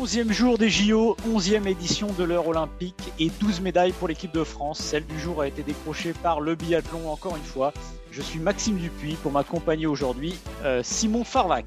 Onzième 0.00 0.30
jour 0.30 0.58
des 0.58 0.70
JO, 0.70 1.16
onzième 1.28 1.66
édition 1.66 2.06
de 2.16 2.22
l'heure 2.22 2.46
olympique 2.46 3.12
et 3.18 3.30
12 3.40 3.60
médailles 3.60 3.90
pour 3.90 4.06
l'équipe 4.06 4.32
de 4.32 4.44
France. 4.44 4.78
Celle 4.78 5.04
du 5.04 5.18
jour 5.18 5.42
a 5.42 5.48
été 5.48 5.64
décrochée 5.64 6.12
par 6.12 6.40
le 6.40 6.54
biathlon 6.54 7.10
encore 7.10 7.34
une 7.34 7.42
fois. 7.42 7.72
Je 8.12 8.22
suis 8.22 8.38
Maxime 8.38 8.76
Dupuis 8.76 9.14
pour 9.14 9.32
m'accompagner 9.32 9.86
aujourd'hui 9.86 10.38
euh, 10.62 10.82
Simon 10.84 11.24
Farvac. 11.24 11.66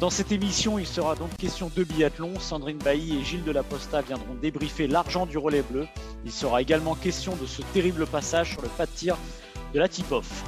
Dans 0.00 0.10
cette 0.10 0.32
émission, 0.32 0.80
il 0.80 0.86
sera 0.86 1.14
donc 1.14 1.30
question 1.36 1.70
de 1.76 1.84
biathlon. 1.84 2.40
Sandrine 2.40 2.78
Bailly 2.78 3.20
et 3.20 3.24
Gilles 3.24 3.44
Delaposta 3.44 4.00
viendront 4.00 4.34
débriefer 4.42 4.88
l'argent 4.88 5.24
du 5.24 5.38
relais 5.38 5.62
bleu. 5.62 5.86
Il 6.24 6.32
sera 6.32 6.60
également 6.60 6.96
question 6.96 7.36
de 7.36 7.46
ce 7.46 7.62
terrible 7.72 8.08
passage 8.08 8.50
sur 8.50 8.62
le 8.62 8.68
pas 8.68 8.86
de 8.86 8.90
tir 8.90 9.16
de 9.72 9.78
la 9.78 9.86
tip-off. 9.86 10.42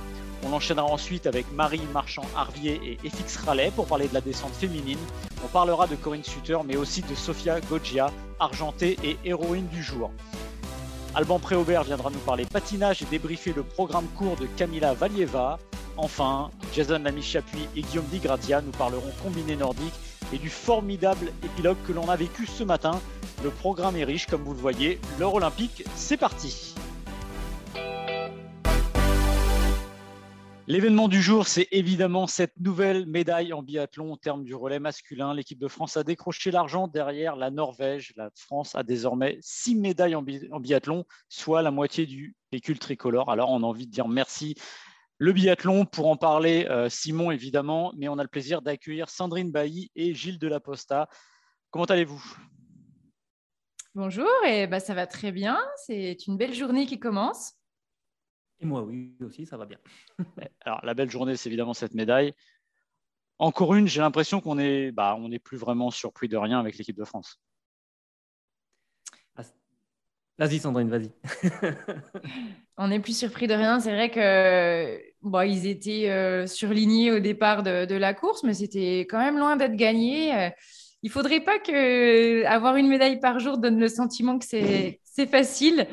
On 0.44 0.52
enchaînera 0.52 0.86
ensuite 0.86 1.26
avec 1.26 1.52
Marie 1.52 1.82
Marchand-Harvier 1.92 2.98
et 3.02 3.08
FX 3.08 3.36
Raleigh 3.44 3.72
pour 3.72 3.86
parler 3.86 4.08
de 4.08 4.14
la 4.14 4.20
descente 4.20 4.54
féminine. 4.54 4.98
On 5.44 5.48
parlera 5.48 5.86
de 5.86 5.96
Corinne 5.96 6.24
Sutter, 6.24 6.58
mais 6.64 6.76
aussi 6.76 7.02
de 7.02 7.14
Sofia 7.14 7.60
Goggia, 7.60 8.10
argentée 8.38 8.96
et 9.04 9.18
héroïne 9.24 9.66
du 9.68 9.82
jour. 9.82 10.10
Alban 11.14 11.38
Préaubert 11.38 11.84
viendra 11.84 12.10
nous 12.10 12.20
parler 12.20 12.46
patinage 12.46 13.02
et 13.02 13.06
débriefer 13.06 13.52
le 13.52 13.62
programme 13.64 14.06
court 14.16 14.36
de 14.36 14.46
Camila 14.46 14.94
Valieva. 14.94 15.58
Enfin, 15.96 16.50
Jason 16.72 17.00
Lamy-Chapuis 17.00 17.68
et 17.76 17.82
Guillaume 17.82 18.06
Di 18.06 18.20
Grazia 18.20 18.62
nous 18.62 18.70
parleront 18.70 19.12
combiné 19.22 19.56
nordique 19.56 19.94
et 20.32 20.38
du 20.38 20.48
formidable 20.48 21.32
épilogue 21.44 21.76
que 21.86 21.92
l'on 21.92 22.08
a 22.08 22.16
vécu 22.16 22.46
ce 22.46 22.64
matin. 22.64 23.00
Le 23.42 23.50
programme 23.50 23.96
est 23.96 24.04
riche, 24.04 24.26
comme 24.26 24.42
vous 24.42 24.54
le 24.54 24.60
voyez. 24.60 25.00
L'heure 25.18 25.34
olympique, 25.34 25.84
c'est 25.96 26.16
parti. 26.16 26.74
L'événement 30.70 31.08
du 31.08 31.20
jour, 31.20 31.48
c'est 31.48 31.66
évidemment 31.72 32.28
cette 32.28 32.56
nouvelle 32.60 33.04
médaille 33.04 33.52
en 33.52 33.60
biathlon 33.60 34.12
au 34.12 34.16
terme 34.16 34.44
du 34.44 34.54
relais 34.54 34.78
masculin. 34.78 35.34
L'équipe 35.34 35.58
de 35.58 35.66
France 35.66 35.96
a 35.96 36.04
décroché 36.04 36.52
l'argent 36.52 36.86
derrière 36.86 37.34
la 37.34 37.50
Norvège. 37.50 38.12
La 38.14 38.30
France 38.36 38.76
a 38.76 38.84
désormais 38.84 39.36
six 39.40 39.74
médailles 39.74 40.14
en, 40.14 40.22
biathlon, 40.22 41.06
soit 41.28 41.62
la 41.62 41.72
moitié 41.72 42.06
du 42.06 42.36
véhicule 42.52 42.78
tricolore. 42.78 43.32
Alors, 43.32 43.50
on 43.50 43.64
a 43.64 43.66
envie 43.66 43.88
de 43.88 43.90
dire 43.90 44.06
merci 44.06 44.54
le 45.18 45.32
biathlon. 45.32 45.86
Pour 45.86 46.06
en 46.06 46.16
parler, 46.16 46.68
euh, 46.70 46.88
Simon 46.88 47.32
évidemment, 47.32 47.92
mais 47.96 48.06
on 48.06 48.20
a 48.20 48.22
le 48.22 48.28
plaisir 48.28 48.62
d'accueillir 48.62 49.08
Sandrine 49.08 49.50
Bailly 49.50 49.90
et 49.96 50.14
Gilles 50.14 50.38
Delaposta. 50.38 51.08
Comment 51.72 51.86
allez-vous? 51.86 52.22
Bonjour, 53.96 54.30
et 54.46 54.68
bah, 54.68 54.78
ça 54.78 54.94
va 54.94 55.08
très 55.08 55.32
bien. 55.32 55.58
C'est 55.84 56.28
une 56.28 56.36
belle 56.36 56.54
journée 56.54 56.86
qui 56.86 57.00
commence. 57.00 57.54
Et 58.60 58.66
moi, 58.66 58.82
oui, 58.82 59.16
aussi, 59.24 59.46
ça 59.46 59.56
va 59.56 59.66
bien. 59.66 59.78
Alors, 60.62 60.84
la 60.84 60.94
belle 60.94 61.10
journée, 61.10 61.36
c'est 61.36 61.48
évidemment 61.48 61.74
cette 61.74 61.94
médaille. 61.94 62.34
Encore 63.38 63.74
une, 63.74 63.88
j'ai 63.88 64.00
l'impression 64.00 64.40
qu'on 64.40 64.58
est, 64.58 64.92
bah, 64.92 65.16
on 65.18 65.28
n'est 65.28 65.38
plus 65.38 65.56
vraiment 65.56 65.90
surpris 65.90 66.28
de 66.28 66.36
rien 66.36 66.60
avec 66.60 66.76
l'équipe 66.76 66.96
de 66.96 67.04
France. 67.04 67.40
Vas-y, 70.40 70.58
Sandrine, 70.58 70.88
vas-y. 70.88 71.10
on 72.78 72.88
n'est 72.88 73.00
plus 73.00 73.14
surpris 73.14 73.46
de 73.46 73.52
rien. 73.52 73.78
C'est 73.78 73.92
vrai 73.92 74.10
que 74.10 74.98
bon, 75.20 75.42
ils 75.42 75.66
étaient 75.66 76.08
euh, 76.08 76.46
surlignés 76.46 77.12
au 77.12 77.20
départ 77.20 77.62
de, 77.62 77.84
de, 77.84 77.94
la 77.94 78.14
course, 78.14 78.42
mais 78.42 78.54
c'était 78.54 79.00
quand 79.00 79.18
même 79.18 79.36
loin 79.36 79.56
d'être 79.56 79.76
gagné. 79.76 80.34
Euh, 80.34 80.48
il 81.02 81.10
faudrait 81.10 81.40
pas 81.40 81.58
que 81.58 82.42
avoir 82.46 82.76
une 82.76 82.88
médaille 82.88 83.20
par 83.20 83.38
jour 83.38 83.58
donne 83.58 83.78
le 83.78 83.88
sentiment 83.88 84.38
que 84.38 84.46
c'est 84.46 85.26
facile. 85.26 85.86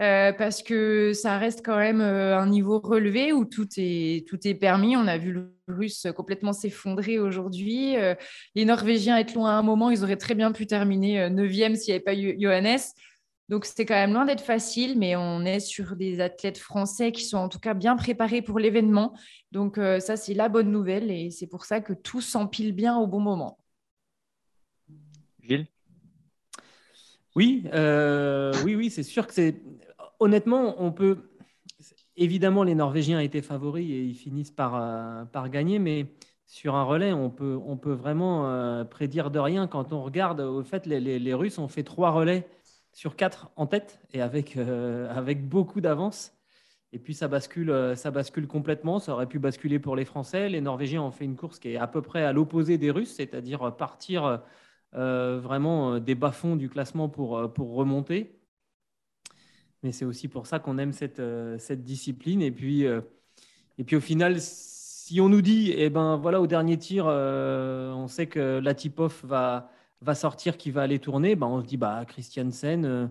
Euh, 0.00 0.32
parce 0.32 0.62
que 0.62 1.12
ça 1.12 1.36
reste 1.36 1.62
quand 1.62 1.76
même 1.76 2.00
euh, 2.00 2.38
un 2.38 2.46
niveau 2.46 2.78
relevé 2.78 3.34
où 3.34 3.44
tout 3.44 3.68
est, 3.76 4.26
tout 4.26 4.38
est 4.48 4.54
permis. 4.54 4.96
On 4.96 5.06
a 5.06 5.18
vu 5.18 5.30
le 5.30 5.54
russe 5.68 6.06
complètement 6.16 6.54
s'effondrer 6.54 7.18
aujourd'hui. 7.18 7.96
Euh, 7.96 8.14
les 8.54 8.64
Norvégiens 8.64 9.18
être 9.18 9.34
loin 9.34 9.50
à 9.50 9.54
un 9.54 9.62
moment, 9.62 9.90
ils 9.90 10.02
auraient 10.02 10.16
très 10.16 10.34
bien 10.34 10.52
pu 10.52 10.66
terminer 10.66 11.28
9e 11.28 11.76
s'il 11.76 11.92
n'y 11.92 11.96
avait 11.96 12.04
pas 12.04 12.14
eu 12.14 12.34
Johannes. 12.40 12.80
Donc 13.50 13.66
c'était 13.66 13.84
quand 13.84 13.94
même 13.94 14.14
loin 14.14 14.24
d'être 14.24 14.44
facile, 14.44 14.98
mais 14.98 15.16
on 15.16 15.44
est 15.44 15.60
sur 15.60 15.96
des 15.96 16.20
athlètes 16.20 16.58
français 16.58 17.12
qui 17.12 17.24
sont 17.24 17.36
en 17.36 17.48
tout 17.48 17.58
cas 17.58 17.74
bien 17.74 17.96
préparés 17.96 18.40
pour 18.40 18.58
l'événement. 18.58 19.12
Donc 19.52 19.76
ça, 19.76 20.16
c'est 20.16 20.34
la 20.34 20.48
bonne 20.48 20.70
nouvelle 20.70 21.10
et 21.10 21.30
c'est 21.32 21.48
pour 21.48 21.64
ça 21.64 21.80
que 21.80 21.92
tout 21.92 22.20
s'empile 22.20 22.72
bien 22.72 22.96
au 22.96 23.08
bon 23.08 23.18
moment. 23.18 23.58
Gilles? 25.42 25.66
Oui, 27.34 27.64
oui, 28.64 28.76
oui, 28.76 28.88
c'est 28.88 29.02
sûr 29.02 29.26
que 29.26 29.34
c'est 29.34 29.60
honnêtement, 30.20 30.76
on 30.78 30.92
peut. 30.92 31.18
Évidemment, 32.16 32.62
les 32.64 32.74
Norvégiens 32.74 33.20
étaient 33.20 33.42
favoris 33.42 33.90
et 33.90 34.02
ils 34.04 34.14
finissent 34.14 34.50
par, 34.50 34.76
euh, 34.76 35.48
gagner, 35.48 35.78
mais 35.78 36.06
sur 36.46 36.74
un 36.74 36.84
relais, 36.84 37.12
on 37.12 37.30
peut, 37.30 37.92
vraiment 37.92 38.48
euh, 38.50 38.84
prédire 38.84 39.30
de 39.30 39.38
rien. 39.38 39.66
Quand 39.66 39.92
on 39.92 40.02
regarde, 40.02 40.40
au 40.40 40.62
fait, 40.62 40.86
les, 40.86 41.34
Russes 41.34 41.58
ont 41.58 41.68
fait 41.68 41.82
trois 41.84 42.10
relais 42.10 42.46
sur 42.92 43.16
quatre 43.16 43.50
en 43.56 43.66
tête 43.66 44.00
et 44.12 44.20
avec, 44.20 44.56
euh, 44.56 45.34
beaucoup 45.36 45.80
d'avance. 45.80 46.32
Et 46.92 46.98
puis 46.98 47.14
ça 47.14 47.28
bascule, 47.28 47.94
ça 47.96 48.10
bascule 48.10 48.48
complètement. 48.48 48.98
Ça 48.98 49.12
aurait 49.12 49.28
pu 49.28 49.38
basculer 49.38 49.78
pour 49.78 49.94
les 49.94 50.04
Français. 50.04 50.48
Les 50.48 50.60
Norvégiens 50.60 51.02
ont 51.02 51.12
fait 51.12 51.24
une 51.24 51.36
course 51.36 51.60
qui 51.60 51.68
est 51.68 51.76
à 51.76 51.86
peu 51.86 52.02
près 52.02 52.24
à 52.24 52.32
l'opposé 52.32 52.78
des 52.78 52.90
Russes, 52.90 53.14
c'est-à-dire 53.14 53.76
partir 53.76 54.42
vraiment 54.92 56.00
des 56.00 56.16
bas-fonds 56.16 56.56
du 56.56 56.68
classement 56.68 57.08
pour 57.08 57.30
remonter 57.74 58.39
mais 59.82 59.92
c'est 59.92 60.04
aussi 60.04 60.28
pour 60.28 60.46
ça 60.46 60.58
qu'on 60.58 60.78
aime 60.78 60.92
cette, 60.92 61.20
euh, 61.20 61.58
cette 61.58 61.84
discipline. 61.84 62.42
Et 62.42 62.50
puis, 62.50 62.86
euh, 62.86 63.00
et 63.78 63.84
puis 63.84 63.96
au 63.96 64.00
final, 64.00 64.36
si 64.40 65.20
on 65.20 65.28
nous 65.28 65.42
dit, 65.42 65.72
eh 65.76 65.90
ben 65.90 66.16
voilà, 66.16 66.40
au 66.40 66.46
dernier 66.46 66.78
tir, 66.78 67.06
euh, 67.08 67.92
on 67.92 68.08
sait 68.08 68.26
que 68.26 68.60
la 68.62 68.74
tip-off 68.74 69.24
va, 69.24 69.70
va 70.02 70.14
sortir, 70.14 70.56
qui 70.56 70.70
va 70.70 70.82
aller 70.82 70.98
tourner, 70.98 71.36
ben 71.36 71.46
on 71.46 71.60
se 71.60 71.66
dit, 71.66 71.76
bah, 71.76 72.04
Christiansen, 72.06 73.10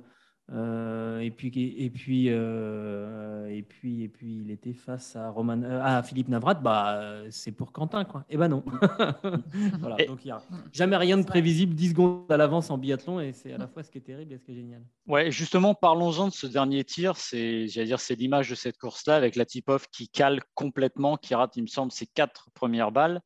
et 0.52 1.32
puis 1.32 1.76
et 1.78 1.90
puis 1.90 2.28
euh, 2.30 3.48
et 3.50 3.62
puis 3.62 4.04
et 4.04 4.08
puis 4.08 4.42
il 4.44 4.52
était 4.52 4.74
face 4.74 5.16
à 5.16 5.30
Roman 5.30 5.62
euh, 5.64 5.82
à 5.84 6.02
Philippe 6.02 6.28
Navrat. 6.28 6.56
Bah 6.56 7.22
c'est 7.30 7.52
pour 7.52 7.72
Quentin 7.72 8.04
quoi. 8.04 8.22
Et 8.30 8.34
eh 8.34 8.38
ben 8.38 8.48
non. 8.48 8.64
Voilà 9.80 9.98
donc 10.06 10.24
il 10.24 10.28
n'y 10.28 10.32
a 10.32 10.42
jamais 10.72 10.98
rien 10.98 11.18
de 11.18 11.26
prévisible 11.26 11.76
10 11.76 11.90
secondes 11.90 12.32
à 12.32 12.38
l'avance 12.38 12.72
en 12.72 12.78
biathlon 12.78 13.20
et 13.20 13.34
c'est 13.34 13.54
à 13.54 13.58
la 13.58 13.68
fois 13.68 13.84
ce 13.84 13.92
qui 13.92 14.00
est 14.00 14.02
terrible 14.02 14.34
et 14.34 14.38
ce 14.38 14.46
qui 14.46 14.52
est 14.52 14.56
génial. 14.56 14.82
Ouais 15.08 15.32
justement 15.32 15.76
parlons-en 15.76 16.28
de 16.28 16.34
ce 16.34 16.48
dernier 16.48 16.84
tir. 16.84 17.16
C'est 17.18 17.68
j'allais 17.68 17.88
dire 17.88 18.00
c'est 18.00 18.16
l'image 18.16 18.50
de 18.50 18.56
cette 18.56 18.78
course 18.78 19.06
là 19.06 19.16
avec 19.16 19.36
la 19.36 19.46
tip-off 19.46 19.88
qui 19.92 20.10
cale 20.10 20.42
complètement 20.56 21.18
qui 21.18 21.36
rate 21.36 21.56
il 21.58 21.64
me 21.64 21.68
semble 21.68 21.92
ses 21.92 22.08
quatre 22.08 22.50
premières 22.54 22.92
balles. 22.92 23.22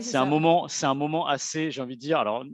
C'est 0.00 0.16
un 0.16 0.24
moment 0.24 0.68
c'est 0.68 0.86
un 0.86 0.94
moment 0.94 1.26
assez 1.26 1.70
j'ai 1.70 1.82
envie 1.82 1.96
de 1.96 2.00
dire 2.00 2.18
alors 2.18 2.44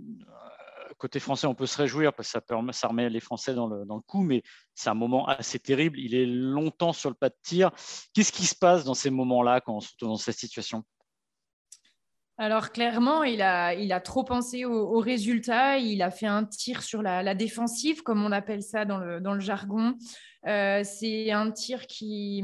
côté 1.04 1.20
français, 1.20 1.46
on 1.46 1.54
peut 1.54 1.66
se 1.66 1.76
réjouir 1.76 2.14
parce 2.14 2.28
que 2.28 2.32
ça, 2.32 2.40
permet, 2.40 2.72
ça 2.72 2.88
remet 2.88 3.10
les 3.10 3.20
Français 3.20 3.52
dans 3.52 3.66
le, 3.66 3.84
coup, 4.06 4.22
mais 4.22 4.42
c'est 4.74 4.88
un 4.88 4.94
moment 4.94 5.26
assez 5.26 5.58
terrible. 5.58 5.98
Il 5.98 6.14
est 6.14 6.24
longtemps 6.24 6.94
sur 6.94 7.10
le 7.10 7.14
pas 7.14 7.28
de 7.28 7.36
tir. 7.42 7.72
Qu'est-ce 8.14 8.32
qui 8.32 8.46
se 8.46 8.54
passe 8.54 8.84
dans 8.84 8.94
ces 8.94 9.10
moments-là, 9.10 9.60
quand 9.60 9.76
on 9.76 9.80
se 9.80 9.92
retrouve 9.92 10.08
dans 10.08 10.16
cette 10.16 10.38
situation? 10.38 10.82
Alors 12.38 12.72
clairement, 12.72 13.22
il 13.22 13.42
a, 13.42 14.00
trop 14.00 14.24
pensé 14.24 14.64
au, 14.64 14.98
résultat. 14.98 15.76
Il 15.76 16.00
a 16.00 16.10
fait 16.10 16.26
un 16.26 16.44
tir 16.44 16.82
sur 16.82 17.02
la, 17.02 17.34
défensive, 17.34 18.02
comme 18.02 18.24
on 18.24 18.32
appelle 18.32 18.62
ça 18.62 18.86
dans 18.86 18.96
le, 18.96 19.20
dans 19.20 19.34
le 19.34 19.40
jargon. 19.40 19.98
Euh, 20.46 20.80
c'est 20.84 21.30
un 21.32 21.50
tir 21.50 21.86
qui, 21.86 22.42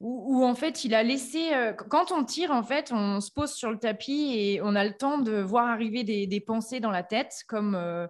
où, 0.00 0.44
en 0.44 0.54
fait 0.54 0.84
il 0.84 0.94
a 0.94 1.02
laissé 1.02 1.52
euh, 1.52 1.72
quand 1.72 2.10
on 2.10 2.24
tire 2.24 2.50
en 2.50 2.62
fait 2.62 2.90
on 2.90 3.20
se 3.20 3.30
pose 3.30 3.52
sur 3.52 3.70
le 3.70 3.78
tapis 3.78 4.32
et 4.34 4.60
on 4.62 4.74
a 4.74 4.84
le 4.84 4.96
temps 4.96 5.18
de 5.18 5.40
voir 5.40 5.68
arriver 5.68 6.04
des, 6.04 6.40
pensées 6.40 6.80
dans 6.80 6.90
la 6.90 7.02
tête 7.02 7.42
comme 7.46 7.74
euh, 7.74 8.06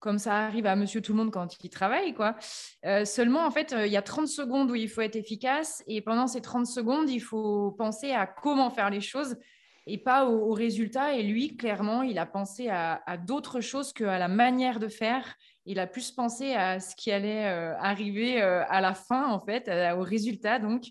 comme 0.00 0.18
ça 0.18 0.38
arrive 0.38 0.66
à 0.66 0.76
monsieur 0.76 1.00
tout 1.00 1.12
le 1.12 1.18
monde 1.18 1.30
quand 1.30 1.62
il 1.62 1.70
travaille 1.70 2.14
quoi. 2.14 2.34
Euh, 2.84 3.04
seulement 3.04 3.46
en 3.46 3.50
fait 3.50 3.74
il 3.78 3.92
y 3.92 3.96
a 3.96 4.02
30 4.02 4.26
secondes 4.26 4.70
où 4.70 4.74
il 4.74 4.88
faut 4.88 5.02
être 5.02 5.16
efficace 5.16 5.84
et 5.86 6.00
pendant 6.00 6.26
ces 6.26 6.40
30 6.40 6.66
secondes 6.66 7.08
il 7.08 7.20
faut 7.20 7.72
penser 7.72 8.10
à 8.10 8.26
comment 8.26 8.70
faire 8.70 8.90
les 8.90 9.00
choses 9.00 9.36
et 9.86 9.98
pas 9.98 10.26
au, 10.26 10.52
résultat. 10.52 11.14
Et 11.14 11.22
lui 11.22 11.56
clairement 11.56 12.02
il 12.02 12.18
a 12.18 12.26
pensé 12.26 12.68
à, 12.70 13.00
d'autres 13.18 13.60
choses 13.60 13.92
qu'à 13.92 14.18
la 14.18 14.28
manière 14.28 14.80
de 14.80 14.88
faire. 14.88 15.36
Il 15.66 15.78
a 15.78 15.86
plus 15.86 16.10
pensé 16.10 16.54
à 16.54 16.80
ce 16.80 16.96
qui 16.96 17.12
allait 17.12 17.44
arriver 17.44 18.40
à 18.40 18.80
la 18.80 18.94
fin, 18.94 19.28
en 19.28 19.38
fait, 19.38 19.70
au 19.96 20.02
résultat, 20.02 20.58
donc. 20.58 20.86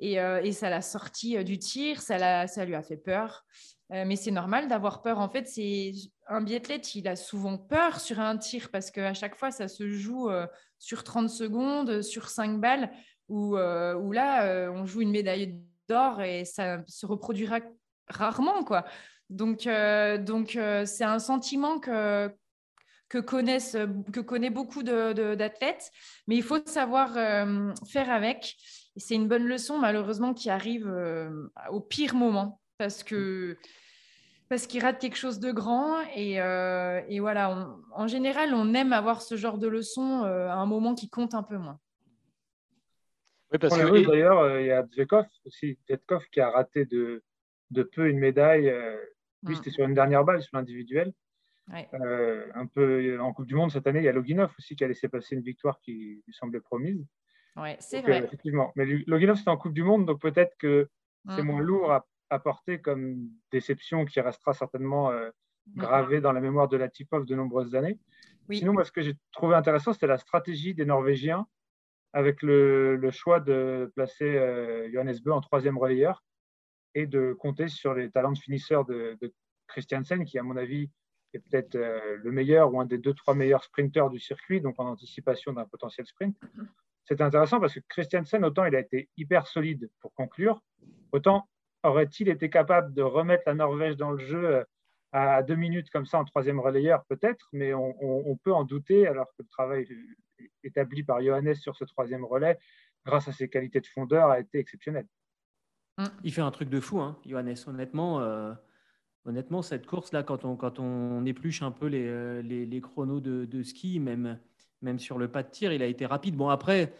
Et, 0.00 0.14
et 0.14 0.52
ça 0.52 0.70
l'a 0.70 0.80
sorti 0.80 1.42
du 1.44 1.58
tir, 1.58 2.00
ça, 2.00 2.46
ça 2.46 2.64
lui 2.64 2.74
a 2.74 2.82
fait 2.82 2.96
peur. 2.96 3.44
mais 3.90 4.14
c'est 4.14 4.30
normal 4.30 4.68
d'avoir 4.68 5.02
peur. 5.02 5.18
En 5.18 5.28
fait, 5.28 5.48
c'est 5.48 5.92
un 6.28 6.40
biathlète, 6.40 6.94
il 6.94 7.08
a 7.08 7.16
souvent 7.16 7.58
peur 7.58 7.98
sur 7.98 8.20
un 8.20 8.36
tir 8.36 8.70
parce 8.70 8.90
qu'à 8.92 9.12
chaque 9.12 9.34
fois, 9.34 9.50
ça 9.50 9.66
se 9.66 9.88
joue 9.90 10.30
sur 10.78 11.02
30 11.02 11.28
secondes, 11.28 12.02
sur 12.02 12.28
5 12.28 12.60
balles, 12.60 12.92
où, 13.28 13.56
là, 13.56 14.70
on 14.70 14.86
joue 14.86 15.00
une 15.00 15.10
médaille 15.10 15.60
d'or 15.88 16.22
et 16.22 16.44
ça 16.44 16.82
se 16.86 17.06
reproduira 17.06 17.58
rarement, 18.08 18.64
quoi. 18.64 18.84
Donc, 19.30 19.66
euh, 19.66 20.18
donc 20.18 20.56
euh, 20.56 20.86
c'est 20.86 21.04
un 21.04 21.18
sentiment 21.18 21.78
que, 21.78 22.30
que, 23.08 23.18
connaissent, 23.18 23.76
que 24.12 24.20
connaît 24.20 24.50
beaucoup 24.50 24.82
d'athlètes, 24.82 25.90
mais 26.26 26.36
il 26.36 26.42
faut 26.42 26.64
savoir 26.66 27.16
euh, 27.16 27.72
faire 27.86 28.10
avec. 28.10 28.56
C'est 28.98 29.14
une 29.14 29.28
bonne 29.28 29.44
leçon, 29.44 29.78
malheureusement, 29.78 30.34
qui 30.34 30.50
arrive 30.50 30.92
au 31.70 31.80
pire 31.80 32.14
moment, 32.14 32.60
parce 32.78 33.02
que 33.02 33.56
parce 34.48 34.66
qu'il 34.66 34.82
rate 34.82 34.98
quelque 34.98 35.16
chose 35.16 35.40
de 35.40 35.52
grand. 35.52 36.00
Et, 36.14 36.34
et 36.34 37.20
voilà, 37.20 37.68
en 37.92 38.06
général, 38.06 38.54
on 38.54 38.74
aime 38.74 38.92
avoir 38.92 39.22
ce 39.22 39.36
genre 39.36 39.58
de 39.58 39.68
leçon 39.68 40.22
à 40.24 40.54
un 40.54 40.66
moment 40.66 40.94
qui 40.94 41.08
compte 41.08 41.34
un 41.34 41.42
peu 41.42 41.56
moins. 41.56 41.78
Oui, 43.52 43.58
parce 43.58 43.76
que 43.76 44.06
d'ailleurs, 44.06 44.58
il 44.58 44.66
y 44.66 44.72
a 44.72 44.82
Dvekov 44.82 45.26
aussi, 45.46 45.78
qui 46.32 46.40
a 46.40 46.50
raté 46.50 46.84
de, 46.84 47.22
de 47.70 47.82
peu 47.82 48.08
une 48.08 48.18
médaille. 48.18 48.72
lui, 49.42 49.56
c'était 49.56 49.70
sur 49.70 49.84
une 49.84 49.94
dernière 49.94 50.24
balle, 50.24 50.42
sur 50.42 50.56
l'individuel. 50.56 51.12
Euh, 51.94 52.46
un 52.54 52.66
peu 52.66 53.20
en 53.20 53.32
Coupe 53.32 53.46
du 53.46 53.54
Monde 53.54 53.70
cette 53.70 53.86
année, 53.86 54.00
il 54.00 54.04
y 54.04 54.08
a 54.08 54.12
Loginov 54.12 54.52
aussi 54.58 54.74
qui 54.74 54.84
a 54.84 54.88
laissé 54.88 55.08
passer 55.08 55.34
une 55.34 55.42
victoire 55.42 55.80
qui 55.80 56.22
lui 56.26 56.34
semblait 56.34 56.60
promise. 56.60 57.04
Oui, 57.60 57.70
c'est 57.78 58.02
vrai. 58.02 58.20
Euh, 58.20 58.24
effectivement. 58.24 58.72
Mais 58.76 58.84
Loginov, 59.06 59.36
c'était 59.36 59.50
en 59.50 59.56
Coupe 59.56 59.74
du 59.74 59.82
Monde, 59.82 60.06
donc 60.06 60.20
peut-être 60.20 60.56
que 60.58 60.88
c'est 61.28 61.42
mm. 61.42 61.46
moins 61.46 61.60
lourd 61.60 61.92
à, 61.92 62.06
à, 62.30 62.38
porter 62.38 62.80
comme 62.80 63.28
déception 63.50 64.04
qui 64.04 64.20
restera 64.20 64.54
certainement 64.54 65.10
euh, 65.10 65.30
mm. 65.66 65.80
gravée 65.80 66.20
dans 66.20 66.32
la 66.32 66.40
mémoire 66.40 66.68
de 66.68 66.76
la 66.76 66.88
Tipov 66.88 67.24
de 67.24 67.34
nombreuses 67.34 67.74
années. 67.74 67.98
Sinon, 68.50 68.72
moi, 68.72 68.84
ce 68.84 68.92
que 68.92 69.02
j'ai 69.02 69.14
trouvé 69.32 69.54
intéressant, 69.54 69.92
c'était 69.92 70.06
la 70.06 70.16
stratégie 70.16 70.74
des 70.74 70.86
Norvégiens 70.86 71.46
avec 72.14 72.40
le, 72.40 72.96
le 72.96 73.10
choix 73.10 73.40
de 73.40 73.92
placer 73.94 74.32
Johannes 74.90 75.18
Bö 75.22 75.32
en 75.32 75.42
troisième 75.42 75.76
relayeur 75.76 76.24
et 76.94 77.06
de 77.06 77.34
compter 77.34 77.68
sur 77.68 77.92
les 77.92 78.10
talents 78.10 78.32
de 78.32 78.38
finisseur 78.38 78.86
de, 78.86 79.18
de 79.20 79.34
Christiansen, 79.66 80.24
qui, 80.24 80.38
à 80.38 80.42
mon 80.42 80.56
avis, 80.56 80.90
est 81.34 81.38
peut-être 81.40 81.74
euh, 81.76 82.16
le 82.22 82.32
meilleur 82.32 82.72
ou 82.72 82.80
un 82.80 82.86
des 82.86 82.98
deux, 82.98 83.14
trois 83.14 83.34
meilleurs 83.34 83.64
sprinteurs 83.64 84.10
du 84.10 84.18
circuit, 84.18 84.60
donc 84.60 84.78
en 84.78 84.86
anticipation 84.86 85.52
d'un 85.52 85.64
potentiel 85.64 86.06
sprint. 86.06 86.36
C'est 87.08 87.22
intéressant 87.22 87.58
parce 87.58 87.72
que 87.72 87.80
Christiansen, 87.88 88.44
autant 88.44 88.66
il 88.66 88.76
a 88.76 88.80
été 88.80 89.08
hyper 89.16 89.46
solide 89.46 89.90
pour 90.00 90.12
conclure, 90.12 90.62
autant 91.12 91.48
aurait-il 91.82 92.28
été 92.28 92.50
capable 92.50 92.92
de 92.92 93.00
remettre 93.00 93.44
la 93.46 93.54
Norvège 93.54 93.96
dans 93.96 94.10
le 94.10 94.18
jeu 94.18 94.56
euh, 94.56 94.64
à 95.12 95.42
deux 95.42 95.54
minutes 95.54 95.88
comme 95.88 96.04
ça 96.04 96.18
en 96.18 96.24
troisième 96.24 96.60
relayeur, 96.60 97.02
peut-être, 97.06 97.48
mais 97.52 97.72
on, 97.72 98.36
peut 98.44 98.52
en 98.52 98.64
douter 98.64 99.06
alors 99.06 99.26
que 99.28 99.42
le 99.42 99.48
travail 99.48 99.88
établi 100.62 101.02
par 101.02 101.22
Johannes 101.22 101.54
sur 101.54 101.74
ce 101.76 101.84
troisième 101.84 102.26
relais, 102.26 102.58
grâce 103.06 103.26
à 103.26 103.32
ses 103.32 103.48
qualités 103.48 103.80
de 103.80 103.86
fondeur, 103.86 104.28
a 104.28 104.38
été 104.38 104.58
exceptionnel. 104.58 105.06
Mm. 105.96 106.04
Il 106.24 106.32
fait 106.34 106.42
un 106.42 106.50
truc 106.50 106.68
de 106.68 106.78
fou, 106.78 107.00
hein, 107.00 107.16
Johannes. 107.24 107.56
Honnêtement, 107.66 108.20
euh, 108.20 108.52
honnêtement 109.24 109.62
cette 109.62 109.86
course-là, 109.86 110.22
quand 110.24 110.44
on, 110.44 110.56
quand 110.56 110.78
on 110.78 111.24
épluche 111.24 111.62
un 111.62 111.70
peu 111.70 111.86
les, 111.86 112.06
euh, 112.06 112.42
les, 112.42 112.80
chronos 112.82 113.20
de, 113.20 113.62
ski, 113.62 113.98
même, 113.98 114.38
même 114.82 114.98
sur 114.98 115.18
le 115.18 115.28
pas 115.28 115.42
de 115.42 115.50
tir, 115.50 115.72
il 115.72 115.82
a 115.82 115.86
été 115.86 116.06
rapide. 116.06 116.36
Bon, 116.36 116.48
après, 116.48 116.92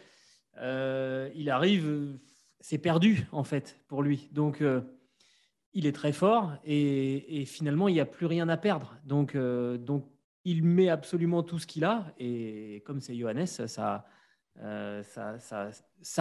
euh, 0.57 1.29
il 1.35 1.49
arrive, 1.49 2.17
c'est 2.59 2.77
perdu, 2.77 3.27
en 3.31 3.43
fait, 3.43 3.79
pour 3.87 4.03
lui. 4.03 4.29
Donc, 4.31 4.63
il 5.73 5.85
est 5.85 5.91
très 5.91 6.11
fort 6.11 6.53
et, 6.65 7.43
finalement, 7.45 7.87
il 7.87 7.93
n'y 7.93 7.99
a 7.99 8.05
plus 8.05 8.25
rien 8.25 8.49
à 8.49 8.57
perdre. 8.57 8.97
Donc, 9.05 9.35
donc, 9.35 10.05
il 10.45 10.63
met 10.63 10.89
absolument 10.89 11.43
tout 11.43 11.59
ce 11.59 11.67
qu'il 11.67 11.85
a. 11.85 12.13
Et 12.17 12.81
comme 12.85 13.01
c'est 13.01 13.15
Johannes, 13.15 13.45
ça, 13.45 14.05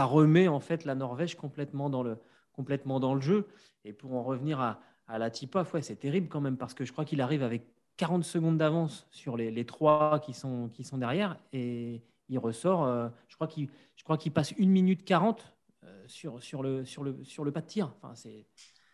remet 0.05 0.49
en 0.49 0.61
fait 0.61 0.85
la 0.85 0.95
Norvège 0.95 1.35
complètement 1.37 1.89
dans 1.91 2.03
le, 2.03 3.21
jeu. 3.21 3.49
Et 3.85 3.93
pour 3.93 4.15
en 4.15 4.23
revenir 4.23 4.61
à, 4.61 4.81
la 5.19 5.31
tip-off, 5.31 5.73
ouais, 5.73 5.83
c'est 5.83 5.97
terrible 5.97 6.29
quand 6.29 6.41
même 6.41 6.57
parce 6.57 6.75
que 6.75 6.85
je 6.85 6.93
crois 6.93 7.05
qu'il 7.05 7.21
arrive 7.21 7.43
avec 7.43 7.63
40 7.99 8.25
secondes 8.25 8.57
d'avance 8.57 9.07
sur 9.11 9.37
les, 9.37 9.65
trois 9.67 10.21
qui 10.21 10.33
sont, 10.33 10.71
qui 10.73 10.85
sont 10.85 10.97
derrière 10.97 11.39
et 11.53 12.03
il 12.31 12.39
ressort, 12.39 12.85
euh, 12.85 13.09
je 13.29 13.37
crois 13.37 14.17
qu'il 14.17 14.33
passe 14.33 14.55
1 14.59 14.67
minute 14.67 15.05
40 15.05 15.53
euh, 15.85 16.05
sur, 16.07 16.43
sur, 16.43 16.63
le, 16.63 16.85
sur, 16.85 17.05
le, 17.05 17.23
sur 17.25 17.45
le 17.45 17.53
pas 17.53 17.61
de 17.61 17.67
tir. 17.67 17.93
Enfin, 17.97 18.15
c'est... 18.15 18.47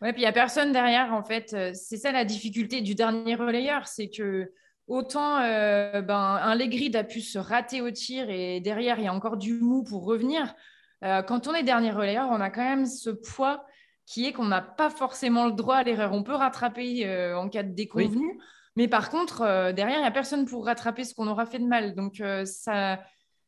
Ouais, 0.02 0.12
puis 0.12 0.22
il 0.22 0.24
n'y 0.24 0.28
a 0.28 0.32
personne 0.32 0.72
derrière 0.72 1.12
en 1.14 1.22
fait. 1.22 1.54
Euh, 1.54 1.70
c'est 1.72 1.96
ça 1.96 2.10
la 2.10 2.24
difficulté 2.24 2.80
du 2.80 2.96
dernier 2.96 3.36
relayeur, 3.36 3.86
c'est 3.86 4.10
que 4.10 4.52
autant 4.86 5.38
ben, 5.38 6.38
un 6.42 6.54
Legrid 6.54 6.94
a 6.96 7.04
pu 7.04 7.22
se 7.22 7.38
rater 7.38 7.80
au 7.80 7.90
tir 7.90 8.28
et 8.28 8.60
derrière 8.60 8.98
il 8.98 9.04
y 9.04 9.08
a 9.08 9.14
encore 9.14 9.38
du 9.38 9.54
mou 9.54 9.84
pour 9.84 10.04
revenir. 10.04 10.54
Euh, 11.04 11.22
quand 11.22 11.46
on 11.46 11.54
est 11.54 11.62
dernier 11.62 11.90
relayeur, 11.90 12.28
on 12.30 12.40
a 12.40 12.50
quand 12.50 12.64
même 12.64 12.86
ce 12.86 13.10
poids 13.10 13.64
qui 14.06 14.26
est 14.26 14.32
qu'on 14.32 14.46
n'a 14.46 14.62
pas 14.62 14.90
forcément 14.90 15.46
le 15.46 15.52
droit 15.52 15.76
à 15.76 15.82
l'erreur. 15.82 16.12
On 16.12 16.22
peut 16.22 16.34
rattraper 16.34 17.06
euh, 17.06 17.36
en 17.36 17.48
cas 17.48 17.62
de 17.62 17.72
déconvenu, 17.72 18.38
mais 18.76 18.88
par 18.88 19.10
contre, 19.10 19.42
euh, 19.42 19.72
derrière, 19.72 19.98
il 19.98 20.02
n'y 20.02 20.06
a 20.06 20.10
personne 20.10 20.46
pour 20.46 20.64
rattraper 20.66 21.04
ce 21.04 21.14
qu'on 21.14 21.28
aura 21.28 21.46
fait 21.46 21.58
de 21.58 21.66
mal. 21.66 21.94
Donc, 21.94 22.22
ça, 22.44 23.00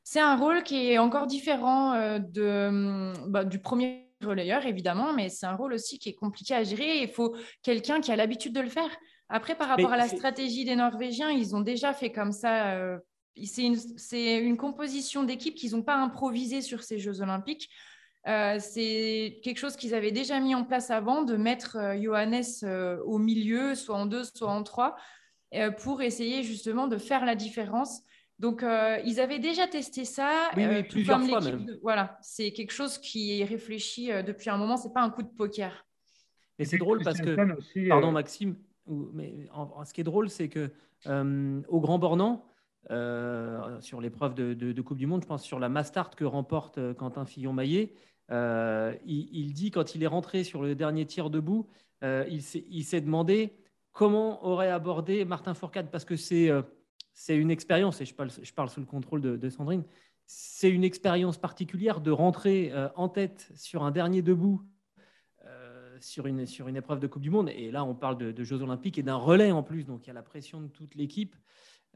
c'est 0.02 0.20
un 0.20 0.37
rôle 0.37 0.62
qui 0.62 0.90
est 0.90 0.99
encore 0.99 1.26
différent 1.26 2.19
de, 2.19 2.67
hum, 2.69 3.14
bah, 3.28 3.44
du 3.44 3.58
premier 3.58 4.11
relayeur, 4.25 4.64
évidemment, 4.67 5.12
mais 5.12 5.28
c'est 5.28 5.46
un 5.46 5.56
rôle 5.56 5.75
aussi 5.75 5.99
qui 5.99 6.08
est 6.08 6.14
compliqué 6.14 6.55
à 6.55 6.64
gérer. 6.64 7.02
Il 7.02 7.08
faut 7.08 7.37
quelqu'un 7.62 8.00
qui 8.00 8.12
a 8.12 8.17
l'habitude 8.17 8.52
de 8.52 8.61
le 8.61 8.69
faire. 8.69 8.90
Après, 9.28 9.56
par 9.56 9.69
rapport 9.69 9.93
à 9.93 9.96
la 9.96 10.08
stratégie 10.08 10.64
des 10.64 10.76
Norvégiens, 10.76 11.31
ils 11.31 11.56
ont 11.56 11.61
déjà 11.61 11.93
fait 11.93 12.12
comme 12.12 12.32
ça 12.32 12.99
c'est 13.44 14.38
une, 14.38 14.56
composition 14.56 15.25
d'équipe 15.25 15.55
qu'ils 15.55 15.73
n'ont 15.73 15.82
pas 15.82 15.96
improvisé 15.96 16.62
sur 16.62 16.82
ces 16.82 16.99
Jeux 16.99 17.20
olympiques. 17.20 17.69
Euh, 18.26 18.56
c'est 18.58 19.38
quelque 19.43 19.58
chose 19.58 19.76
qu'ils 19.76 19.94
avaient 19.94 20.11
déjà 20.11 20.40
mis 20.40 20.55
en 20.55 20.64
place 20.64 20.90
avant, 20.90 21.23
de 21.23 21.37
mettre 21.37 21.76
euh, 21.76 22.00
Johannes 22.00 22.43
euh, 22.64 22.99
au 23.05 23.19
milieu, 23.19 23.75
soit 23.75 23.96
en 23.96 24.06
deux, 24.06 24.25
soit 24.25 24.50
en 24.50 24.62
trois, 24.62 24.96
pour 25.78 26.02
essayer 26.02 26.43
justement 26.43 26.87
de 26.87 26.99
faire 26.99 27.25
la 27.25 27.34
différence. 27.34 28.02
Donc, 28.38 28.62
ils 28.62 29.20
avaient 29.20 29.38
déjà 29.38 29.67
testé 29.67 30.05
ça. 30.05 30.50
Oui, 30.55 30.82
plusieurs 30.82 31.23
fois 31.23 31.40
même. 31.40 31.78
Voilà, 31.82 32.19
c'est 32.20 32.52
quelque 32.52 32.73
chose 32.73 32.99
qui 32.99 33.40
est 33.40 33.45
réfléchi 33.45 34.11
depuis 34.26 34.50
un 34.50 34.59
moment. 34.59 34.76
C'est 34.76 34.92
pas 34.92 35.00
un 35.00 35.09
coup 35.09 35.23
de 35.23 35.28
poker. 35.28 35.87
Et 36.59 36.66
c'est 36.66 36.76
drôle 36.76 37.02
parce 37.02 37.21
que, 37.23 37.88
pardon 37.88 38.12
Maxime, 38.12 38.56
mais 39.14 39.49
ce 39.87 39.95
qui 39.95 40.02
est 40.02 40.04
drôle, 40.04 40.28
c'est 40.28 40.50
que 40.50 40.71
au 41.06 41.80
Grand 41.80 41.99
Bornand, 41.99 42.45
euh, 42.90 43.80
sur 43.80 44.00
l'épreuve 44.00 44.35
de, 44.35 44.83
Coupe 44.83 44.99
du 44.99 45.06
Monde, 45.06 45.23
je 45.23 45.26
pense 45.26 45.42
sur 45.42 45.59
la 45.59 45.68
Mastart 45.68 46.11
que 46.14 46.25
remporte 46.25 46.78
Quentin 46.95 47.25
Fillon-Maillet. 47.25 47.92
Euh, 48.30 48.95
il, 49.06 49.52
dit 49.52 49.71
quand 49.71 49.95
il 49.95 50.02
est 50.02 50.09
rentré 50.09 50.42
sur 50.45 50.62
le 50.62 50.75
dernier 50.75 51.06
tir 51.06 51.30
debout, 51.30 51.68
il 52.02 52.42
s'est 52.42 53.00
demandé 53.00 53.52
comment 53.92 54.45
aurait 54.45 54.71
abordé 54.71 55.25
Martin 55.25 55.54
Fourcade 55.54 55.90
parce 55.90 56.04
que 56.04 56.16
c'est 56.16 56.50
c'est 57.12 57.37
une 57.37 57.50
expérience, 57.50 58.02
et 58.02 58.04
je 58.04 58.14
parle, 58.14 58.68
sous 58.68 58.80
le 58.80 58.87
contrôle 58.87 59.23
de, 59.23 59.49
Sandrine, 59.49 59.85
c'est 60.26 60.68
une 60.68 60.85
expérience 60.85 61.38
particulière 61.38 62.02
de 62.02 62.11
rentrer 62.11 62.73
en 62.95 63.09
tête 63.09 63.50
sur 63.54 63.85
un 63.85 63.90
dernier 63.90 64.23
debout 64.23 64.62
sur, 65.99 66.26
une, 66.26 66.40
épreuve 66.76 67.00
de 67.00 67.06
Coupe 67.06 67.23
du 67.23 67.30
Monde. 67.30 67.49
Et 67.49 67.71
là, 67.71 67.85
on 67.85 67.95
parle 67.95 68.18
de, 68.18 68.45
Jeux 68.45 68.61
Olympiques 68.61 68.99
et 68.99 69.02
d'un 69.02 69.16
relais 69.16 69.50
en 69.50 69.62
plus, 69.62 69.85
donc 69.85 70.04
il 70.04 70.09
y 70.09 70.11
a 70.11 70.14
la 70.14 70.23
pression 70.23 70.61
de 70.61 70.68
toute 70.68 70.95
l'équipe. 70.95 71.35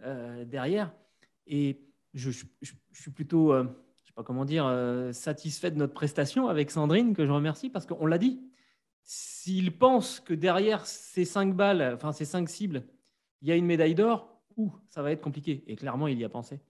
Euh, 0.04 0.44
derrière. 0.46 0.92
Et 1.46 1.82
je, 2.14 2.30
suis 2.30 3.10
plutôt, 3.10 3.52
euh, 3.52 3.64
sais 4.10 4.14
pas 4.14 4.22
comment 4.22 4.44
dire, 4.44 4.66
euh, 4.66 5.12
satisfait 5.12 5.70
de 5.70 5.76
notre 5.76 5.94
prestation 5.94 6.48
avec 6.48 6.70
Sandrine, 6.70 7.14
que 7.14 7.24
je 7.24 7.30
remercie, 7.30 7.70
parce 7.70 7.86
qu'on 7.86 8.06
l'a 8.06 8.18
dit. 8.18 8.40
S'il 9.02 9.76
pense 9.76 10.20
que 10.20 10.34
derrière 10.34 10.86
ces 10.86 11.24
cinq 11.24 11.54
balles, 11.54 11.94
enfin 11.94 12.12
ces 12.12 12.24
cinq 12.24 12.48
cibles, 12.48 12.84
il 13.40 13.48
y 13.48 13.52
a 13.52 13.56
une 13.56 13.66
médaille 13.66 13.94
d'or, 13.94 14.40
ça 14.88 15.02
va 15.02 15.10
être 15.12 15.22
compliqué. 15.22 15.64
Et 15.66 15.76
clairement, 15.76 16.06
il 16.06 16.18
y 16.18 16.24
a 16.24 16.28
pensé. 16.28 16.60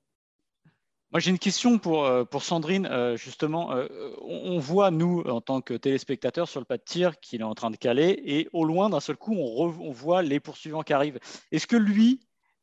Moi, 1.11 1.19
j'ai 1.19 1.31
une 1.31 1.41
question 1.41 1.79
pour, 1.79 2.09
pour 2.29 2.45
Sandrine. 2.45 2.89
justement, 3.17 3.75
on, 4.23 4.61
voit, 4.61 4.93
nous, 4.93 5.23
en 5.23 5.41
tant 5.41 5.61
que 5.61 5.75
téléspectateurs, 5.75 6.49
sur 6.49 6.61
le 6.61 6.67
pas 6.67 6.77
de 6.77 6.85
tir 6.85 7.19
qu'il 7.19 7.41
est 7.41 7.45
en 7.45 7.55
train 7.57 7.73
de 7.73 7.77
caler, 7.77 8.23
et 8.25 8.49
au 8.53 8.65
loin, 8.65 8.91
d'un 8.91 9.01
seul 9.01 9.17
coup, 9.17 9.35
on 9.35 9.91
voit 9.91 10.23
les 10.23 10.39
poursuivants 10.39 10.83
qui 10.83 10.93
arrivent. 10.93 11.19
Est-ce 11.51 11.67
que 11.67 11.77
lui, 11.77 12.21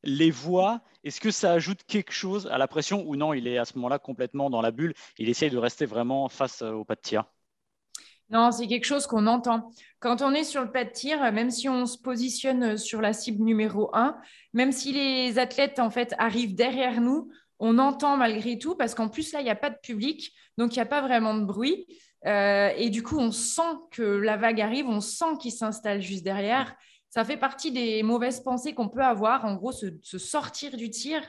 les 0.07 0.31
voix, 0.31 0.81
est-ce 1.03 1.19
que 1.19 1.31
ça 1.31 1.51
ajoute 1.51 1.83
quelque 1.85 2.13
chose 2.13 2.47
à 2.47 2.57
la 2.57 2.67
pression 2.67 3.03
ou 3.05 3.15
non 3.17 3.33
Il 3.33 3.47
est 3.47 3.57
à 3.57 3.65
ce 3.65 3.75
moment-là 3.75 3.99
complètement 3.99 4.49
dans 4.49 4.61
la 4.61 4.71
bulle. 4.71 4.93
Il 5.17 5.29
essaye 5.29 5.49
de 5.51 5.57
rester 5.57 5.85
vraiment 5.85 6.29
face 6.29 6.61
euh, 6.61 6.71
au 6.71 6.85
pas 6.85 6.95
de 6.95 7.01
tir? 7.01 7.25
Non, 8.29 8.51
c'est 8.51 8.67
quelque 8.67 8.85
chose 8.85 9.05
qu'on 9.05 9.27
entend. 9.27 9.71
Quand 9.99 10.21
on 10.21 10.33
est 10.33 10.43
sur 10.43 10.61
le 10.61 10.71
pas 10.71 10.85
de 10.85 10.91
tir, 10.91 11.31
même 11.31 11.51
si 11.51 11.69
on 11.69 11.85
se 11.85 11.97
positionne 11.97 12.77
sur 12.77 13.01
la 13.01 13.13
cible 13.13 13.43
numéro 13.43 13.89
1, 13.93 14.17
même 14.53 14.71
si 14.71 14.91
les 14.91 15.39
athlètes 15.39 15.79
en 15.79 15.89
fait 15.89 16.13
arrivent 16.17 16.55
derrière 16.55 16.99
nous, 16.99 17.29
on 17.59 17.77
entend 17.77 18.17
malgré 18.17 18.57
tout 18.57 18.75
parce 18.75 18.95
qu'en 18.95 19.09
plus 19.09 19.33
là, 19.33 19.41
il 19.41 19.45
n'y 19.45 19.49
a 19.49 19.55
pas 19.55 19.69
de 19.69 19.77
public, 19.81 20.33
donc 20.57 20.73
il 20.75 20.79
n'y 20.79 20.83
a 20.83 20.87
pas 20.87 21.01
vraiment 21.01 21.35
de 21.35 21.45
bruit. 21.45 21.85
Euh, 22.25 22.71
et 22.75 22.89
du 22.89 23.03
coup, 23.03 23.17
on 23.17 23.31
sent 23.31 23.61
que 23.91 24.03
la 24.03 24.37
vague 24.37 24.59
arrive, 24.59 24.87
on 24.87 25.01
sent 25.01 25.37
qu'il 25.39 25.51
s'installe 25.51 26.01
juste 26.01 26.23
derrière. 26.23 26.75
Ça 27.09 27.23
fait 27.23 27.37
partie 27.37 27.71
des 27.71 28.03
mauvaises 28.03 28.41
pensées 28.41 28.73
qu'on 28.73 28.89
peut 28.89 29.03
avoir, 29.03 29.45
en 29.45 29.55
gros, 29.55 29.71
se 29.71 30.17
sortir 30.17 30.75
du 30.75 30.89
tir 30.89 31.21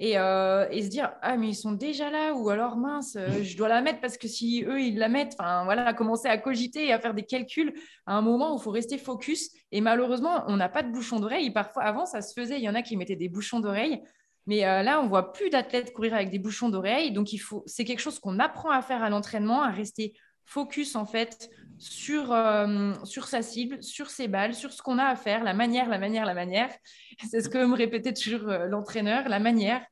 euh, 0.00 0.66
et, 0.70 0.82
se 0.82 0.88
dire 0.88 1.12
ah 1.22 1.36
mais 1.36 1.50
ils 1.50 1.54
sont 1.54 1.72
déjà 1.72 2.10
là 2.10 2.34
ou 2.34 2.48
alors 2.50 2.76
mince 2.76 3.14
euh, 3.14 3.42
je 3.42 3.56
dois 3.56 3.68
la 3.68 3.82
mettre 3.82 4.00
parce 4.00 4.16
que 4.16 4.26
si 4.26 4.64
eux 4.66 4.80
ils 4.80 4.98
la 4.98 5.08
mettent 5.08 5.36
enfin 5.38 5.64
voilà 5.64 5.92
commencer 5.94 6.26
à 6.26 6.38
cogiter 6.38 6.86
et 6.86 6.92
à 6.92 6.98
faire 6.98 7.14
des 7.14 7.22
calculs 7.22 7.72
à 8.06 8.16
un 8.16 8.22
moment 8.22 8.52
où 8.52 8.58
il 8.58 8.62
faut 8.62 8.70
rester 8.70 8.98
focus. 8.98 9.50
Et 9.70 9.80
malheureusement 9.80 10.44
on 10.48 10.56
n'a 10.56 10.68
pas 10.68 10.82
de 10.82 10.90
bouchon 10.90 11.20
d'oreille. 11.20 11.50
Parfois 11.52 11.84
avant 11.84 12.04
ça 12.06 12.20
se 12.20 12.32
faisait. 12.32 12.58
Il 12.58 12.64
y 12.64 12.68
en 12.68 12.74
a 12.74 12.82
qui 12.82 12.96
mettaient 12.96 13.16
des 13.16 13.28
bouchons 13.28 13.60
d'oreille. 13.60 14.02
Mais 14.46 14.66
euh, 14.66 14.82
là 14.82 15.00
on 15.00 15.06
voit 15.06 15.32
plus 15.32 15.50
d'athlètes 15.50 15.92
courir 15.92 16.14
avec 16.14 16.30
des 16.30 16.40
bouchons 16.40 16.68
d'oreille. 16.68 17.12
Donc 17.12 17.32
il 17.32 17.38
faut 17.38 17.62
c'est 17.66 17.84
quelque 17.84 18.00
chose 18.00 18.18
qu'on 18.18 18.40
apprend 18.40 18.70
à 18.70 18.82
faire 18.82 19.02
à 19.04 19.10
l'entraînement 19.10 19.62
à 19.62 19.70
rester 19.70 20.14
focus 20.44 20.96
en 20.96 21.06
fait 21.06 21.50
sur, 21.82 22.32
euh, 22.32 22.92
sur 23.04 23.26
sa 23.26 23.42
cible, 23.42 23.82
sur 23.82 24.08
ses 24.08 24.28
balles, 24.28 24.54
sur 24.54 24.72
ce 24.72 24.82
qu'on 24.82 24.98
a 24.98 25.04
à 25.04 25.16
faire, 25.16 25.42
la 25.42 25.52
manière, 25.52 25.88
la 25.88 25.98
manière, 25.98 26.24
la 26.24 26.34
manière. 26.34 26.70
C'est 27.28 27.40
ce 27.40 27.48
que 27.48 27.64
me 27.64 27.74
répétait 27.74 28.12
toujours 28.12 28.48
euh, 28.48 28.66
l'entraîneur, 28.66 29.28
la 29.28 29.40
manière. 29.40 29.84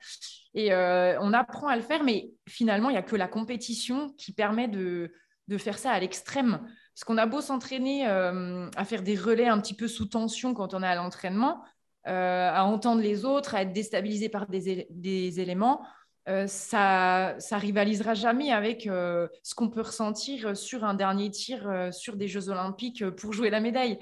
Et 0.54 0.72
euh, 0.72 1.18
on 1.20 1.32
apprend 1.32 1.66
à 1.66 1.76
le 1.76 1.82
faire, 1.82 2.04
mais 2.04 2.30
finalement, 2.48 2.90
il 2.90 2.92
n'y 2.92 2.98
a 2.98 3.02
que 3.02 3.16
la 3.16 3.26
compétition 3.26 4.10
qui 4.18 4.32
permet 4.32 4.68
de, 4.68 5.12
de 5.48 5.58
faire 5.58 5.78
ça 5.78 5.90
à 5.90 5.98
l'extrême. 5.98 6.60
Parce 6.94 7.04
qu'on 7.04 7.18
a 7.18 7.26
beau 7.26 7.40
s'entraîner 7.40 8.04
à 8.04 8.84
faire 8.84 9.02
des 9.02 9.16
relais 9.16 9.48
un 9.48 9.58
petit 9.60 9.74
peu 9.74 9.88
sous 9.88 10.04
tension 10.06 10.52
quand 10.52 10.74
on 10.74 10.82
est 10.82 10.86
à 10.86 10.96
l'entraînement, 10.96 11.62
à 12.04 12.64
entendre 12.66 13.00
les 13.00 13.24
autres, 13.24 13.54
à 13.54 13.62
être 13.62 13.72
déstabilisé 13.72 14.28
par 14.28 14.46
des, 14.48 14.86
des 14.90 15.40
éléments 15.40 15.82
euh, 16.28 16.46
ça, 16.46 17.34
ça 17.38 17.56
rivalisera 17.56 18.14
jamais 18.14 18.52
avec 18.52 18.86
euh, 18.86 19.26
ce 19.42 19.54
qu'on 19.54 19.70
peut 19.70 19.80
ressentir 19.80 20.56
sur 20.56 20.84
un 20.84 20.94
dernier 20.94 21.30
tir 21.30 21.66
euh, 21.66 21.90
sur 21.92 22.16
des 22.16 22.28
Jeux 22.28 22.50
Olympiques 22.50 23.08
pour 23.10 23.32
jouer 23.32 23.48
la 23.48 23.60
médaille. 23.60 23.98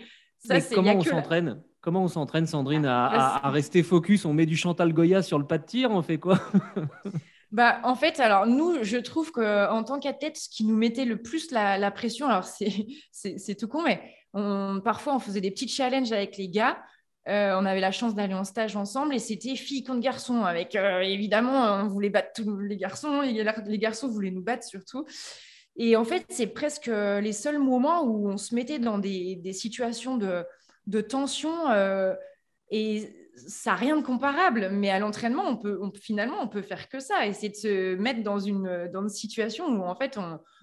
comment, 0.74 0.96
on 0.96 1.02
s'entraîne? 1.02 1.62
Comment 1.80 2.02
on 2.02 2.08
s'entraîne, 2.08 2.46
Sandrine, 2.46 2.86
à, 2.86 3.40
bah, 3.42 3.50
rester 3.50 3.84
focus? 3.84 4.24
On 4.24 4.34
met 4.34 4.46
du 4.46 4.56
Chantal 4.56 4.92
Goya 4.92 5.22
sur 5.22 5.38
le 5.38 5.46
pas 5.46 5.58
de 5.58 5.64
tir 5.64 5.90
On 5.90 6.02
fait 6.02 6.18
quoi? 6.18 6.38
Bah, 7.50 7.80
en 7.82 7.94
fait, 7.94 8.20
alors 8.20 8.46
nous, 8.46 8.84
je 8.84 8.98
trouve 8.98 9.32
qu'en 9.32 9.82
tant 9.82 9.98
qu'athlète, 9.98 10.36
ce 10.36 10.50
qui 10.50 10.64
nous 10.64 10.76
mettait 10.76 11.06
le 11.06 11.22
plus 11.22 11.50
la, 11.50 11.90
pression, 11.90 12.28
alors 12.28 12.44
c'est 13.10 13.54
tout 13.58 13.68
con, 13.68 13.82
mais 13.82 14.02
parfois 14.84 15.14
on 15.14 15.18
faisait 15.18 15.40
des 15.40 15.50
petits 15.50 15.66
challenges 15.66 16.12
avec 16.12 16.36
les 16.36 16.50
gars. 16.50 16.76
Euh, 17.28 17.54
on 17.58 17.66
avait 17.66 17.80
la 17.80 17.92
chance 17.92 18.14
d'aller 18.14 18.32
en 18.32 18.44
stage 18.44 18.74
ensemble 18.74 19.14
et 19.14 19.18
c'était 19.18 19.54
filles 19.54 19.84
contre 19.84 20.00
garçons. 20.00 20.44
Avec 20.44 20.74
euh, 20.74 21.00
évidemment, 21.00 21.82
on 21.82 21.86
voulait 21.86 22.08
battre 22.08 22.30
tous 22.34 22.58
les 22.58 22.76
garçons, 22.76 23.22
et 23.22 23.44
les 23.66 23.78
garçons 23.78 24.08
voulaient 24.08 24.30
nous 24.30 24.42
battre 24.42 24.64
surtout. 24.64 25.04
Et 25.76 25.94
en 25.94 26.04
fait, 26.04 26.24
c'est 26.30 26.48
presque 26.48 26.86
les 26.86 27.32
seuls 27.32 27.58
moments 27.58 28.02
où 28.02 28.28
on 28.30 28.36
se 28.36 28.54
mettait 28.54 28.78
dans 28.78 28.98
des, 28.98 29.52
situations 29.52 30.16
de, 30.16 31.00
tension 31.02 31.70
euh, 31.70 32.14
et 32.70 33.14
ça 33.36 33.70
n'a 33.70 33.76
rien 33.76 33.96
de 33.96 34.02
comparable. 34.02 34.70
Mais 34.70 34.90
à 34.90 34.98
l'entraînement, 34.98 35.44
on 35.46 35.56
peut, 35.56 35.78
finalement, 36.00 36.42
on 36.42 36.48
peut 36.48 36.62
faire 36.62 36.88
que 36.88 36.98
ça, 36.98 37.26
essayer 37.26 37.50
de 37.50 37.54
se 37.54 37.94
mettre 37.96 38.22
dans 38.22 38.40
une, 38.40 38.88
dans 38.92 39.02
une 39.02 39.08
situation 39.10 39.66
où 39.66 39.82
en 39.82 39.94
fait 39.94 40.18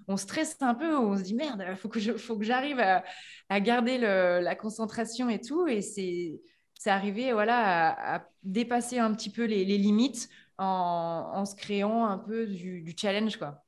on, 0.07 0.17
stresse 0.17 0.57
un 0.61 0.73
peu, 0.73 0.97
on 0.97 1.15
se 1.15 1.21
dit 1.21 1.35
merde, 1.35 1.63
il 1.69 1.77
faut 1.77 1.89
que 1.89 2.43
j'arrive 2.43 2.79
à, 2.79 3.03
à, 3.49 3.59
garder 3.61 3.99
la 3.99 4.55
concentration 4.55 5.29
et 5.29 5.39
tout. 5.39 5.67
Et 5.67 5.81
c'est 5.81 6.41
c'est 6.77 6.89
arrivé 6.89 7.33
voilà, 7.33 8.15
à, 8.15 8.29
dépasser 8.43 8.99
un 8.99 9.13
petit 9.13 9.29
peu 9.29 9.45
les, 9.45 9.65
limites 9.65 10.29
en, 10.57 11.45
se 11.45 11.55
créant 11.55 12.05
un 12.05 12.17
peu 12.17 12.45
du, 12.47 12.93
challenge. 12.99 13.37
Quoi. 13.37 13.63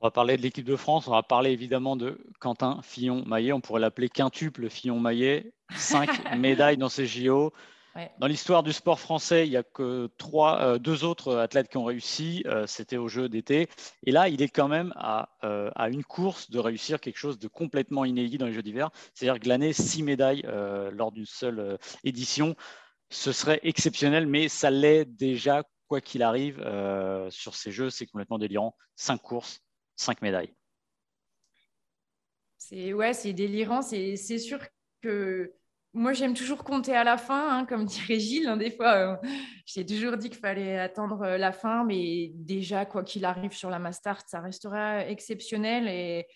On 0.00 0.06
va 0.06 0.10
parler 0.10 0.36
de 0.36 0.42
l'équipe 0.42 0.64
de 0.64 0.76
France, 0.76 1.08
on 1.08 1.12
va 1.12 1.22
parler 1.22 1.50
évidemment 1.50 1.96
de 1.96 2.24
Quentin 2.38 2.80
Fillon-Maillet, 2.82 3.52
on 3.52 3.60
pourrait 3.60 3.80
l'appeler 3.80 4.08
quintuple 4.08 4.68
Fillon-Maillet, 4.68 5.52
cinq 5.74 6.08
médailles 6.38 6.76
dans 6.76 6.88
ces 6.88 7.06
JO, 7.06 7.52
dans 8.18 8.26
l'histoire 8.26 8.62
du 8.62 8.72
sport 8.72 8.98
français, 8.98 9.46
il 9.46 9.50
n'y 9.50 9.56
a 9.56 9.62
que 9.62 10.10
trois, 10.18 10.60
euh, 10.60 10.78
deux 10.78 11.04
autres 11.04 11.36
athlètes 11.36 11.68
qui 11.68 11.76
ont 11.76 11.84
réussi. 11.84 12.42
Euh, 12.46 12.66
c'était 12.66 12.96
au 12.96 13.08
jeu 13.08 13.28
d'été. 13.28 13.68
Et 14.04 14.10
là, 14.10 14.28
il 14.28 14.42
est 14.42 14.48
quand 14.48 14.68
même 14.68 14.92
euh, 15.44 15.70
à, 15.74 15.88
une 15.88 16.04
course 16.04 16.50
de 16.50 16.58
réussir 16.58 17.00
quelque 17.00 17.18
chose 17.18 17.38
de 17.38 17.46
complètement 17.46 18.04
inédit 18.04 18.38
dans 18.38 18.46
les 18.46 18.52
Jeux 18.52 18.62
d'hiver, 18.62 18.90
c'est-à-dire 19.14 19.38
glaner 19.38 19.72
six 19.72 20.02
médailles 20.02 20.42
lors 20.92 21.12
d'une 21.12 21.26
seule 21.26 21.78
édition. 22.02 22.56
Ce 23.10 23.32
serait 23.32 23.60
exceptionnel, 23.62 24.26
mais 24.26 24.48
ça 24.48 24.70
l'est 24.70 25.04
déjà, 25.04 25.62
quoi 25.86 26.00
qu'il 26.00 26.22
arrive, 26.22 26.56
sur 27.30 27.54
ces 27.54 27.70
Jeux. 27.70 27.90
C'est 27.90 28.06
complètement 28.06 28.38
délirant. 28.38 28.76
Cinq 28.96 29.18
courses, 29.18 29.60
cinq 29.96 30.22
médailles. 30.22 30.52
C'est 32.58 32.92
ouais, 32.92 33.12
c'est 33.12 33.32
délirant. 33.32 33.82
C'est 33.82 34.16
sûr 34.38 34.58
que 35.02 35.52
moi, 35.94 36.12
j'aime 36.12 36.34
toujours 36.34 36.64
compter 36.64 36.94
à 36.94 37.04
la 37.04 37.16
fin, 37.16 37.58
hein, 37.58 37.64
comme 37.64 37.84
dirait 37.86 38.18
Gilles. 38.18 38.48
Hein, 38.48 38.56
des 38.56 38.70
fois, 38.70 38.94
euh, 38.94 39.16
j'ai 39.64 39.86
toujours 39.86 40.16
dit 40.16 40.28
qu'il 40.28 40.40
fallait 40.40 40.78
attendre 40.78 41.22
euh, 41.22 41.38
la 41.38 41.52
fin, 41.52 41.84
mais 41.84 42.32
déjà, 42.34 42.84
quoi 42.84 43.04
qu'il 43.04 43.24
arrive 43.24 43.52
sur 43.52 43.70
la 43.70 43.78
Mastart, 43.78 44.22
ça 44.26 44.40
restera 44.40 45.06
exceptionnel. 45.06 45.86
Et 45.88 46.26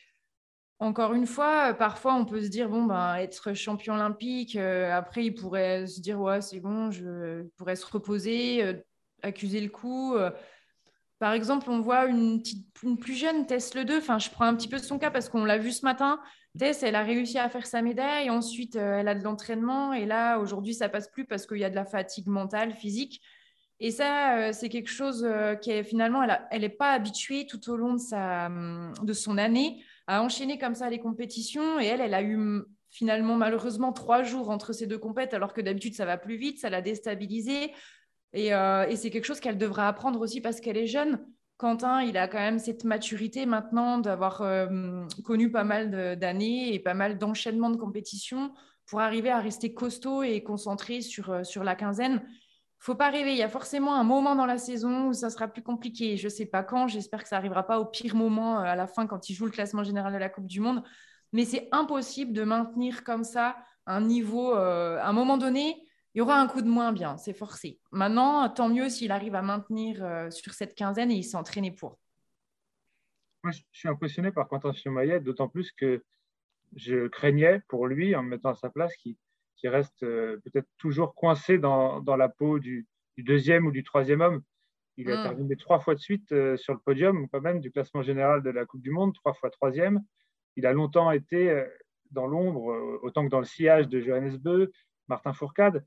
encore 0.78 1.12
une 1.12 1.26
fois, 1.26 1.74
parfois, 1.74 2.14
on 2.14 2.24
peut 2.24 2.40
se 2.40 2.48
dire, 2.48 2.68
bon, 2.68 2.84
ben, 2.84 3.16
être 3.16 3.52
champion 3.52 3.94
olympique, 3.94 4.54
euh, 4.54 4.92
après, 4.92 5.24
il 5.26 5.34
pourrait 5.34 5.88
se 5.88 6.00
dire, 6.00 6.20
ouais, 6.20 6.40
c'est 6.40 6.60
bon, 6.60 6.92
je 6.92 7.42
pourrais 7.56 7.76
se 7.76 7.86
reposer, 7.86 8.80
accuser 9.22 9.60
le 9.60 9.70
coup. 9.70 10.14
Par 11.18 11.32
exemple, 11.32 11.68
on 11.68 11.80
voit 11.80 12.06
une, 12.06 12.42
plus 13.00 13.14
jeune, 13.14 13.44
Tess 13.46 13.74
Le 13.74 13.84
2, 13.84 13.98
enfin, 13.98 14.20
je 14.20 14.30
prends 14.30 14.44
un 14.44 14.54
petit 14.54 14.68
peu 14.68 14.78
son 14.78 15.00
cas 15.00 15.10
parce 15.10 15.28
qu'on 15.28 15.44
l'a 15.44 15.58
vu 15.58 15.72
ce 15.72 15.84
matin. 15.84 16.20
Tess, 16.56 16.82
elle 16.82 16.94
a 16.94 17.02
réussi 17.02 17.38
à 17.38 17.48
faire 17.48 17.66
sa 17.66 17.82
médaille. 17.82 18.30
Ensuite, 18.30 18.76
euh, 18.76 19.00
elle 19.00 19.08
a 19.08 19.14
de 19.14 19.22
l'entraînement. 19.22 19.92
Et 19.92 20.06
là, 20.06 20.38
aujourd'hui, 20.38 20.74
ça 20.74 20.88
passe 20.88 21.08
plus 21.08 21.24
parce 21.24 21.46
qu'il 21.46 21.58
y 21.58 21.64
a 21.64 21.70
de 21.70 21.74
la 21.74 21.84
fatigue 21.84 22.28
mentale, 22.28 22.72
physique. 22.72 23.20
Et 23.80 23.90
ça, 23.90 24.38
euh, 24.38 24.52
c'est 24.52 24.68
quelque 24.68 24.90
chose 24.90 25.24
euh, 25.24 25.54
qui 25.54 25.70
est 25.70 25.84
finalement, 25.84 26.26
elle 26.50 26.62
n'est 26.62 26.68
pas 26.68 26.92
habituée 26.92 27.46
tout 27.46 27.70
au 27.70 27.76
long 27.76 27.94
de, 27.94 28.00
sa, 28.00 28.46
hum, 28.46 28.92
de 29.02 29.12
son 29.12 29.38
année 29.38 29.84
à 30.06 30.22
enchaîner 30.22 30.58
comme 30.58 30.74
ça 30.74 30.90
les 30.90 30.98
compétitions. 30.98 31.78
Et 31.80 31.86
elle, 31.86 32.00
elle 32.00 32.14
a 32.14 32.22
eu 32.22 32.62
finalement 32.90 33.36
malheureusement 33.36 33.92
trois 33.92 34.22
jours 34.22 34.50
entre 34.50 34.72
ces 34.72 34.86
deux 34.86 34.98
compètes, 34.98 35.34
alors 35.34 35.52
que 35.52 35.60
d'habitude, 35.60 35.94
ça 35.94 36.06
va 36.06 36.16
plus 36.16 36.36
vite, 36.36 36.58
ça 36.58 36.70
l'a 36.70 36.80
déstabilisée. 36.80 37.72
Et 38.32 38.50
c'est 38.96 39.10
quelque 39.10 39.24
chose 39.24 39.40
qu'elle 39.40 39.58
devra 39.58 39.88
apprendre 39.88 40.20
aussi 40.20 40.40
parce 40.40 40.60
qu'elle 40.60 40.76
est 40.76 40.86
jeune. 40.86 41.24
Quentin, 41.58 42.02
il 42.02 42.16
a 42.16 42.28
quand 42.28 42.38
même 42.38 42.60
cette 42.60 42.84
maturité 42.84 43.44
maintenant 43.44 43.98
d'avoir 43.98 44.42
euh, 44.42 45.04
connu 45.24 45.50
pas 45.50 45.64
mal 45.64 46.16
d'années 46.16 46.72
et 46.72 46.78
pas 46.78 46.94
mal 46.94 47.18
d'enchaînements 47.18 47.70
de 47.70 47.76
compétitions 47.76 48.54
pour 48.86 49.00
arriver 49.00 49.30
à 49.30 49.40
rester 49.40 49.74
costaud 49.74 50.22
et 50.22 50.44
concentré 50.44 51.00
sur, 51.00 51.30
euh, 51.30 51.42
sur 51.42 51.64
la 51.64 51.74
quinzaine. 51.74 52.22
faut 52.78 52.94
pas 52.94 53.10
rêver, 53.10 53.32
il 53.32 53.38
y 53.38 53.42
a 53.42 53.48
forcément 53.48 53.96
un 53.96 54.04
moment 54.04 54.36
dans 54.36 54.46
la 54.46 54.56
saison 54.56 55.08
où 55.08 55.12
ça 55.12 55.30
sera 55.30 55.48
plus 55.48 55.64
compliqué. 55.64 56.16
Je 56.16 56.28
ne 56.28 56.32
sais 56.32 56.46
pas 56.46 56.62
quand, 56.62 56.86
j'espère 56.86 57.24
que 57.24 57.28
ça 57.28 57.36
n'arrivera 57.36 57.66
pas 57.66 57.80
au 57.80 57.86
pire 57.86 58.14
moment 58.14 58.60
euh, 58.60 58.62
à 58.62 58.76
la 58.76 58.86
fin 58.86 59.08
quand 59.08 59.28
il 59.28 59.34
joue 59.34 59.46
le 59.46 59.50
classement 59.50 59.82
général 59.82 60.12
de 60.12 60.18
la 60.18 60.28
Coupe 60.28 60.46
du 60.46 60.60
Monde. 60.60 60.84
Mais 61.32 61.44
c'est 61.44 61.68
impossible 61.72 62.32
de 62.34 62.44
maintenir 62.44 63.02
comme 63.02 63.24
ça 63.24 63.56
un 63.84 64.00
niveau 64.00 64.52
à 64.52 65.06
un 65.06 65.12
moment 65.12 65.38
donné 65.38 65.87
il 66.14 66.18
y 66.18 66.20
aura 66.20 66.40
un 66.40 66.46
coup 66.46 66.62
de 66.62 66.68
moins 66.68 66.92
bien, 66.92 67.16
c'est 67.16 67.32
forcé. 67.32 67.78
Maintenant, 67.92 68.48
tant 68.48 68.68
mieux 68.68 68.88
s'il 68.88 69.12
arrive 69.12 69.34
à 69.34 69.42
maintenir 69.42 70.02
euh, 70.02 70.30
sur 70.30 70.54
cette 70.54 70.74
quinzaine 70.74 71.10
et 71.10 71.16
il 71.16 71.22
s'est 71.22 71.36
entraîné 71.36 71.70
pour. 71.70 71.98
Moi, 73.44 73.52
je 73.52 73.60
suis 73.72 73.88
impressionné 73.88 74.32
par 74.32 74.48
Quentin 74.48 74.72
Fillon-Maillet, 74.72 75.20
d'autant 75.20 75.48
plus 75.48 75.70
que 75.72 76.02
je 76.76 77.08
craignais 77.08 77.60
pour 77.68 77.86
lui, 77.86 78.16
en 78.16 78.22
me 78.22 78.30
mettant 78.30 78.50
à 78.50 78.54
sa 78.54 78.70
place, 78.70 78.94
qu'il 78.96 79.16
reste 79.64 80.02
euh, 80.02 80.38
peut-être 80.44 80.68
toujours 80.78 81.14
coincé 81.14 81.58
dans, 81.58 82.02
la 82.16 82.28
peau 82.28 82.58
du, 82.58 82.86
deuxième 83.18 83.66
ou 83.66 83.70
du 83.70 83.84
troisième 83.84 84.20
homme. 84.20 84.42
Il 84.96 85.10
a 85.10 85.20
hmm. 85.20 85.22
terminé 85.22 85.56
trois 85.56 85.78
fois 85.78 85.94
de 85.94 86.00
suite 86.00 86.32
euh, 86.32 86.56
sur 86.56 86.72
le 86.72 86.80
podium, 86.80 87.28
quand 87.28 87.40
même, 87.40 87.60
du 87.60 87.70
classement 87.70 88.02
général 88.02 88.42
de 88.42 88.50
la 88.50 88.64
Coupe 88.64 88.82
du 88.82 88.90
Monde, 88.90 89.14
trois 89.14 89.34
fois 89.34 89.50
troisième. 89.50 90.02
Il 90.56 90.66
a 90.66 90.72
longtemps 90.72 91.12
été 91.12 91.64
dans 92.10 92.26
l'ombre, 92.26 92.98
autant 93.02 93.24
que 93.24 93.30
dans 93.30 93.38
le 93.38 93.44
sillage 93.44 93.86
de 93.86 94.00
Johannes 94.00 94.36
Beu, 94.38 94.72
Martin 95.06 95.32
Fourcade. 95.32 95.84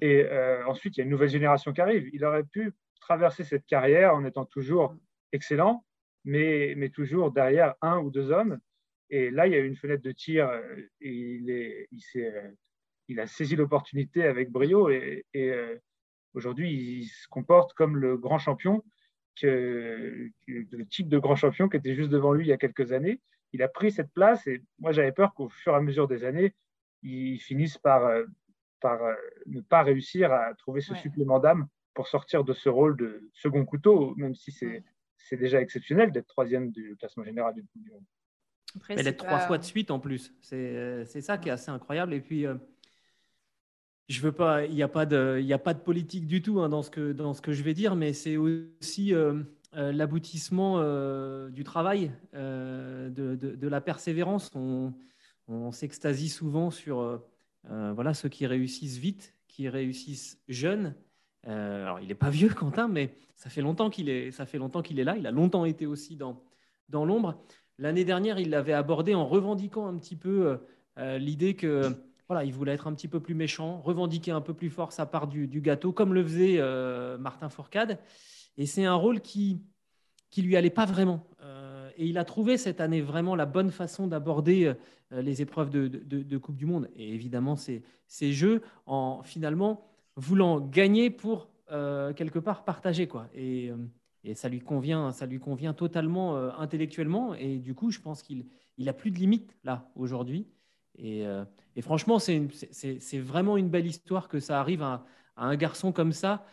Et 0.00 0.24
euh, 0.24 0.66
ensuite, 0.66 0.96
il 0.96 1.00
y 1.00 1.02
a 1.02 1.04
une 1.04 1.10
nouvelle 1.10 1.28
génération 1.28 1.72
qui 1.72 1.80
arrive. 1.80 2.08
Il 2.12 2.24
aurait 2.24 2.44
pu 2.44 2.72
traverser 3.00 3.44
cette 3.44 3.66
carrière 3.66 4.14
en 4.14 4.24
étant 4.24 4.44
toujours 4.44 4.94
excellent, 5.32 5.84
mais, 6.24 6.74
mais 6.76 6.90
toujours 6.90 7.32
derrière 7.32 7.74
un 7.82 7.98
ou 7.98 8.10
deux 8.10 8.30
hommes. 8.30 8.58
Et 9.10 9.30
là, 9.30 9.46
il 9.46 9.52
y 9.52 9.56
a 9.56 9.60
eu 9.60 9.66
une 9.66 9.76
fenêtre 9.76 10.02
de 10.02 10.12
tir 10.12 10.48
euh, 10.48 10.60
et 11.00 11.10
il, 11.10 11.50
est, 11.50 11.88
il, 11.90 12.02
euh, 12.16 12.50
il 13.08 13.20
a 13.20 13.26
saisi 13.26 13.56
l'opportunité 13.56 14.24
avec 14.24 14.50
brio. 14.50 14.90
Et, 14.90 15.24
aujourd'hui, 16.34 17.00
il 17.00 17.06
se 17.06 17.26
comporte 17.28 17.72
comme 17.72 17.96
le 17.96 18.16
grand 18.16 18.38
champion 18.38 18.84
le 19.40 20.82
type 20.90 21.08
de 21.08 21.18
grand 21.18 21.36
champion 21.36 21.68
qui 21.68 21.76
était 21.76 21.94
juste 21.94 22.10
devant 22.10 22.32
lui 22.32 22.44
il 22.44 22.48
y 22.48 22.52
a 22.52 22.56
quelques 22.56 22.90
années. 22.90 23.20
Il 23.52 23.62
a 23.62 23.68
pris 23.68 23.92
cette 23.92 24.12
place 24.12 24.44
et 24.48 24.62
moi 24.80 24.90
j'avais 24.90 25.12
peur 25.12 25.32
qu'au 25.32 25.48
fur 25.48 25.74
et 25.74 25.76
à 25.76 25.80
mesure 25.80 26.08
des 26.08 26.24
années, 26.24 26.54
il 27.02 27.38
finisse 27.38 27.78
par, 27.78 28.10
par 28.80 29.02
euh, 29.02 29.14
ne 29.46 29.60
pas 29.60 29.82
réussir 29.82 30.32
à 30.32 30.54
trouver 30.54 30.80
ce 30.80 30.94
supplément 30.94 31.38
d'âme 31.38 31.66
pour 31.94 32.08
sortir 32.08 32.44
de 32.44 32.52
ce 32.52 32.68
rôle 32.68 32.96
de 32.96 33.28
second 33.32 33.64
couteau, 33.64 34.14
même 34.16 34.34
si 34.34 34.52
c'est 34.52 34.84
c'est 35.20 35.36
déjà 35.36 35.60
exceptionnel 35.60 36.12
d'être 36.12 36.28
troisième 36.28 36.70
du 36.70 36.96
classement 36.96 37.24
général 37.24 37.52
du 37.54 37.62
Monde. 37.74 38.02
Elle 38.88 39.08
est 39.08 39.14
trois 39.16 39.40
fois 39.40 39.58
de 39.58 39.64
suite 39.64 39.90
en 39.90 39.98
plus. 39.98 40.32
C'est 40.40 41.20
ça 41.20 41.38
qui 41.38 41.48
est 41.48 41.52
assez 41.52 41.70
incroyable. 41.70 42.14
Et 42.14 42.20
puis, 42.20 42.46
je 44.08 44.22
veux 44.22 44.32
pas, 44.32 44.64
il 44.64 44.74
n'y 44.74 44.82
a, 44.82 44.88
pas 44.88 45.06
de, 45.06 45.44
a 45.52 45.58
pas 45.58 45.74
de 45.74 45.80
politique 45.80 46.26
du 46.26 46.40
tout 46.40 46.60
hein, 46.60 46.68
dans, 46.68 46.82
ce 46.82 46.90
que, 46.90 47.12
dans 47.12 47.34
ce 47.34 47.42
que 47.42 47.52
je 47.52 47.62
vais 47.62 47.74
dire, 47.74 47.94
mais 47.94 48.14
c'est 48.14 48.38
aussi 48.38 49.14
euh, 49.14 49.42
euh, 49.76 49.92
l'aboutissement 49.92 50.76
euh, 50.78 51.50
du 51.50 51.62
travail, 51.62 52.10
de, 52.32 53.10
de, 53.10 53.68
la 53.68 53.80
persévérance. 53.80 54.50
On, 54.54 54.94
on 55.46 55.72
s'extasie 55.72 56.30
souvent 56.30 56.70
sur 56.70 57.22
voilà, 57.68 58.14
ceux 58.14 58.28
qui 58.28 58.46
réussissent 58.46 58.98
vite, 58.98 59.34
qui 59.46 59.68
réussissent 59.68 60.40
jeunes. 60.48 60.94
alors, 61.44 62.00
il 62.00 62.08
n'est 62.08 62.14
pas 62.14 62.30
vieux, 62.30 62.48
Quentin, 62.54 62.88
mais 62.88 63.14
ça 63.36 63.50
fait 63.50 63.62
longtemps 63.62 63.90
qu'il 63.90 64.08
est, 64.08 64.30
ça 64.30 64.46
fait 64.46 64.58
longtemps 64.58 64.82
qu'il 64.82 64.98
est 64.98 65.04
là. 65.04 65.16
Il 65.16 65.26
a 65.26 65.30
longtemps 65.30 65.64
été 65.64 65.86
aussi 65.86 66.16
dans, 66.16 66.42
dans 66.88 67.04
l'ombre. 67.04 67.42
L'année 67.78 68.04
dernière, 68.04 68.38
il 68.38 68.50
l'avait 68.50 68.72
abordé 68.72 69.14
en 69.14 69.26
revendiquant 69.26 69.86
un 69.86 69.96
petit 69.98 70.16
peu 70.16 70.58
l'idée 70.96 71.54
que 71.54 71.94
voilà, 72.28 72.44
il 72.44 72.52
voulait 72.52 72.72
être 72.72 72.86
un 72.86 72.94
petit 72.94 73.08
peu 73.08 73.20
plus 73.20 73.34
méchant, 73.34 73.80
revendiquer 73.80 74.32
un 74.32 74.42
peu 74.42 74.52
plus 74.52 74.68
fort 74.68 74.92
sa 74.92 75.06
part 75.06 75.26
du, 75.26 75.46
gâteau, 75.60 75.92
comme 75.92 76.12
le 76.12 76.22
faisait 76.22 76.56
euh, 76.58 77.16
Martin 77.16 77.48
Fourcade. 77.48 77.98
Et 78.58 78.66
c'est 78.66 78.84
un 78.84 78.94
rôle 78.94 79.20
qui 79.20 79.62
qui 80.30 80.42
lui 80.42 80.56
allait 80.56 80.68
pas 80.68 80.84
vraiment. 80.84 81.26
Euh, 81.98 82.02
et 82.02 82.06
il 82.06 82.18
a 82.18 82.24
trouvé 82.24 82.56
cette 82.56 82.80
année 82.80 83.00
vraiment 83.00 83.36
la 83.36 83.46
bonne 83.46 83.70
façon 83.70 84.06
d'aborder 84.06 84.74
euh, 85.12 85.22
les 85.22 85.42
épreuves 85.42 85.70
de, 85.70 86.38
Coupe 86.38 86.56
du 86.56 86.66
Monde. 86.66 86.88
Et 86.96 87.14
évidemment, 87.14 87.56
ces, 87.56 87.82
ces 88.06 88.32
jeux 88.32 88.62
en 88.86 89.22
finalement 89.22 89.84
voulant 90.16 90.60
gagner 90.60 91.10
pour 91.10 91.48
quelque 92.16 92.38
part 92.38 92.64
partager 92.64 93.06
quoi. 93.06 93.28
Et, 93.34 93.70
et, 94.24 94.34
ça 94.34 94.48
lui 94.48 94.60
convient, 94.60 95.12
ça 95.12 95.26
lui 95.26 95.38
convient 95.38 95.74
totalement 95.74 96.34
intellectuellement. 96.58 97.34
Et 97.34 97.58
du 97.58 97.74
coup, 97.74 97.90
je 97.90 98.00
pense 98.00 98.22
qu'il 98.22 98.46
il 98.78 98.88
a 98.88 98.94
plus 98.94 99.10
de 99.10 99.18
limites 99.18 99.54
là 99.64 99.90
aujourd'hui. 99.94 100.46
Euh, 101.00 101.44
et, 101.76 101.82
franchement, 101.82 102.18
c'est 102.18 103.18
vraiment 103.18 103.56
une 103.56 103.68
belle 103.68 103.86
histoire 103.86 104.28
que 104.28 104.40
ça 104.40 104.60
arrive 104.60 104.82
à, 104.82 105.04
un 105.36 105.54
garçon 105.54 105.92
comme 105.92 106.12
ça. 106.12 106.44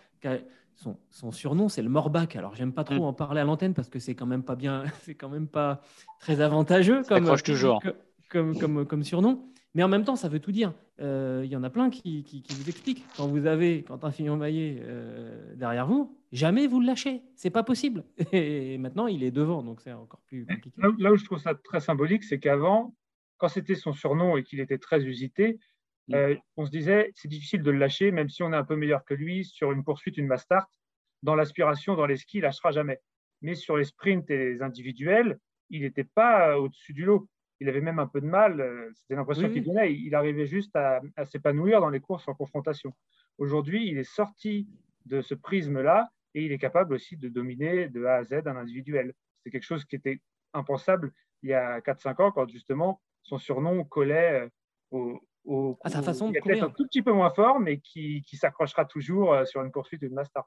Son, 0.75 1.31
surnom, 1.31 1.69
c'est 1.69 1.81
le 1.81 1.89
Morbac. 1.89 2.35
Alors, 2.35 2.55
j'aime 2.55 2.73
pas 2.73 2.83
trop 2.83 2.95
mm. 3.01 3.03
en 3.03 3.13
parler 3.13 3.41
à 3.41 3.43
l'antenne 3.43 3.73
parce 3.73 3.89
que 3.89 3.99
c'est 3.99 4.15
quand 4.15 4.25
même 4.25 4.43
pas 4.43 4.55
bien, 4.55 4.83
c'est 5.01 5.15
quand 5.15 5.29
même 5.29 5.47
pas 5.47 5.81
très 6.19 6.41
avantageux 6.41 7.03
comme, 7.03 7.25
toujours. 7.37 7.81
Comme, 8.29 8.57
comme, 8.57 8.85
comme, 8.85 9.03
surnom. 9.03 9.45
Mais 9.73 9.83
en 9.83 9.87
même 9.87 10.03
temps, 10.03 10.15
ça 10.15 10.29
veut 10.29 10.39
tout 10.39 10.51
dire. 10.51 10.73
Euh, 11.01 11.41
il 11.43 11.51
y 11.51 11.55
en 11.55 11.63
a 11.63 11.69
plein 11.69 11.89
qui, 11.89 12.23
qui, 12.23 12.43
vous 12.49 12.69
expliquent. 12.69 13.05
Quand 13.17 13.27
vous 13.27 13.45
avez 13.45 13.83
Quentin 13.83 14.11
Fillon-Maillet 14.11 14.81
euh, 14.81 15.55
derrière 15.55 15.85
vous, 15.85 16.17
jamais 16.31 16.67
vous 16.67 16.79
le 16.79 16.87
lâchez. 16.87 17.21
C'est 17.35 17.49
pas 17.49 17.63
possible. 17.63 18.03
Et 18.31 18.77
maintenant, 18.77 19.07
il 19.07 19.23
est 19.23 19.31
devant, 19.31 19.63
donc 19.63 19.81
c'est 19.81 19.91
encore 19.91 20.21
plus 20.27 20.45
compliqué. 20.45 20.81
là 20.99 21.11
où 21.11 21.17
je 21.17 21.25
trouve 21.25 21.39
ça 21.39 21.55
très 21.55 21.81
symbolique, 21.81 22.23
c'est 22.23 22.39
qu'avant, 22.39 22.95
quand 23.37 23.49
c'était 23.49 23.75
son 23.75 23.91
surnom 23.91 24.37
et 24.37 24.43
qu'il 24.43 24.59
était 24.59 24.77
très 24.77 25.03
usité. 25.03 25.59
Euh, 26.13 26.35
on 26.57 26.65
se 26.65 26.71
disait 26.71 27.11
c'est 27.15 27.27
difficile 27.27 27.63
de 27.63 27.71
le 27.71 27.77
lâcher, 27.77 28.11
même 28.11 28.29
si 28.29 28.43
on 28.43 28.53
est 28.53 28.57
un 28.57 28.63
peu 28.63 28.75
meilleur 28.75 29.03
que 29.05 29.13
lui 29.13 29.45
sur 29.45 29.71
une 29.71 29.83
poursuite, 29.83 30.17
une 30.17 30.27
mass 30.27 30.43
start. 30.43 30.69
Dans 31.23 31.35
l'aspiration, 31.35 31.95
dans 31.95 32.05
les 32.05 32.17
skis, 32.17 32.37
il 32.37 32.41
lâchera 32.41 32.71
jamais. 32.71 32.99
Mais 33.41 33.55
sur 33.55 33.77
les 33.77 33.85
sprints 33.85 34.29
et 34.29 34.37
les 34.37 34.61
individuels, 34.61 35.39
il 35.69 35.81
n'était 35.81 36.03
pas 36.03 36.49
euh, 36.51 36.55
au-dessus 36.57 36.93
du 36.93 37.05
lot. 37.05 37.27
Il 37.59 37.69
avait 37.69 37.81
même 37.81 37.99
un 37.99 38.07
peu 38.07 38.21
de 38.21 38.27
mal. 38.27 38.59
Euh, 38.59 38.91
c'était 38.95 39.15
l'impression 39.15 39.49
qu'il 39.49 39.63
donnait. 39.63 39.93
Il 39.93 40.13
arrivait 40.13 40.45
juste 40.45 40.75
à, 40.75 41.01
s'épanouir 41.25 41.81
dans 41.81 41.89
les 41.89 41.99
courses 42.01 42.27
en 42.27 42.33
confrontation. 42.35 42.93
Aujourd'hui, 43.37 43.89
il 43.89 43.97
est 43.97 44.03
sorti 44.03 44.67
de 45.05 45.21
ce 45.21 45.33
prisme-là 45.33 46.09
et 46.33 46.43
il 46.43 46.51
est 46.51 46.57
capable 46.57 46.93
aussi 46.93 47.17
de 47.17 47.29
dominer 47.29 47.87
de 47.89 48.03
A 48.05 48.17
à 48.17 48.23
Z 48.23 48.33
un 48.45 48.57
individuel. 48.57 49.13
C'est 49.43 49.49
quelque 49.49 49.63
chose 49.63 49.85
qui 49.85 49.95
était 49.95 50.21
impensable 50.53 51.11
il 51.43 51.49
y 51.49 51.53
a 51.53 51.79
4-5 51.79 52.21
ans 52.23 52.31
quand 52.31 52.49
justement 52.49 53.01
son 53.21 53.37
surnom 53.37 53.83
collait 53.83 54.49
euh, 54.93 55.13
au, 55.45 55.77
à 55.83 55.89
sa 55.89 56.01
façon 56.01 56.29
de 56.29 56.39
courir. 56.39 56.65
un 56.65 56.69
tout 56.69 56.85
petit 56.85 57.01
peu 57.01 57.11
moins 57.11 57.29
fort, 57.29 57.59
mais 57.59 57.79
qui, 57.79 58.23
s'accrochera 58.33 58.85
toujours 58.85 59.33
euh, 59.33 59.45
sur 59.45 59.61
une 59.61 59.71
poursuite 59.71 60.01
d'une 60.01 60.13
master. 60.13 60.43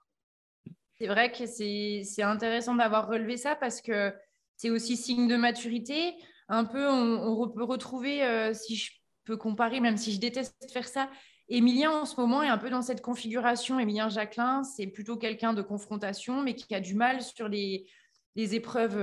C'est 0.98 1.06
vrai 1.06 1.30
que 1.30 1.46
c'est 1.46 2.22
intéressant 2.22 2.74
d'avoir 2.74 3.08
relevé 3.08 3.36
ça 3.36 3.54
parce 3.54 3.80
que 3.80 4.12
c'est 4.56 4.70
aussi 4.70 4.96
signe 4.96 5.28
de 5.28 5.36
maturité. 5.36 6.14
Un 6.48 6.64
peu, 6.64 6.88
on, 6.88 7.48
peut 7.48 7.62
retrouver, 7.62 8.24
euh, 8.24 8.52
si 8.52 8.76
je 8.76 8.92
peux 9.24 9.36
comparer, 9.36 9.80
même 9.80 9.96
si 9.96 10.12
je 10.12 10.20
déteste 10.20 10.70
faire 10.72 10.88
ça, 10.88 11.08
Emilien 11.48 11.90
en 11.92 12.04
ce 12.04 12.20
moment 12.20 12.42
est 12.42 12.48
un 12.48 12.58
peu 12.58 12.68
dans 12.68 12.82
cette 12.82 13.00
configuration. 13.00 13.78
Emilien 13.78 14.08
Jacquelin, 14.08 14.64
c'est 14.64 14.86
plutôt 14.86 15.16
quelqu'un 15.16 15.52
de 15.54 15.62
confrontation, 15.62 16.42
mais 16.42 16.54
qui 16.54 16.74
a 16.74 16.80
du 16.80 16.94
mal 16.94 17.22
sur 17.22 17.48
les, 17.48 17.86
les 18.34 18.54
épreuves 18.54 18.98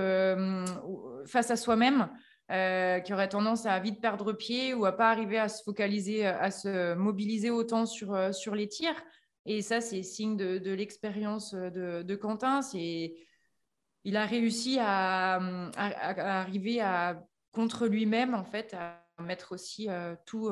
face 1.25 1.49
à 1.49 1.55
soi-même. 1.55 2.09
Euh, 2.51 2.99
qui 2.99 3.11
aurait 3.11 3.27
tendance 3.27 3.65
à 3.65 3.79
vite 3.79 3.99
perdre 3.99 4.31
pied 4.31 4.75
ou 4.75 4.85
à 4.85 4.91
pas 4.91 5.09
arriver 5.09 5.39
à 5.39 5.49
se 5.49 5.63
focaliser, 5.63 6.27
à 6.27 6.51
se 6.51 6.93
mobiliser 6.93 7.49
autant 7.49 7.87
sur, 7.87 8.13
euh, 8.13 8.31
sur 8.33 8.53
les 8.53 8.67
tirs. 8.67 9.01
Et 9.47 9.63
ça, 9.63 9.81
c'est 9.81 10.03
signe 10.03 10.37
de, 10.37 10.59
de 10.59 10.71
l'expérience 10.71 11.55
de, 11.55 12.15
Quentin. 12.15 12.61
C'est, 12.61 13.15
il 14.03 14.15
a 14.15 14.27
réussi 14.27 14.77
à, 14.79 15.37
à, 15.75 16.39
arriver 16.39 16.81
à, 16.81 17.19
contre 17.51 17.87
lui-même, 17.87 18.35
en 18.35 18.43
fait, 18.43 18.75
à 18.75 19.03
mettre 19.23 19.51
aussi 19.53 19.89
euh, 19.89 20.15
tout, 20.27 20.51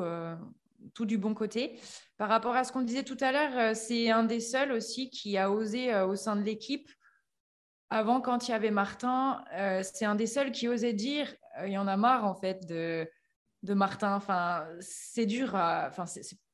tout 0.94 1.06
du 1.06 1.16
bon 1.16 1.32
côté. 1.32 1.78
Par 2.16 2.28
rapport 2.28 2.56
à 2.56 2.64
ce 2.64 2.72
qu'on 2.72 2.82
disait 2.82 3.04
tout 3.04 3.18
à 3.20 3.30
l'heure, 3.30 3.76
c'est 3.76 4.10
un 4.10 4.24
des 4.24 4.40
seuls 4.40 4.72
aussi 4.72 5.10
qui 5.10 5.38
a 5.38 5.48
osé, 5.52 5.94
au 6.02 6.16
sein 6.16 6.34
de 6.34 6.42
l'équipe, 6.42 6.90
avant, 7.90 8.20
quand 8.20 8.48
il 8.48 8.50
y 8.50 8.54
avait 8.54 8.72
Martin, 8.72 9.44
c'est 9.82 10.04
un 10.04 10.16
des 10.16 10.26
seuls 10.26 10.50
qui 10.50 10.66
osait 10.66 10.92
dire 10.92 11.32
il 11.64 11.72
y 11.72 11.78
en 11.78 11.86
a 11.86 11.96
marre 11.96 12.24
en 12.24 12.34
fait 12.34 12.66
de, 12.66 13.08
de 13.62 13.74
Martin. 13.74 14.14
Enfin, 14.14 14.64
c'est 14.80 15.26
dur. 15.26 15.54
enfin, 15.54 16.04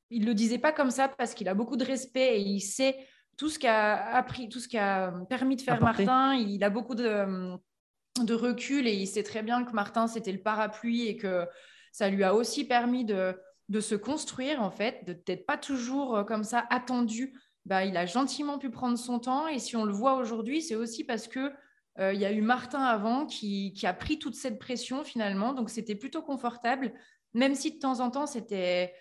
il 0.09 0.25
le 0.25 0.33
disait 0.33 0.57
pas 0.59 0.71
comme 0.71 0.91
ça 0.91 1.07
parce 1.07 1.33
qu'il 1.33 1.47
a 1.47 1.53
beaucoup 1.53 1.77
de 1.77 1.85
respect 1.85 2.39
et 2.39 2.41
il 2.41 2.61
sait 2.61 2.97
tout 3.37 3.49
ce 3.49 3.57
qu'a 3.57 3.95
appris, 4.15 4.49
tout 4.49 4.59
ce 4.59 4.67
qui 4.67 4.77
a 4.77 5.11
permis 5.29 5.55
de 5.55 5.61
faire 5.61 5.81
Martin. 5.81 6.35
Il 6.35 6.63
a 6.63 6.69
beaucoup 6.69 6.95
de, 6.95 7.57
de 8.21 8.33
recul 8.33 8.87
et 8.87 8.93
il 8.93 9.07
sait 9.07 9.23
très 9.23 9.41
bien 9.41 9.63
que 9.63 9.71
Martin 9.71 10.07
c'était 10.07 10.31
le 10.31 10.41
parapluie 10.41 11.07
et 11.07 11.17
que 11.17 11.47
ça 11.91 12.09
lui 12.09 12.23
a 12.23 12.35
aussi 12.35 12.65
permis 12.65 13.05
de, 13.05 13.35
de 13.69 13.79
se 13.79 13.95
construire 13.95 14.61
en 14.61 14.71
fait, 14.71 15.05
de 15.05 15.13
peut-être 15.13 15.45
pas 15.45 15.57
toujours 15.57 16.17
euh, 16.17 16.23
comme 16.23 16.43
ça 16.43 16.65
attendu. 16.69 17.33
Bah, 17.65 17.85
il 17.85 17.95
a 17.95 18.05
gentiment 18.05 18.57
pu 18.57 18.69
prendre 18.69 18.97
son 18.97 19.19
temps 19.19 19.47
et 19.47 19.59
si 19.59 19.75
on 19.75 19.85
le 19.85 19.93
voit 19.93 20.15
aujourd'hui, 20.15 20.61
c'est 20.61 20.75
aussi 20.75 21.03
parce 21.03 21.27
que 21.27 21.51
euh, 21.99 22.13
il 22.13 22.19
y 22.19 22.25
a 22.25 22.31
eu 22.31 22.41
Martin 22.41 22.81
avant 22.81 23.25
qui, 23.25 23.73
a 23.83 23.93
pris 23.93 24.17
toute 24.17 24.35
cette 24.35 24.59
pression 24.59 25.03
finalement, 25.03 25.53
donc 25.53 25.69
c'était 25.69 25.95
plutôt 25.95 26.21
confortable, 26.21 26.93
même 27.33 27.55
si 27.55 27.73
de 27.73 27.79
temps 27.79 27.99
en 27.99 28.09
temps 28.09 28.27
c'était 28.27 28.93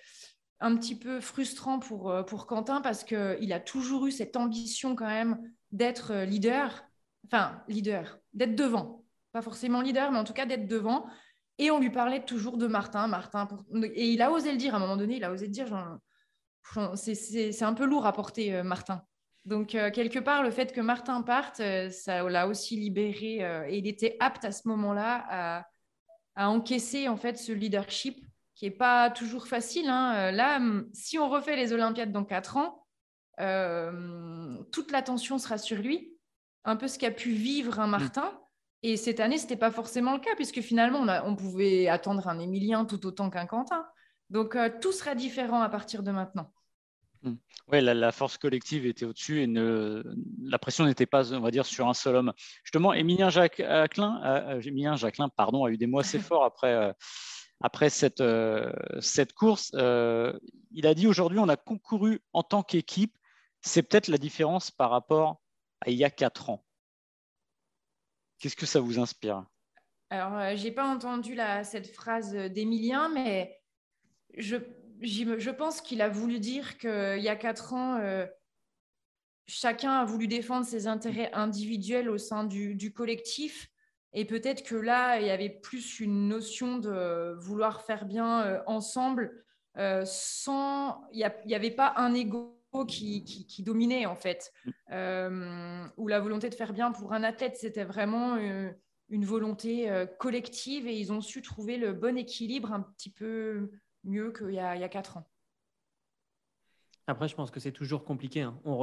un 0.59 0.77
petit 0.77 0.99
peu 0.99 1.21
frustrant 1.21 1.79
pour, 1.79 2.11
euh, 2.11 2.23
pour 2.23 2.47
Quentin 2.47 2.81
parce 2.81 3.05
qu'il 3.05 3.53
a 3.53 3.61
toujours 3.61 4.07
eu 4.07 4.11
cette 4.11 4.37
ambition 4.37 4.95
quand 4.95 5.07
même 5.07 5.39
d'être 5.71 6.13
euh, 6.13 6.25
leader, 6.25 6.85
enfin 7.27 7.63
leader, 7.69 8.19
d'être 8.35 8.57
devant, 8.57 9.05
pas 9.33 9.43
forcément 9.43 9.81
leader, 9.81 10.11
mais 10.11 10.19
en 10.19 10.25
tout 10.25 10.35
cas 10.35 10.47
d'être 10.47 10.67
devant. 10.67 11.07
Et 11.59 11.71
on 11.71 11.79
lui 11.79 11.91
parlait 11.91 12.25
toujours 12.25 12.57
de 12.57 12.67
Martin, 12.67 13.07
Martin. 13.07 13.47
Et 13.95 14.11
il 14.11 14.23
a 14.23 14.33
osé 14.33 14.51
le 14.51 14.57
dire 14.57 14.75
à 14.75 14.79
un 14.79 14.81
moment 14.81 14.97
donné, 14.97 15.17
il 15.17 15.25
a 15.25 15.31
osé 15.31 15.45
le 15.45 15.53
dire, 15.53 15.69
c'est 16.95 17.63
un 17.63 17.75
peu 17.75 17.85
lourd 17.85 18.07
à 18.07 18.15
porter 18.15 18.63
Martin. 18.63 19.05
Donc, 19.47 19.75
euh, 19.75 19.91
quelque 19.91 20.19
part, 20.19 20.43
le 20.43 20.51
fait 20.51 20.73
que 20.73 20.81
Martin 20.81 21.23
parte, 21.23 21.61
euh, 21.61 21.89
ça 21.91 22.23
l'a 22.29 22.47
aussi 22.47 22.77
libéré 22.77 23.43
euh, 23.43 23.67
et 23.67 23.79
il 23.79 23.87
était 23.87 24.17
apte 24.21 24.45
à 24.45 24.53
ce 24.53 24.69
moment-là 24.69 25.65
à, 26.37 26.49
encaisser 26.49 27.09
en 27.09 27.17
fait 27.17 27.37
ce 27.37 27.53
leadership 27.53 28.25
qui 28.55 28.65
n'est 28.65 28.71
pas 28.71 29.11
toujours 29.11 29.47
facile. 29.47 29.91
Hein. 29.91 30.31
Là, 30.31 30.59
si 30.95 31.19
on 31.19 31.29
refait 31.29 31.57
les 31.57 31.75
Olympiades 31.75 32.13
dans 32.13 32.25
quatre 32.25 32.57
ans, 32.57 32.87
toute 34.71 34.91
l'attention 34.91 35.37
sera 35.37 35.59
sur 35.59 35.79
lui, 35.79 36.15
un 36.65 36.77
peu 36.77 36.89
ce 36.89 36.99
qu'a 36.99 37.11
pu 37.11 37.31
vivre 37.31 37.79
un 37.79 37.87
mm. 37.87 37.91
Martin. 37.91 38.41
Et 38.83 38.97
cette 38.97 39.21
année, 39.21 39.37
ce 39.37 39.43
n'était 39.43 39.57
pas 39.57 39.71
forcément 39.71 40.15
le 40.15 40.21
cas, 40.21 40.35
puisque 40.37 40.63
finalement, 40.63 41.05
on, 41.27 41.37
pouvait 41.37 41.89
attendre 41.89 42.27
un 42.29 42.39
Émilien 42.39 42.87
tout 42.87 43.05
autant 43.05 43.29
qu'un 43.29 43.45
Quentin. 43.45 43.87
Donc, 44.31 44.57
tout 44.81 44.93
sera 44.93 45.15
différent 45.15 45.61
à 45.61 45.69
partir 45.69 46.03
de 46.03 46.11
maintenant. 46.11 46.51
Mmh. 47.23 47.35
Oui, 47.69 47.81
la, 47.83 48.13
force 48.13 48.39
collective 48.39 48.87
était 48.87 49.05
au-dessus 49.05 49.43
et 49.43 49.47
ne, 49.47 50.03
la 50.43 50.59
pression 50.59 50.87
n'était 50.87 51.07
pas, 51.07 51.33
on 51.33 51.41
va 51.41 51.51
dire, 51.51 51.67
sur 51.67 51.89
un 51.89 51.95
seul 51.95 52.17
homme. 52.17 52.33
Justement, 52.65 52.93
Émilien 52.93 53.31
Jacquelin, 53.31 54.21
euh, 54.25 54.61
Émilien 54.63 54.97
Jacquelin 54.97 55.29
pardon, 55.29 55.65
a 55.65 55.71
eu 55.71 55.77
des 55.77 55.87
mots 55.87 56.01
assez 56.01 56.19
forts 56.19 56.45
après, 56.45 56.75
euh, 56.75 56.93
après 57.61 57.91
cette, 57.91 58.21
euh, 58.21 58.73
cette 59.01 59.35
course. 59.35 59.71
il 59.73 60.87
a 60.87 60.95
dit 60.95 61.07
aujourd'hui, 61.07 61.39
on 61.39 61.49
a 61.49 61.57
concouru 61.57 62.21
en 62.33 62.43
tant 62.43 62.63
qu'équipe. 62.63 63.17
C'est 63.61 63.83
peut-être 63.83 64.09
la 64.09 64.19
différence 64.19 64.71
par 64.71 64.91
rapport 64.91 65.41
à 65.83 65.91
il 65.91 65.97
y 65.97 66.05
a 66.05 66.11
quatre 66.11 66.49
ans. 66.51 66.65
Qu'est-ce 68.39 68.57
que 68.57 68.67
ça 68.67 68.81
vous 68.81 68.99
inspire? 68.99 69.45
Alors, 70.09 70.57
je 70.57 70.57
j'ai 70.57 70.73
pas 70.73 70.89
entendu 70.89 71.35
la, 71.35 71.63
cette 71.63 71.95
phrase 71.95 72.33
d'Emilien, 72.33 73.11
mais 73.11 73.61
je, 74.37 74.57
je 75.01 75.51
pense 75.51 75.81
qu'il 75.81 76.03
a 76.03 76.09
voulu 76.09 76.41
dire 76.41 76.79
qu'il 76.79 77.21
y 77.23 77.29
a 77.29 77.37
quatre 77.37 77.73
ans, 77.75 77.99
chacun 79.51 79.93
a 79.93 80.05
voulu 80.05 80.29
défendre 80.29 80.65
ses 80.65 80.87
intérêts 80.87 81.31
individuels 81.33 82.09
au 82.09 82.19
sein 82.19 82.45
du, 82.45 82.93
collectif. 82.95 83.69
Et 84.13 84.25
peut-être 84.25 84.63
que 84.65 84.75
là, 84.75 85.21
il 85.21 85.27
y 85.27 85.31
avait 85.31 85.51
plus 85.51 86.01
une 86.01 86.29
notion 86.29 86.79
de 86.79 87.35
vouloir 87.39 87.83
faire 87.83 88.07
bien 88.07 88.43
euh, 88.43 88.61
ensemble, 88.67 89.45
euh, 89.77 90.03
sans. 90.05 91.05
Il 91.13 91.31
n'y 91.47 91.55
avait 91.55 91.71
pas 91.71 91.95
un 91.97 92.15
ego 92.15 92.57
qui, 92.89 93.63
dominait, 93.65 94.07
en 94.07 94.17
fait, 94.17 94.53
euh, 94.91 95.85
ou 95.97 96.09
la 96.09 96.21
volonté 96.21 96.49
de 96.49 96.55
faire 96.55 96.73
bien 96.73 96.91
pour 96.93 97.13
un 97.13 97.23
athlète. 97.23 97.57
C'était 97.57 97.85
vraiment 97.85 98.37
une 98.37 99.25
volonté 99.25 99.89
collective 100.19 100.87
et 100.87 100.99
ils 100.99 101.13
ont 101.13 101.21
su 101.21 101.43
trouver 101.43 101.77
le 101.77 101.93
bon 101.93 102.17
équilibre 102.17 102.73
un 102.73 102.81
petit 102.81 103.11
peu 103.11 103.71
mieux 104.05 104.33
qu'il 104.33 104.51
y, 104.51 104.55
y 104.55 104.59
a 104.59 104.89
quatre 104.89 105.17
ans. 105.17 105.27
Après, 107.11 107.27
je 107.27 107.35
pense 107.35 107.51
que 107.51 107.59
c'est 107.59 107.73
toujours 107.73 108.05
compliqué. 108.05 108.43
Hein. 108.43 108.57
On, 108.65 108.77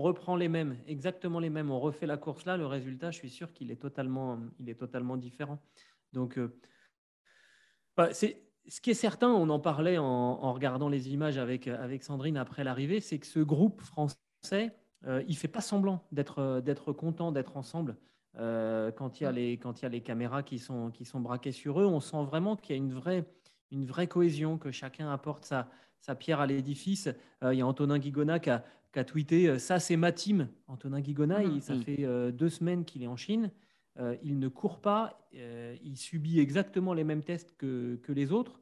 reprend 0.00 0.36
les 0.36 0.48
mêmes, 0.48 0.76
exactement 0.86 1.40
les 1.40 1.48
mêmes. 1.48 1.70
On 1.70 1.80
refait 1.80 2.06
la 2.06 2.18
course 2.18 2.44
là. 2.44 2.58
Le 2.58 2.66
résultat, 2.66 3.10
je 3.10 3.16
suis 3.16 3.30
sûr 3.30 3.54
qu'il 3.54 3.70
est 3.70 3.80
totalement, 3.80 4.38
il 4.60 4.68
est 4.68 4.74
totalement 4.74 5.16
différent. 5.16 5.58
Donc, 6.12 6.36
euh, 6.36 6.54
bah, 7.96 8.12
c'est 8.12 8.42
ce 8.68 8.82
qui 8.82 8.90
est 8.90 8.94
certain. 8.94 9.30
On 9.30 9.48
en 9.48 9.58
parlait 9.58 9.96
en, 9.96 10.52
regardant 10.52 10.90
les 10.90 11.08
images 11.08 11.38
avec, 11.38 11.66
avec 11.66 12.02
Sandrine 12.02 12.36
après 12.36 12.62
l'arrivée, 12.62 13.00
c'est 13.00 13.18
que 13.18 13.26
ce 13.26 13.40
groupe 13.40 13.80
français, 13.80 14.76
euh, 15.06 15.22
il 15.26 15.36
fait 15.36 15.48
pas 15.48 15.62
semblant 15.62 16.04
d'être 16.12 16.60
d'être 16.60 16.92
content 16.92 17.32
d'être 17.32 17.56
ensemble. 17.56 17.96
Euh, 18.38 18.92
quand 18.92 19.18
il 19.18 19.24
y 19.24 19.26
a 19.26 19.32
les 19.32 19.52
quand 19.56 19.80
il 19.80 19.84
y 19.84 19.86
a 19.86 19.88
les 19.88 20.02
caméras 20.02 20.42
qui 20.42 20.58
sont 20.58 20.90
qui 20.90 21.06
sont 21.06 21.20
braquées 21.20 21.52
sur 21.52 21.80
eux, 21.80 21.86
on 21.86 22.00
sent 22.00 22.22
vraiment 22.24 22.54
qu'il 22.54 22.76
y 22.76 22.78
a 22.78 22.82
une 22.82 22.92
vraie 22.92 23.26
une 23.70 23.84
vraie 23.84 24.06
cohésion, 24.06 24.58
que 24.58 24.70
chacun 24.70 25.10
apporte 25.10 25.44
sa 25.44 25.68
sa 26.06 26.14
pierre 26.14 26.40
à 26.40 26.46
l'édifice. 26.46 27.08
Euh, 27.42 27.52
il 27.52 27.58
y 27.58 27.62
a 27.62 27.66
Antonin 27.66 27.98
Guigona 27.98 28.38
qui 28.38 28.50
a, 28.50 28.62
tweeté 29.04 29.48
euh, 29.48 29.58
Ça, 29.58 29.78
c'est 29.78 29.96
ma 29.96 30.12
team. 30.12 30.48
Antonin 30.68 31.00
Guigona, 31.00 31.40
mmh, 31.40 31.60
ça 31.60 31.74
mmh. 31.74 31.82
fait 31.82 32.04
euh, 32.04 32.30
deux 32.30 32.48
semaines 32.48 32.84
qu'il 32.84 33.02
est 33.02 33.08
en 33.08 33.16
Chine. 33.16 33.50
il 34.22 34.38
ne 34.38 34.48
court 34.48 34.80
pas. 34.80 35.28
il 35.32 35.96
subit 35.96 36.38
exactement 36.40 36.94
les 36.94 37.04
mêmes 37.04 37.22
tests 37.22 37.56
que, 37.56 37.98
les 38.08 38.32
autres. 38.32 38.60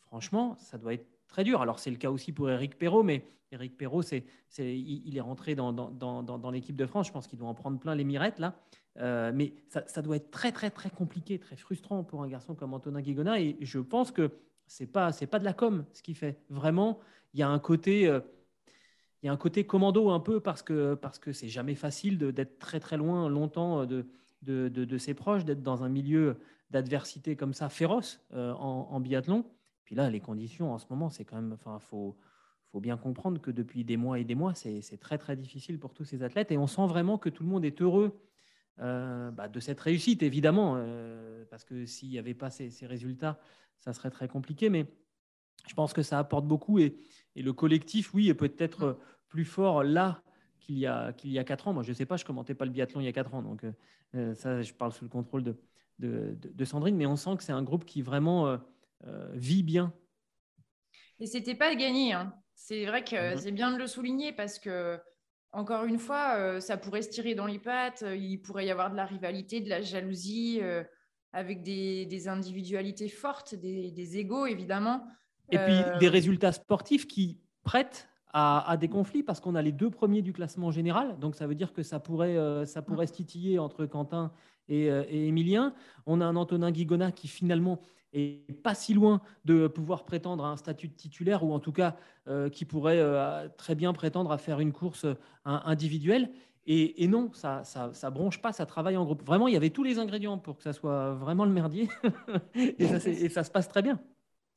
Franchement, 0.00 0.54
ça 0.56 0.78
doit 0.78 0.94
être 0.94 1.06
très 1.26 1.44
dur. 1.44 1.62
Alors, 1.62 1.78
c'est 1.78 1.90
le 1.90 1.96
cas 1.96 2.10
aussi 2.10 2.32
pour 2.32 2.50
Eric 2.50 2.78
Perrault, 2.78 3.02
mais 3.02 3.24
Eric 3.52 3.76
Perrault, 3.76 4.02
c'est, 4.02 4.24
il, 4.58 5.16
est 5.16 5.20
rentré 5.20 5.54
dans, 5.54 5.72
dans, 5.72 6.50
l'équipe 6.50 6.76
de 6.76 6.86
France. 6.86 7.06
Je 7.08 7.12
pense 7.12 7.26
qu'il 7.26 7.38
doit 7.38 7.48
en 7.48 7.54
prendre 7.54 7.78
plein 7.78 7.94
les 7.94 8.04
mirettes, 8.04 8.38
là. 8.38 8.60
Mais 8.98 9.54
ça, 9.68 10.02
doit 10.02 10.16
être 10.16 10.30
très, 10.30 10.52
très, 10.52 10.70
très 10.70 10.90
compliqué, 10.90 11.38
très 11.38 11.56
frustrant 11.56 12.04
pour 12.04 12.22
un 12.22 12.28
garçon 12.28 12.54
comme 12.54 12.74
Antonin 12.74 13.00
Guigona. 13.00 13.40
Et 13.40 13.56
je 13.60 13.78
pense 13.78 14.10
que 14.10 14.30
c'est 14.66 14.86
pas 14.86 15.12
c'est 15.12 15.26
pas 15.26 15.38
de 15.38 15.44
la 15.44 15.52
com 15.52 15.84
ce 15.92 16.02
qu'il 16.02 16.16
fait. 16.16 16.38
Vraiment, 16.50 16.98
il 17.34 17.40
y 17.40 17.42
a 17.42 17.48
un 17.48 17.58
côté 17.58 18.06
euh, 18.08 18.20
il 19.22 19.26
y 19.26 19.28
a 19.28 19.32
un 19.32 19.36
côté 19.36 19.64
commando 19.64 20.10
un 20.10 20.20
peu 20.20 20.40
parce 20.40 20.62
que 20.62 20.94
parce 20.94 21.18
que 21.18 21.32
c'est 21.32 21.48
jamais 21.48 21.74
facile 21.74 22.18
d'être 22.18 22.58
très 22.58 22.80
très 22.80 22.96
loin 22.96 23.28
longtemps 23.28 23.82
euh, 23.82 23.86
de 23.86 24.06
de, 24.42 24.68
de, 24.68 24.98
ses 24.98 25.14
proches, 25.14 25.44
d'être 25.44 25.62
dans 25.62 25.82
un 25.82 25.88
milieu 25.88 26.36
d'adversité 26.70 27.34
comme 27.34 27.52
ça 27.52 27.68
féroce 27.68 28.20
euh, 28.32 28.52
en, 28.52 29.00
biathlon. 29.00 29.44
Puis 29.82 29.96
là, 29.96 30.08
les 30.08 30.20
conditions 30.20 30.72
en 30.72 30.78
ce 30.78 30.86
moment, 30.88 31.10
c'est 31.10 31.24
quand 31.24 31.34
même, 31.34 31.52
enfin, 31.52 31.80
faut 31.80 32.16
faut 32.70 32.78
bien 32.78 32.96
comprendre 32.96 33.40
que 33.40 33.50
depuis 33.50 33.82
des 33.82 33.96
mois 33.96 34.20
et 34.20 34.24
des 34.24 34.36
mois, 34.36 34.54
c'est 34.54 35.00
très 35.00 35.18
très 35.18 35.34
difficile 35.34 35.80
pour 35.80 35.94
tous 35.94 36.04
ces 36.04 36.22
athlètes 36.22 36.52
et 36.52 36.58
on 36.58 36.66
sent 36.66 36.86
vraiment 36.86 37.18
que 37.18 37.28
tout 37.28 37.42
le 37.42 37.48
monde 37.48 37.64
est 37.64 37.80
heureux 37.82 38.16
bah, 38.78 39.48
de 39.48 39.60
cette 39.60 39.80
réussite, 39.80 40.22
évidemment, 40.22 40.82
parce 41.50 41.64
que 41.64 41.86
s'il 41.86 42.10
n'y 42.10 42.18
avait 42.18 42.34
pas 42.34 42.50
ces, 42.50 42.70
ces 42.70 42.86
résultats, 42.86 43.38
ça 43.78 43.92
serait 43.92 44.10
très 44.10 44.28
compliqué. 44.28 44.68
Mais 44.68 44.86
je 45.66 45.74
pense 45.74 45.92
que 45.92 46.02
ça 46.02 46.18
apporte 46.18 46.46
beaucoup 46.46 46.78
et, 46.78 46.96
le 47.34 47.52
collectif, 47.52 48.14
oui, 48.14 48.30
est 48.30 48.34
peut-être 48.34 48.82
euh, 48.82 48.94
plus 49.28 49.44
fort 49.44 49.82
là 49.82 50.22
qu'il 50.58 50.78
y 50.78 50.86
a 50.86 51.12
qu'il 51.12 51.30
y 51.30 51.38
a 51.38 51.44
quatre 51.44 51.68
ans. 51.68 51.74
Moi, 51.74 51.82
je 51.82 51.90
ne 51.90 51.94
sais 51.94 52.06
pas, 52.06 52.16
je 52.16 52.24
commentais 52.24 52.54
pas 52.54 52.64
le 52.64 52.70
biathlon 52.70 53.00
il 53.00 53.04
y 53.04 53.08
a 53.08 53.12
quatre 53.12 53.34
ans, 53.34 53.42
donc 53.42 53.62
euh, 53.62 53.72
euh, 54.14 54.34
ça, 54.34 54.62
je 54.62 54.72
parle 54.72 54.92
sous 54.92 55.04
le 55.04 55.10
contrôle 55.10 55.42
de, 55.42 55.54
de, 55.98 56.64
Sandrine, 56.64 56.96
mais 56.96 57.04
on 57.04 57.16
sent 57.16 57.36
que 57.36 57.42
c'est 57.42 57.52
un 57.52 57.62
groupe 57.62 57.84
qui 57.84 58.00
vraiment 58.02 58.58
vit 59.34 59.62
bien. 59.62 59.92
Et 61.20 61.26
c'était 61.26 61.54
pas 61.54 61.74
gagné. 61.74 62.12
Hein. 62.12 62.34
C'est 62.54 62.86
vrai 62.86 63.04
que 63.04 63.34
mhm. 63.34 63.38
c'est 63.38 63.52
bien 63.52 63.72
de 63.72 63.78
le 63.78 63.86
souligner 63.86 64.32
parce 64.32 64.58
que 64.58 64.98
encore 65.56 65.84
une 65.84 65.98
fois, 65.98 66.60
ça 66.60 66.76
pourrait 66.76 67.02
se 67.02 67.10
tirer 67.10 67.34
dans 67.34 67.46
les 67.46 67.58
pattes. 67.58 68.04
Il 68.16 68.38
pourrait 68.38 68.66
y 68.66 68.70
avoir 68.70 68.90
de 68.90 68.96
la 68.96 69.06
rivalité, 69.06 69.60
de 69.60 69.68
la 69.68 69.80
jalousie 69.80 70.60
avec 71.32 71.62
des, 71.62 72.28
individualités 72.28 73.08
fortes, 73.08 73.54
des, 73.54 73.90
des 73.90 74.16
égaux 74.16 74.46
évidemment. 74.46 75.06
Et 75.50 75.58
puis 75.58 75.74
euh, 75.74 75.98
des 75.98 76.08
résultats 76.08 76.52
sportifs 76.52 77.06
qui 77.06 77.38
prêtent 77.62 78.08
à, 78.32 78.76
des 78.78 78.88
conflits 78.88 79.22
parce 79.22 79.40
qu'on 79.40 79.54
a 79.54 79.62
les 79.62 79.72
deux 79.72 79.88
premiers 79.88 80.20
du 80.20 80.34
classement 80.34 80.70
général. 80.70 81.18
Donc 81.18 81.36
ça 81.36 81.46
veut 81.46 81.54
dire 81.54 81.72
que 81.72 81.82
ça 81.82 82.00
pourrait, 82.00 82.36
euh, 82.36 82.66
ça 82.66 82.82
pourrait 82.82 83.06
se 83.06 83.14
titiller 83.14 83.58
entre 83.58 83.86
Quentin 83.86 84.30
et, 84.68 84.90
euh, 84.90 85.04
et 85.08 85.28
Emilien. 85.28 85.72
On 86.04 86.20
a 86.20 86.26
un 86.26 86.36
Antonin 86.36 86.70
Guigona 86.70 87.12
qui 87.12 87.28
finalement 87.28 87.80
est 88.12 88.52
pas 88.62 88.74
si 88.74 88.94
loin 88.94 89.20
de 89.44 89.66
pouvoir 89.66 90.04
prétendre 90.04 90.44
à 90.44 90.48
un 90.48 90.56
statut 90.56 90.88
de 90.88 90.94
titulaire 90.94 91.44
ou 91.44 91.52
en 91.52 91.60
tout 91.60 91.72
cas 91.72 91.96
qui 92.52 92.64
pourrait 92.64 93.48
très 93.56 93.74
bien 93.74 93.92
prétendre 93.92 94.32
à 94.32 94.38
faire 94.38 94.58
une 94.58 94.72
course 94.72 95.06
individuelle. 95.44 96.30
Et, 96.68 97.06
non, 97.06 97.32
ça, 97.32 97.62
ça, 97.64 98.10
bronche 98.10 98.42
pas, 98.42 98.52
ça 98.52 98.66
travaille 98.66 98.96
en 98.96 99.04
groupe. 99.04 99.24
Vraiment, 99.24 99.46
il 99.46 99.54
y 99.54 99.56
avait 99.56 99.70
tous 99.70 99.84
les 99.84 100.00
ingrédients 100.00 100.36
pour 100.36 100.56
que 100.56 100.64
ça 100.64 100.72
soit 100.72 101.14
vraiment 101.14 101.44
le 101.44 101.52
merdier. 101.52 101.88
et, 102.56 103.28
ça, 103.28 103.44
se 103.44 103.50
passe 103.50 103.68
très 103.68 103.82
bien. 103.82 104.00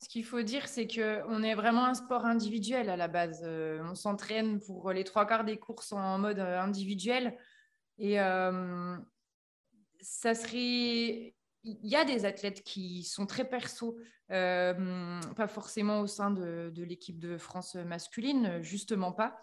Ce 0.02 0.08
qu'il 0.08 0.24
faut 0.24 0.42
dire, 0.42 0.66
c'est 0.66 0.88
qu'on 0.88 1.42
est 1.44 1.54
vraiment 1.54 1.84
un 1.84 1.94
sport 1.94 2.24
individuel 2.24 2.90
à 2.90 2.96
la 2.96 3.06
base. 3.06 3.42
Euh, 3.44 3.80
on 3.84 3.94
s'entraîne 3.94 4.58
pour 4.58 4.90
les 4.90 5.04
trois 5.04 5.24
quarts 5.24 5.44
des 5.44 5.58
courses 5.58 5.92
en 5.92 6.18
mode 6.18 6.40
euh, 6.40 6.60
individuel. 6.60 7.36
Et 7.98 8.20
euh, 8.20 8.96
ça 10.00 10.34
serait. 10.34 11.34
Il 11.64 11.88
y 11.88 11.96
a 11.96 12.04
des 12.04 12.24
athlètes 12.24 12.62
qui 12.62 13.04
sont 13.04 13.26
très 13.26 13.44
perso, 13.44 13.98
pas 14.28 15.48
forcément 15.48 16.00
au 16.00 16.06
sein 16.06 16.30
de, 16.30 16.72
l'équipe 16.82 17.18
de 17.18 17.36
France 17.36 17.74
masculine, 17.74 18.62
justement 18.62 19.12
pas. 19.12 19.36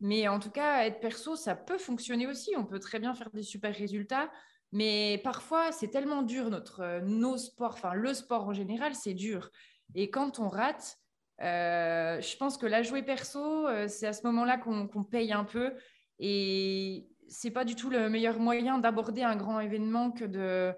Mais 0.00 0.26
en 0.26 0.40
tout 0.40 0.50
cas, 0.50 0.84
être 0.84 1.00
perso, 1.00 1.36
ça 1.36 1.54
peut 1.54 1.78
fonctionner 1.78 2.26
aussi. 2.26 2.50
On 2.56 2.66
peut 2.66 2.80
très 2.80 2.98
bien 2.98 3.14
faire 3.14 3.30
des 3.30 3.44
super 3.44 3.72
résultats. 3.72 4.30
Mais 4.72 5.20
parfois, 5.22 5.70
c'est 5.70 5.88
tellement 5.88 6.22
dur, 6.22 6.50
notre, 6.50 6.80
euh, 6.80 7.00
nos 7.02 7.36
sports, 7.36 7.74
enfin 7.74 7.94
le 7.94 8.14
sport 8.14 8.48
en 8.48 8.54
général, 8.54 8.94
c'est 8.94 9.14
dur. 9.14 9.50
Et 9.94 10.10
quand 10.10 10.40
on 10.40 10.48
rate, 10.48 10.96
euh, 11.42 12.20
je 12.20 12.36
pense 12.36 12.56
que 12.56 12.66
la 12.66 12.82
jouer 12.82 13.02
perso, 13.02 13.68
euh, 13.68 13.86
c'est 13.86 14.06
à 14.06 14.14
ce 14.14 14.26
moment-là 14.26 14.56
qu'on 14.56 15.04
paye 15.04 15.32
un 15.32 15.44
peu. 15.44 15.74
Et 16.18 17.06
c'est 17.28 17.50
pas 17.50 17.64
du 17.64 17.74
tout 17.76 17.90
le 17.90 18.08
meilleur 18.08 18.38
moyen 18.38 18.78
d'aborder 18.78 19.22
un 19.22 19.36
grand 19.36 19.60
événement 19.60 20.10
que 20.10 20.24
de 20.24 20.72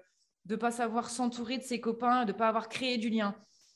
ne 0.47 0.55
pas 0.55 0.71
savoir 0.71 1.09
s'entourer 1.09 1.57
de 1.57 1.63
ses 1.63 1.79
copains, 1.79 2.25
de 2.25 2.31
pas 2.31 2.47
avoir 2.47 2.69
créé 2.69 2.97
du 2.97 3.09
lien. 3.09 3.35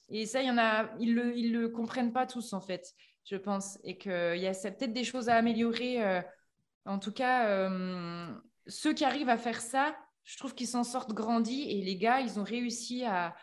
Et 0.10 0.26
ça, 0.26 0.42
il 0.42 0.48
y 0.48 0.52
en 0.52 0.58
a, 0.58 0.90
ils 1.00 1.14
le, 1.14 1.32
le 1.34 1.70
comprennent 1.70 2.14
pas 2.14 2.26
tous 2.26 2.54
en 2.54 2.62
fait 2.62 2.96
je 3.30 3.36
pense, 3.36 3.78
et 3.84 3.98
qu'il 3.98 4.12
y 4.38 4.48
a 4.48 4.54
peut-être 4.54 4.94
des 4.94 5.04
choses 5.04 5.30
à 5.30 5.36
améliorer. 5.36 6.04
Euh, 6.04 6.22
en 6.86 6.98
tout 6.98 7.12
cas, 7.12 7.48
euh, 7.48 8.34
ceux 8.66 8.94
qui 8.94 9.06
arrivent 9.06 9.30
à 9.30 9.38
faire 9.38 9.62
ça, 9.62 9.96
je 10.24 10.38
trouve 10.38 10.56
qu'ils 10.56 10.68
s'en 10.68 10.84
sortent 10.84 11.14
grandis, 11.14 11.70
et 11.70 11.82
les 11.82 11.98
gars, 11.98 12.22
ils 12.22 12.40
ont 12.40 12.44
réussi 12.44 13.04
à, 13.06 13.36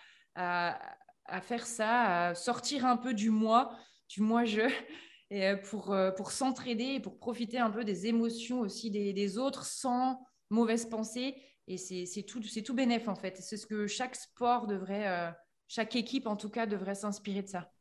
faire 1.43 1.67
ça, 1.67 2.29
à 2.29 2.35
sortir 2.35 2.85
un 2.85 2.97
peu 2.97 3.15
du 3.15 3.31
moi, 3.31 3.77
du 4.09 4.23
moi-je, 4.23 4.63
euh, 5.33 5.57
pour, 5.57 5.97
pour 6.17 6.33
s'entraider 6.33 6.95
et 6.95 7.01
pour 7.01 7.19
profiter 7.19 7.59
un 7.59 7.71
peu 7.71 7.85
des 7.85 8.07
émotions 8.07 8.61
aussi 8.61 8.91
des, 8.91 9.13
des 9.13 9.39
autres 9.39 9.65
sans 9.65 10.21
mauvaise 10.51 10.89
pensée. 10.89 11.37
Et 11.69 11.79
c'est 11.79 12.23
tout, 12.23 12.41
tout 12.41 12.75
bénéf, 12.75 13.09
en 13.09 13.17
fait. 13.17 13.37
C'est 13.39 13.57
ce 13.57 13.67
que 13.67 13.87
chaque 13.87 14.15
sport 14.15 14.67
devrait, 14.67 15.35
chaque 15.67 15.97
équipe, 15.97 16.27
en 16.27 16.37
tout 16.37 16.51
cas, 16.51 16.67
devrait 16.67 16.95
s'inspirer 16.95 17.43
de 17.43 17.49
ça 17.49 17.73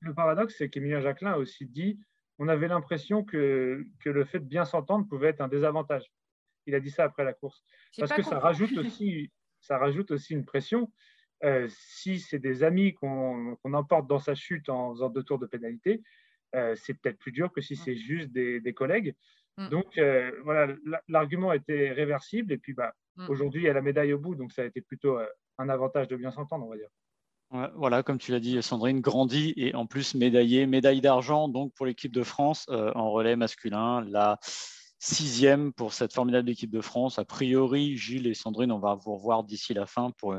le 0.00 0.14
paradoxe, 0.14 0.56
c'est 0.58 0.68
qu'Emilien 0.68 1.00
Jacquelin 1.00 1.32
a 1.32 1.38
aussi 1.38 1.66
dit 1.66 1.98
on 2.38 2.48
avait 2.48 2.68
l'impression 2.68 3.24
que, 3.24 3.86
que 4.00 4.10
le 4.10 4.24
fait 4.24 4.40
de 4.40 4.44
bien 4.44 4.64
s'entendre 4.64 5.06
pouvait 5.08 5.28
être 5.28 5.40
un 5.40 5.48
désavantage. 5.48 6.04
Il 6.66 6.74
a 6.74 6.80
dit 6.80 6.90
ça 6.90 7.04
après 7.04 7.24
la 7.24 7.32
course. 7.32 7.64
Parce 7.96 8.12
que 8.12 8.22
ça 8.22 8.38
rajoute, 8.38 8.76
aussi, 8.76 9.30
ça 9.60 9.78
rajoute 9.78 10.10
aussi 10.10 10.34
une 10.34 10.44
pression. 10.44 10.92
Euh, 11.44 11.66
si 11.70 12.20
c'est 12.20 12.38
des 12.38 12.62
amis 12.62 12.92
qu'on 12.92 13.56
emporte 13.64 14.06
dans 14.06 14.18
sa 14.18 14.34
chute 14.34 14.68
en 14.68 14.92
faisant 14.92 15.08
deux 15.08 15.22
tours 15.22 15.38
de 15.38 15.46
pénalité, 15.46 16.02
euh, 16.54 16.74
c'est 16.76 16.94
peut-être 16.94 17.18
plus 17.18 17.32
dur 17.32 17.52
que 17.52 17.60
si 17.60 17.74
c'est 17.74 17.96
juste 17.96 18.30
des, 18.32 18.60
des 18.60 18.74
collègues. 18.74 19.14
Mm. 19.58 19.68
Donc 19.68 19.98
euh, 19.98 20.30
voilà, 20.44 20.74
l'argument 21.08 21.52
était 21.52 21.92
réversible. 21.92 22.52
Et 22.52 22.58
puis 22.58 22.74
bah, 22.74 22.92
mm. 23.16 23.28
aujourd'hui, 23.28 23.62
il 23.62 23.64
y 23.64 23.70
a 23.70 23.74
la 23.74 23.82
médaille 23.82 24.12
au 24.12 24.18
bout. 24.18 24.34
Donc 24.34 24.52
ça 24.52 24.62
a 24.62 24.64
été 24.64 24.80
plutôt 24.80 25.18
un 25.58 25.68
avantage 25.68 26.08
de 26.08 26.16
bien 26.16 26.30
s'entendre, 26.30 26.66
on 26.66 26.70
va 26.70 26.76
dire 26.76 26.88
voilà, 27.74 28.02
comme 28.02 28.18
tu 28.18 28.32
l'as 28.32 28.40
dit, 28.40 28.60
Sandrine 28.62 29.00
grandit 29.00 29.54
et 29.56 29.74
en 29.74 29.86
plus 29.86 30.14
médaillée, 30.14 30.66
médaille 30.66 31.00
d'argent 31.00 31.48
donc 31.48 31.72
pour 31.74 31.86
l'équipe 31.86 32.12
de 32.12 32.22
France 32.22 32.66
euh, 32.70 32.92
en 32.94 33.10
relais 33.10 33.36
masculin. 33.36 34.02
Là, 34.02 34.38
sixième 34.98 35.72
pour 35.72 35.92
cette 35.92 36.12
formidable 36.12 36.50
équipe 36.50 36.70
de 36.70 36.80
France. 36.80 37.18
A 37.18 37.24
priori, 37.24 37.96
Gilles 37.96 38.26
et 38.26 38.34
Sandrine, 38.34 38.72
on 38.72 38.78
va 38.78 38.94
vous 38.94 39.14
revoir 39.14 39.44
d'ici 39.44 39.74
la 39.74 39.86
fin 39.86 40.10
pour 40.18 40.34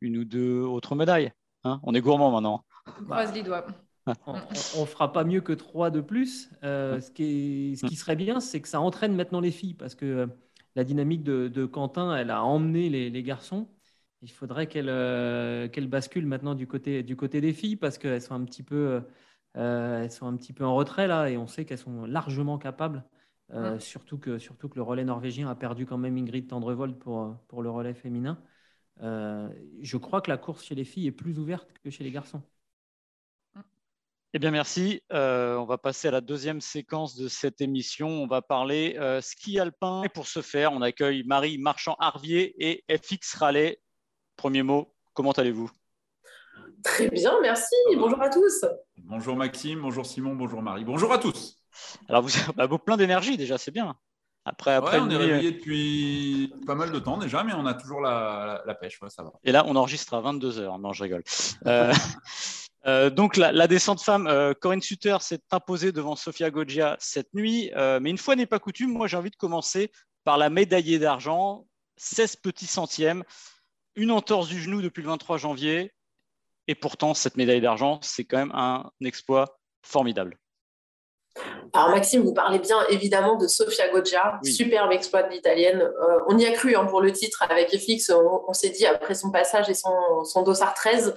une 0.00 0.16
ou 0.16 0.24
deux 0.24 0.62
autres 0.62 0.94
médailles. 0.94 1.32
Hein. 1.64 1.80
on 1.82 1.94
est 1.94 2.00
gourmand 2.00 2.30
maintenant. 2.30 2.64
Croise 2.84 3.34
les 3.34 3.42
doigts. 3.42 3.66
On 4.26 4.80
ne 4.82 4.86
fera 4.86 5.12
pas 5.12 5.24
mieux 5.24 5.40
que 5.40 5.52
trois 5.52 5.90
de 5.90 6.00
plus. 6.00 6.50
Euh, 6.62 7.00
ce, 7.00 7.10
qui 7.10 7.76
ce, 7.76 7.86
qui 7.86 7.96
serait 7.96 8.16
bien, 8.16 8.40
c'est 8.40 8.60
que 8.60 8.68
ça 8.68 8.80
entraîne 8.80 9.14
maintenant 9.14 9.40
les 9.40 9.50
filles, 9.50 9.74
parce 9.74 9.94
que 9.94 10.04
euh, 10.04 10.26
la 10.76 10.84
dynamique 10.84 11.24
de, 11.24 11.66
Quentin, 11.66 12.16
elle 12.16 12.30
a 12.30 12.44
emmené 12.44 12.88
les, 12.88 13.22
garçons. 13.22 13.68
Il 14.22 14.30
faudrait 14.30 14.66
qu'elle 14.66 14.88
euh, 14.88 15.68
bascule 15.88 16.26
maintenant 16.26 16.54
du 16.54 16.66
côté, 16.66 17.02
du 17.02 17.16
côté 17.16 17.40
des 17.40 17.52
filles, 17.52 17.76
parce 17.76 17.98
qu'elles 17.98 18.22
sont, 18.22 18.34
un 18.34 18.44
petit 18.44 18.62
peu, 18.62 19.02
elles 19.54 20.10
sont 20.10 20.26
un 20.26 20.36
petit 20.36 20.52
peu 20.52 20.64
en 20.64 20.74
retrait 20.74 21.06
là, 21.08 21.28
et 21.28 21.36
on 21.36 21.46
sait 21.46 21.64
qu'elles 21.64 21.78
sont 21.78 22.04
largement 22.04 22.58
capables. 22.58 23.04
surtout, 23.78 24.18
que, 24.18 24.38
surtout 24.38 24.68
que 24.68 24.76
le 24.76 24.82
relais 24.82 25.04
norvégien 25.04 25.48
a 25.48 25.54
perdu 25.54 25.86
quand 25.86 25.98
même 25.98 26.16
Ingrid 26.16 26.46
Tendrevold 26.48 26.96
pour, 26.96 27.36
pour 27.48 27.62
le 27.62 27.70
relais 27.70 27.94
féminin. 27.94 28.38
je 29.00 29.96
crois 29.96 30.20
que 30.20 30.30
la 30.30 30.36
course 30.36 30.64
chez 30.64 30.76
les 30.76 30.84
filles 30.84 31.08
est 31.08 31.12
plus 31.12 31.38
ouverte 31.40 31.72
que 31.82 31.90
chez 31.90 32.04
les 32.04 32.12
garçons. 32.12 32.42
Eh 34.36 34.38
bien, 34.38 34.50
merci. 34.50 35.02
Euh, 35.14 35.56
on 35.56 35.64
va 35.64 35.78
passer 35.78 36.08
à 36.08 36.10
la 36.10 36.20
deuxième 36.20 36.60
séquence 36.60 37.16
de 37.16 37.26
cette 37.26 37.62
émission. 37.62 38.06
On 38.08 38.26
va 38.26 38.42
parler 38.42 38.94
euh, 38.98 39.22
ski 39.22 39.58
alpin. 39.58 40.02
Et 40.02 40.10
pour 40.10 40.26
ce 40.26 40.42
faire, 40.42 40.74
on 40.74 40.82
accueille 40.82 41.24
Marie 41.24 41.56
Marchand-Harvier 41.56 42.54
et 42.58 42.84
FX 42.94 43.34
Raleigh. 43.36 43.78
Premier 44.36 44.62
mot, 44.62 44.94
comment 45.14 45.32
allez-vous? 45.32 45.70
Très 46.84 47.08
bien, 47.08 47.32
merci. 47.40 47.74
Bonjour 47.94 48.20
à 48.20 48.28
tous. 48.28 48.66
Bonjour 48.98 49.36
Maxime, 49.36 49.80
bonjour 49.80 50.04
Simon, 50.04 50.34
bonjour 50.34 50.60
Marie. 50.60 50.84
Bonjour 50.84 51.14
à 51.14 51.18
tous. 51.18 51.56
Alors, 52.06 52.20
vous 52.20 52.36
avez 52.36 52.68
bah, 52.68 52.78
plein 52.78 52.98
d'énergie 52.98 53.38
déjà, 53.38 53.56
c'est 53.56 53.70
bien. 53.70 53.96
Après, 54.44 54.74
après 54.74 55.00
on 55.00 55.08
est 55.08 55.16
réveillé 55.16 55.52
depuis 55.52 56.52
pas 56.66 56.74
mal 56.74 56.92
de 56.92 56.98
temps 56.98 57.16
déjà, 57.16 57.42
mais 57.42 57.54
on 57.54 57.64
a 57.64 57.72
toujours 57.72 58.02
la, 58.02 58.76
pêche, 58.78 59.00
ça 59.08 59.22
va. 59.22 59.32
Et 59.44 59.50
là, 59.50 59.64
on 59.66 59.76
enregistre 59.76 60.12
à 60.12 60.20
22h. 60.20 60.78
Non, 60.78 60.92
je 60.92 61.04
rigole. 61.04 61.24
Euh, 61.66 61.94
Euh, 62.86 63.10
donc 63.10 63.36
la, 63.36 63.66
descente 63.66 64.00
femme, 64.00 64.28
euh, 64.28 64.54
Corinne 64.54 64.80
Sutter 64.80 65.16
s'est 65.20 65.40
imposée 65.50 65.90
devant 65.90 66.14
Sofia 66.14 66.50
Goggia 66.50 66.96
cette 67.00 67.34
nuit. 67.34 67.72
Euh, 67.74 67.98
mais 68.00 68.10
une 68.10 68.18
fois 68.18 68.36
n'est 68.36 68.46
pas 68.46 68.60
coutume, 68.60 68.92
moi 68.92 69.08
j'ai 69.08 69.16
envie 69.16 69.30
de 69.30 69.36
commencer 69.36 69.90
par 70.24 70.38
la 70.38 70.50
médaillée 70.50 70.98
d'argent, 70.98 71.66
16 71.96 72.36
petits 72.36 72.66
centièmes, 72.66 73.24
une 73.96 74.10
entorse 74.10 74.48
du 74.48 74.60
genou 74.60 74.82
depuis 74.82 75.02
le 75.02 75.08
23 75.08 75.36
janvier. 75.36 75.92
Et 76.68 76.74
pourtant, 76.74 77.14
cette 77.14 77.36
médaille 77.36 77.60
d'argent, 77.60 78.00
c'est 78.02 78.24
quand 78.24 78.38
même 78.38 78.52
un 78.52 78.90
exploit 79.04 79.58
formidable. 79.82 80.36
Alors 81.72 81.90
Maxime, 81.90 82.22
vous 82.22 82.32
parlez 82.32 82.58
bien 82.58 82.78
évidemment 82.88 83.36
de 83.36 83.46
Sofia 83.46 83.88
Goggia, 83.90 84.40
superbe 84.42 84.90
exploit 84.92 85.22
de 85.22 85.30
l'italienne. 85.30 85.86
on 86.28 86.38
y 86.38 86.46
a 86.46 86.52
cru 86.52 86.74
hein, 86.74 86.86
pour 86.86 87.02
le 87.02 87.12
titre 87.12 87.42
avec 87.42 87.68
FX, 87.76 88.10
on, 88.10 88.52
s'est 88.54 88.70
dit 88.70 88.86
après 88.86 89.14
son 89.14 89.30
passage 89.30 89.68
et 89.68 89.74
son, 89.74 90.24
son 90.24 90.42
dossard 90.42 90.72
13 90.72 91.14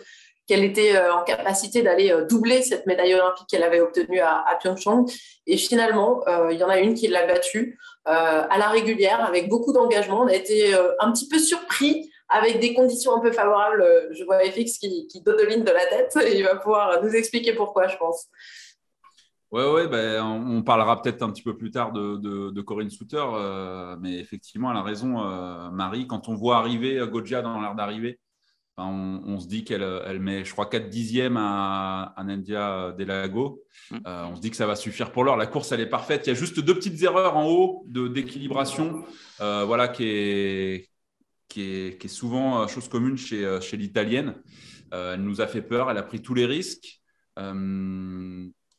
qu'elle 0.50 0.64
était 0.64 0.96
euh, 0.96 1.14
en 1.14 1.24
capacité 1.24 1.84
d'aller 1.84 2.12
euh, 2.12 2.26
doubler 2.26 2.64
cette 2.64 2.88
médaille 2.88 3.14
olympique 3.14 3.46
qu'elle 3.48 3.62
avait 3.62 3.82
obtenue 3.82 4.20
à, 4.20 4.58
Pyeongchang. 4.60 5.06
Et 5.46 5.58
finalement, 5.58 6.28
euh, 6.28 6.52
il 6.52 6.58
y 6.58 6.64
en 6.64 6.70
a 6.70 6.80
une 6.80 6.96
qui 6.96 7.08
l'a 7.08 7.28
battue 7.28 7.80
à 8.06 8.58
la 8.58 8.70
régulière 8.70 9.24
avec 9.24 9.50
beaucoup 9.50 9.72
d'engagement. 9.72 10.22
On 10.22 10.28
a 10.28 10.34
été 10.34 10.74
un 11.00 11.12
petit 11.12 11.28
peu 11.28 11.38
surpris 11.38 12.10
avec 12.28 12.60
des 12.60 12.74
conditions 12.74 13.16
un 13.16 13.20
peu 13.20 13.32
favorables. 13.32 13.86
Je 14.14 14.24
vois 14.24 14.40
FX 14.40 14.80
qui, 14.80 15.06
qui 15.06 15.22
dodeline 15.22 15.64
de 15.64 15.70
la 15.70 15.86
tête 15.86 16.18
et 16.26 16.36
il 16.40 16.44
va 16.44 16.56
pouvoir 16.56 17.04
nous 17.04 17.12
expliquer 17.12 17.54
pourquoi, 17.54 17.88
je 17.88 17.98
pense. 17.98 18.26
Oui, 19.52 19.62
ouais, 19.62 19.88
ben, 19.88 20.24
on 20.24 20.64
parlera 20.64 21.00
peut-être 21.00 21.22
un 21.22 21.30
petit 21.30 21.44
peu 21.44 21.56
plus 21.56 21.70
tard 21.70 21.92
de, 21.92 22.62
Corinne 22.62 22.90
Souter, 22.90 23.24
mais 24.00 24.18
effectivement, 24.18 24.72
elle 24.72 24.78
a 24.78 24.82
raison, 24.82 25.20
Marie. 25.70 26.08
Quand 26.08 26.30
on 26.30 26.34
voit 26.34 26.58
arriver 26.58 27.00
Gojia 27.12 27.44
dans 27.44 27.62
l'air 27.62 27.76
on, 28.86 29.40
se 29.40 29.48
dit 29.48 29.64
qu'elle 29.64 29.84
elle 30.06 30.20
met, 30.20 30.46
je 30.46 30.52
crois, 30.52 30.68
4 30.68 30.90
dixièmes 30.90 31.38
à, 31.38 32.14
à 32.16 32.24
Nandia 32.24 32.94
Delago. 32.98 33.64
Mm. 33.92 33.98
Euh, 34.06 34.26
on 34.26 34.36
se 34.36 34.42
dit 34.42 34.50
que 34.50 34.56
ça 34.56 34.66
va 34.68 34.76
suffire 34.76 35.12
pour 35.12 35.24
l'heure. 35.24 35.38
La 35.38 35.48
course, 35.48 35.72
elle 35.72 35.82
est 35.82 35.90
parfaite. 35.90 36.28
Il 36.28 36.30
y 36.30 36.32
a 36.32 36.36
juste 36.36 36.60
deux 36.60 36.76
petites 36.76 37.02
erreurs 37.04 37.38
en 37.38 37.48
haut 37.48 37.86
d'équilibration 37.88 39.04
euh, 39.42 39.64
voilà, 39.66 39.88
qui 39.88 40.04
est, 40.06 40.90
qui, 41.48 41.62
est, 41.62 42.00
qui 42.00 42.08
est 42.08 42.10
souvent 42.10 42.62
euh, 42.62 42.68
chose 42.68 42.88
commune 42.88 43.18
chez, 43.18 43.60
chez 43.62 43.78
l'italienne. 43.78 44.36
elle 44.92 45.22
nous 45.22 45.42
a 45.42 45.48
fait 45.48 45.62
peur. 45.62 45.90
Elle 45.90 45.98
a 45.98 46.04
pris 46.04 46.22
tous 46.22 46.34
les 46.34 46.46
risques. 46.46 47.02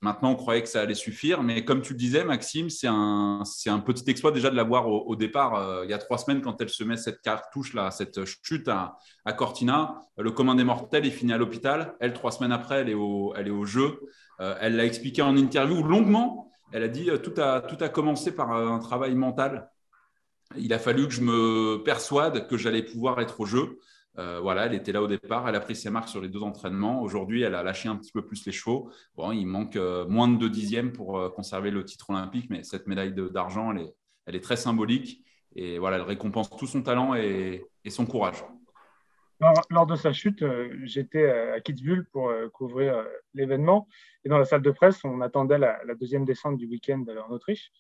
Maintenant, 0.03 0.31
on 0.31 0.35
croyait 0.35 0.63
que 0.63 0.69
ça 0.69 0.81
allait 0.81 0.95
suffire, 0.95 1.43
mais 1.43 1.63
comme 1.63 1.83
tu 1.83 1.93
le 1.93 1.99
disais, 1.99 2.25
Maxime, 2.25 2.71
c'est 2.71 2.87
un, 2.87 3.43
un, 3.67 3.81
petit 3.81 4.11
exploit 4.11 4.33
déjà 4.33 4.49
de 4.49 4.57
la 4.57 4.63
voir 4.63 4.89
au, 4.89 5.15
départ. 5.15 5.57
Euh, 5.57 5.85
il 5.85 5.91
y 5.91 5.93
a 5.93 5.99
trois 5.99 6.17
semaines, 6.17 6.41
quand 6.41 6.59
elle 6.63 6.71
se 6.71 6.83
met 6.85 6.97
cette 6.97 7.21
cartouche-là, 7.21 7.91
cette 7.91 8.25
chute 8.43 8.69
à, 8.69 8.97
Cortina, 9.37 10.01
le 10.17 10.31
commun 10.31 10.55
des 10.55 10.65
mortels, 10.65 11.05
il 11.05 11.13
finit 11.13 11.35
à 11.35 11.39
l'hôpital. 11.39 11.97
Elle, 12.01 12.15
trois 12.15 12.33
semaines 12.33 12.53
après, 12.53 12.77
elle 12.77 12.89
est 12.89 12.95
au, 12.95 13.35
elle 13.37 13.49
est 13.49 13.53
au 13.53 13.67
jeu. 13.67 14.01
Euh, 14.41 14.55
elle 14.59 14.77
l'a 14.77 14.87
expliqué 14.87 15.21
en 15.21 15.37
interview 15.37 15.83
longuement. 15.83 16.51
Elle 16.73 16.85
a 16.85 16.89
dit 16.89 17.11
euh, 17.11 17.19
tout 17.19 17.39
a, 17.39 17.61
tout 17.61 17.77
a 17.85 17.91
commencé 17.91 18.35
par 18.35 18.53
un 18.53 18.79
travail 18.79 19.15
mental. 19.15 19.71
Il 20.57 20.73
a 20.73 20.79
fallu 20.79 21.09
que 21.09 21.13
je 21.13 21.21
me 21.21 21.83
persuade 21.85 22.47
que 22.47 22.57
j'allais 22.57 22.83
pouvoir 22.83 23.21
être 23.21 23.39
au 23.41 23.45
jeu. 23.45 23.79
Euh, 24.19 24.41
voilà, 24.41 24.67
elle 24.67 24.75
était 24.75 24.93
là 24.93 25.03
au 25.03 25.07
départ, 25.07 25.49
elle 25.49 25.55
a 25.55 25.61
pris 25.61 25.77
ses 25.77 25.91
marques 25.91 26.09
sur 26.09 26.21
les 26.21 26.29
deux 26.29 26.43
entraînements. 26.43 27.01
Aujourd'hui, 27.03 27.43
elle 27.43 27.55
a 27.55 27.63
lâché 27.63 27.89
un 27.89 27.97
petit 27.97 28.13
peu 28.13 28.25
plus 28.25 28.45
les 28.45 28.53
chevaux. 28.53 28.91
Bon, 29.15 29.31
il 29.33 29.47
manque 29.47 29.77
euh, 29.77 30.07
moins 30.07 30.29
de 30.29 30.37
deux 30.37 30.51
dixièmes 30.51 30.93
pour 30.93 31.19
euh, 31.19 31.31
conserver 31.31 31.71
le 31.71 31.85
titre 31.85 32.11
olympique, 32.11 32.51
mais 32.51 32.63
cette 32.63 32.87
médaille 32.87 33.15
d'argent, 33.15 33.73
elle 33.73 34.35
est, 34.35 34.41
très 34.41 34.57
symbolique. 34.57 35.25
Et 35.55 35.79
voilà, 35.79 35.97
elle 35.97 36.03
récompense 36.03 36.51
tout 36.51 36.67
son 36.67 36.83
talent 36.83 37.15
et, 37.15 37.67
son 37.89 38.07
courage. 38.07 38.45
Lors, 39.71 39.87
de 39.87 39.97
sa 39.97 40.13
chute, 40.13 40.45
j'étais 40.85 41.31
à 41.31 41.61
Kitzbühel 41.61 42.05
pour 42.13 42.31
couvrir 42.53 43.05
l'événement. 43.33 43.89
Et 44.25 44.29
dans 44.29 44.39
la 44.39 44.45
salle 44.45 44.61
de 44.63 44.71
presse, 44.71 45.03
on 45.03 45.23
attendait 45.23 45.59
la, 45.59 45.81
deuxième 45.99 46.25
descente 46.25 46.59
du 46.59 46.67
week-end 46.67 47.05
en 47.27 47.33
Autriche. 47.33 47.73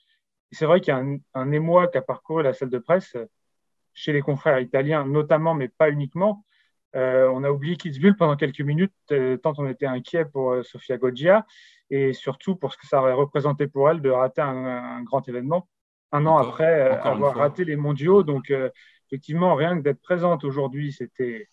C'est 0.51 0.65
vrai 0.65 0.81
qu'il 0.81 0.93
y 0.93 0.97
a 0.97 1.05
un 1.35 1.53
émoi 1.53 1.87
qui 1.89 1.99
a 1.99 2.03
parcouru 2.03 2.43
la 2.43 2.55
salle 2.55 2.71
de 2.71 2.79
presse 2.79 3.15
chez 3.95 4.13
les 4.13 4.23
confrères 4.23 4.61
italiens, 4.61 5.05
notamment, 5.05 5.55
mais 5.55 5.69
pas 5.69 5.91
uniquement. 5.91 6.45
Euh, 6.97 7.31
on 7.33 7.45
a 7.45 7.51
oublié 7.51 7.77
Kitzbühel 7.77 8.17
pendant 8.17 8.37
quelques 8.37 8.61
minutes, 8.61 8.93
euh, 9.13 9.37
tant 9.37 9.53
on 9.59 9.69
était 9.69 9.87
inquiet 9.87 10.25
pour 10.25 10.53
euh, 10.53 10.63
Sofia 10.65 10.99
Goggia 10.99 11.47
et 11.89 12.13
surtout 12.13 12.57
pour 12.57 12.73
ce 12.73 12.79
que 12.79 12.87
ça 12.87 13.01
aurait 13.01 13.13
représenté 13.13 13.69
pour 13.69 13.89
elle 13.89 14.01
de 14.01 14.11
rater 14.11 14.43
un, 14.43 15.03
grand 15.03 15.29
événement 15.29 15.69
un 16.13 16.27
an 16.27 16.39
après 16.39 16.89
avoir 17.03 17.37
raté 17.37 17.65
les 17.65 17.77
mondiaux. 17.77 18.25
Donc, 18.25 18.53
effectivement, 19.07 19.55
rien 19.55 19.77
que 19.77 19.83
d'être 19.83 20.01
présente 20.01 20.43
aujourd'hui, 20.43 20.93
c'était 20.93 21.49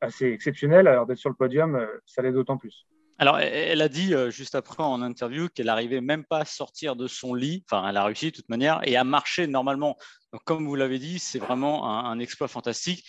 assez 0.00 0.26
exceptionnel. 0.26 0.88
Alors, 0.88 1.06
d'être 1.06 1.18
sur 1.18 1.30
le 1.30 1.36
podium, 1.36 1.86
ça 2.04 2.22
l'est 2.22 2.32
d'autant 2.32 2.56
plus. 2.56 2.88
Alors, 3.20 3.40
elle 3.40 3.82
a 3.82 3.88
dit 3.88 4.14
juste 4.30 4.54
après 4.54 4.82
en 4.82 5.02
interview 5.02 5.48
qu'elle 5.48 5.66
n'arrivait 5.66 6.00
même 6.00 6.24
pas 6.24 6.40
à 6.40 6.44
sortir 6.44 6.94
de 6.94 7.08
son 7.08 7.34
lit. 7.34 7.64
Enfin, 7.68 7.88
elle 7.88 7.96
a 7.96 8.04
réussi 8.04 8.26
de 8.26 8.36
toute 8.36 8.48
manière 8.48 8.80
et 8.84 8.96
à 8.96 9.02
marcher 9.02 9.48
normalement. 9.48 9.96
Donc, 10.32 10.44
comme 10.44 10.66
vous 10.66 10.76
l'avez 10.76 11.00
dit, 11.00 11.18
c'est 11.18 11.40
vraiment 11.40 12.06
un, 12.06 12.18
exploit 12.20 12.46
fantastique 12.46 13.04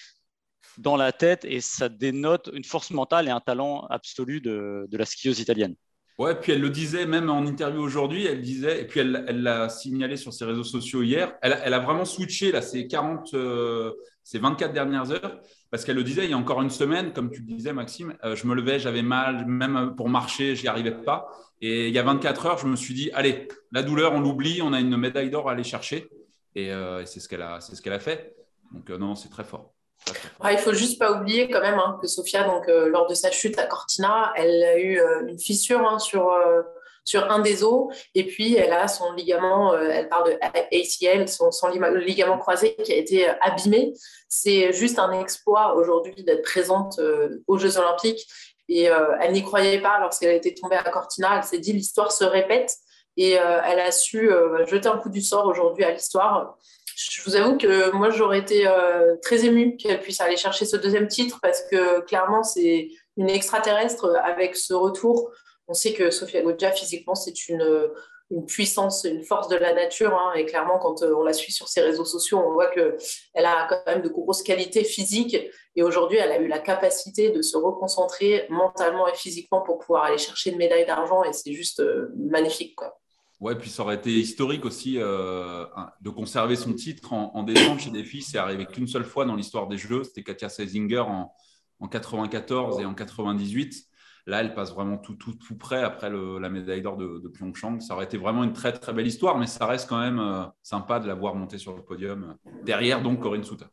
dans 0.80 0.96
la 0.96 1.12
tête 1.12 1.46
et 1.46 1.62
ça 1.62 1.90
dénote 1.90 2.50
une 2.54 2.64
force 2.64 2.90
mentale 2.90 3.28
et 3.28 3.32
un 3.32 3.40
talent 3.40 3.86
absolu 3.90 4.42
de, 4.42 4.88
la 4.92 5.06
skieuse 5.06 5.40
italienne. 5.40 5.76
Ouais, 6.20 6.36
puis 6.36 6.52
elle 6.52 6.60
le 6.60 6.70
disait 6.70 7.06
même 7.06 7.30
en 7.30 7.46
interview 7.46 7.80
aujourd'hui, 7.82 8.26
elle 8.26 8.42
disait, 8.42 8.82
et 8.82 8.86
puis 8.86 9.00
elle 9.00 9.42
l'a 9.42 9.70
signalé 9.70 10.18
sur 10.18 10.34
ses 10.34 10.44
réseaux 10.44 10.66
sociaux 10.66 11.02
hier, 11.02 11.34
elle, 11.42 11.74
a 11.74 11.80
vraiment 11.80 12.04
switché 12.04 12.52
là, 12.52 12.62
ces 12.62 12.88
40, 12.88 13.34
euh, 13.36 13.94
ces 14.22 14.38
24 14.38 14.74
dernières 14.74 15.12
heures, 15.12 15.40
parce 15.72 15.86
qu'elle 15.86 15.96
le 15.96 16.04
disait, 16.04 16.26
il 16.26 16.32
y 16.32 16.34
a 16.34 16.38
encore 16.38 16.62
une 16.62 16.72
semaine, 16.72 17.14
comme 17.14 17.32
tu 17.32 17.40
le 17.40 17.46
disais 17.46 17.72
Maxime, 17.72 18.18
euh, 18.26 18.36
je 18.36 18.48
me 18.48 18.54
levais, 18.54 18.80
j'avais 18.80 19.02
mal, 19.02 19.46
même 19.46 19.94
pour 19.96 20.10
marcher, 20.10 20.58
je 20.58 20.64
n'y 20.64 20.68
arrivais 20.68 20.92
pas. 20.92 21.30
Et 21.62 21.88
il 21.88 21.94
y 21.94 22.00
a 22.00 22.04
24 22.04 22.46
heures, 22.48 22.58
je 22.58 22.68
me 22.68 22.76
suis 22.76 22.94
dit, 22.94 23.10
allez, 23.14 23.48
la 23.72 23.82
douleur, 23.82 24.12
on 24.12 24.20
l'oublie, 24.20 24.62
on 24.62 24.74
a 24.74 24.82
une 24.82 24.98
médaille 24.98 25.30
d'or 25.30 25.48
à 25.48 25.54
aller 25.54 25.64
chercher. 25.64 26.10
Et, 26.54 26.74
euh, 26.74 27.06
c'est 27.06 27.22
ce 27.22 27.30
qu'elle 27.30 27.44
a, 27.44 27.62
ce 27.62 27.82
qu'elle 27.82 27.94
a 27.94 28.00
fait. 28.00 28.36
Donc 28.74 28.90
non, 28.90 29.16
c'est 29.16 29.30
très 29.30 29.46
fort. 29.46 29.74
Il 30.08 30.52
il 30.52 30.58
faut 30.58 30.74
juste 30.74 31.00
pas 31.00 31.12
oublier 31.12 31.50
quand 31.50 31.62
même 31.62 31.80
hein, 31.80 32.00
que 32.02 32.08
Sofia, 32.08 32.44
donc, 32.44 32.68
euh, 32.68 32.90
lors 32.90 33.08
de 33.08 33.14
sa 33.14 33.32
chute 33.32 33.58
à 33.60 33.66
Cortina, 33.66 34.32
elle 34.36 34.64
a 34.64 34.78
eu 34.78 35.00
euh, 35.00 35.28
une 35.28 35.40
fissure 35.40 35.82
hein, 35.88 36.00
sur, 36.00 36.32
euh, 36.32 36.62
sur 37.04 37.30
un 37.32 37.40
des 37.40 37.64
os 37.64 37.94
et 38.16 38.26
puis 38.26 38.56
elle 38.56 38.74
a 38.74 38.88
son 38.88 39.14
ligament, 39.14 39.76
elle 39.76 40.08
parle 40.10 40.32
de 40.32 40.38
ACL, 40.42 41.28
son, 41.28 41.52
son, 41.52 41.70
ligament 41.70 42.38
croisé 42.38 42.76
qui 42.84 42.94
a 42.94 42.96
été 42.96 43.28
abîmé. 43.42 43.94
C'est 44.28 44.74
juste 44.74 45.00
un 45.00 45.12
exploit 45.20 45.76
aujourd'hui 45.76 46.24
d'être 46.24 46.44
présente 46.44 47.00
aux 47.48 47.58
Jeux 47.58 47.78
Olympiques 47.78 48.28
et 48.68 48.84
elle 48.84 49.32
n'y 49.32 49.42
croyait 49.42 49.82
pas 49.82 50.00
lorsqu'elle 50.00 50.36
était 50.36 50.54
tombée 50.54 50.76
à 50.76 50.84
Cortina. 50.84 51.38
Elle 51.38 51.44
s'est 51.44 51.58
dit 51.58 51.74
l'histoire 51.74 52.12
se 52.12 52.26
répète 52.26 52.76
et 53.18 53.32
elle 53.32 53.80
a 53.80 53.92
su 53.92 54.30
jeter 54.68 54.88
un 54.88 54.98
coup 54.98 55.10
du 55.10 55.22
sort 55.22 55.48
aujourd'hui 55.48 55.86
à 55.86 55.92
l'histoire 55.92 56.58
je 57.00 57.22
vous 57.24 57.36
avoue 57.36 57.58
que 57.58 57.92
moi, 57.92 58.10
j'aurais 58.10 58.40
été 58.40 58.68
euh, 58.68 59.16
très 59.22 59.46
émue 59.46 59.78
qu'elle 59.78 60.02
puisse 60.02 60.20
aller 60.20 60.36
chercher 60.36 60.66
ce 60.66 60.76
deuxième 60.76 61.08
titre 61.08 61.40
parce 61.42 61.62
que 61.72 62.02
clairement, 62.02 62.44
c'est 62.44 62.90
une 63.16 63.30
extraterrestre 63.30 64.14
avec 64.24 64.56
ce 64.58 64.74
retour. 64.74 65.32
On 65.68 65.74
sait 65.74 65.94
que 65.94 66.12
Sofia 66.12 66.42
Goggia, 66.42 66.72
physiquement, 66.72 67.16
c'est 67.16 67.48
une, 67.48 67.90
une 68.32 68.46
puissance, 68.46 69.06
une 69.06 69.24
force 69.24 69.48
de 69.48 69.56
la 69.56 69.74
nature. 69.74 70.14
Hein. 70.14 70.34
et 70.36 70.46
clairement, 70.46 70.78
quand 70.78 71.02
on 71.04 71.24
la 71.24 71.32
suit 71.32 71.54
sur 71.54 71.70
ses 71.70 71.82
réseaux 71.82 72.06
sociaux, 72.06 72.40
on 72.46 72.52
voit 72.52 72.70
qu'elle 72.72 73.46
a 73.46 73.68
quand 73.70 73.82
même 73.88 74.02
de 74.02 74.10
grosses 74.10 74.44
qualités 74.44 74.84
physiques. 74.84 75.38
Et 75.76 75.84
aujourd'hui, 75.84 76.18
elle 76.18 76.32
a 76.32 76.40
eu 76.40 76.48
la 76.48 76.60
capacité 76.60 77.30
de 77.30 77.42
se 77.42 77.56
reconcentrer 77.56 78.46
mentalement 78.50 79.08
et 79.08 79.16
physiquement 79.16 79.62
pour 79.62 79.80
pouvoir 79.80 80.04
aller 80.04 80.18
chercher 80.18 80.50
une 80.50 80.58
médaille 80.58 80.86
d'argent. 80.86 81.24
Et 81.24 81.32
c'est 81.32 81.54
juste 81.54 81.82
magnifique. 82.18 82.76
Quoi. 82.76 83.00
Ouais, 83.40 83.56
puis 83.56 83.70
ça 83.70 83.84
aurait 83.84 83.96
été 83.96 84.12
historique 84.12 84.66
aussi 84.66 84.96
euh, 84.98 85.66
de 86.02 86.10
conserver 86.10 86.58
son 86.58 86.74
titre 86.74 87.14
en, 87.14 87.44
descente 87.44 87.80
chez 87.80 87.90
des 87.90 88.04
filles. 88.04 88.22
C'est 88.22 88.38
arrivé 88.38 88.66
qu'une 88.66 88.88
seule 88.88 89.06
fois 89.06 89.24
dans 89.24 89.36
l'histoire 89.36 89.68
des 89.68 89.78
Jeux. 89.78 90.04
C'était 90.04 90.24
Katia 90.24 90.50
Seisinger 90.50 91.00
en, 91.00 91.34
en 91.80 91.88
94 91.88 92.82
et 92.82 92.86
en 92.86 92.94
98. 92.94 93.86
Là, 94.26 94.42
elle 94.42 94.54
passe 94.54 94.74
vraiment 94.74 94.98
tout, 94.98 95.18
près 95.58 95.82
après 95.82 96.10
la 96.10 96.50
médaille 96.50 96.82
d'or 96.82 96.98
de, 96.98 97.20
de. 97.20 97.80
Ça 97.80 97.96
aurait 97.96 98.06
été 98.06 98.18
vraiment 98.18 98.44
une 98.44 98.54
très, 98.54 98.74
très 98.74 98.94
belle 98.94 99.08
histoire, 99.08 99.38
mais 99.38 99.48
ça 99.48 99.66
reste 99.66 99.88
quand 99.88 100.00
même 100.00 100.20
euh, 100.20 100.44
sympa 100.62 101.00
de 101.00 101.08
la 101.08 101.16
voir 101.16 101.34
monter 101.34 101.58
sur 101.58 101.76
le 101.76 101.82
podium. 101.82 102.36
Derrière, 102.64 103.02
donc, 103.02 103.22
Corinne 103.22 103.44
Souter. 103.44 103.66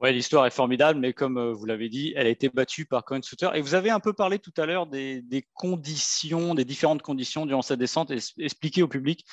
Ouais, 0.00 0.12
l'histoire 0.12 0.44
est 0.44 0.50
formidable, 0.50 1.00
mais 1.00 1.14
comme 1.14 1.38
euh, 1.38 1.52
vous 1.52 1.64
l'avez 1.64 1.88
dit, 1.88 2.12
elle 2.16 2.26
a 2.26 2.30
été 2.30 2.50
battue 2.50 2.84
par 2.84 3.02
Corinne 3.02 3.22
Souter. 3.22 3.48
Et 3.54 3.62
vous 3.62 3.74
avez 3.74 3.88
un 3.88 4.00
peu 4.00 4.12
parlé 4.12 4.38
tout 4.38 4.52
à 4.58 4.66
l'heure 4.66 4.86
des, 4.86 5.48
conditions, 5.54 6.54
des 6.54 6.66
différentes 6.66 7.00
conditions 7.00 7.46
durant 7.46 7.62
cette 7.62 7.78
descente. 7.78 8.10
Et 8.10 8.18
expliquer 8.38 8.82
au 8.82 8.88
public 8.88 9.24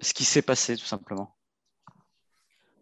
ce 0.00 0.14
qui 0.14 0.24
s'est 0.24 0.42
passé, 0.42 0.76
tout 0.76 0.84
simplement. 0.84 1.36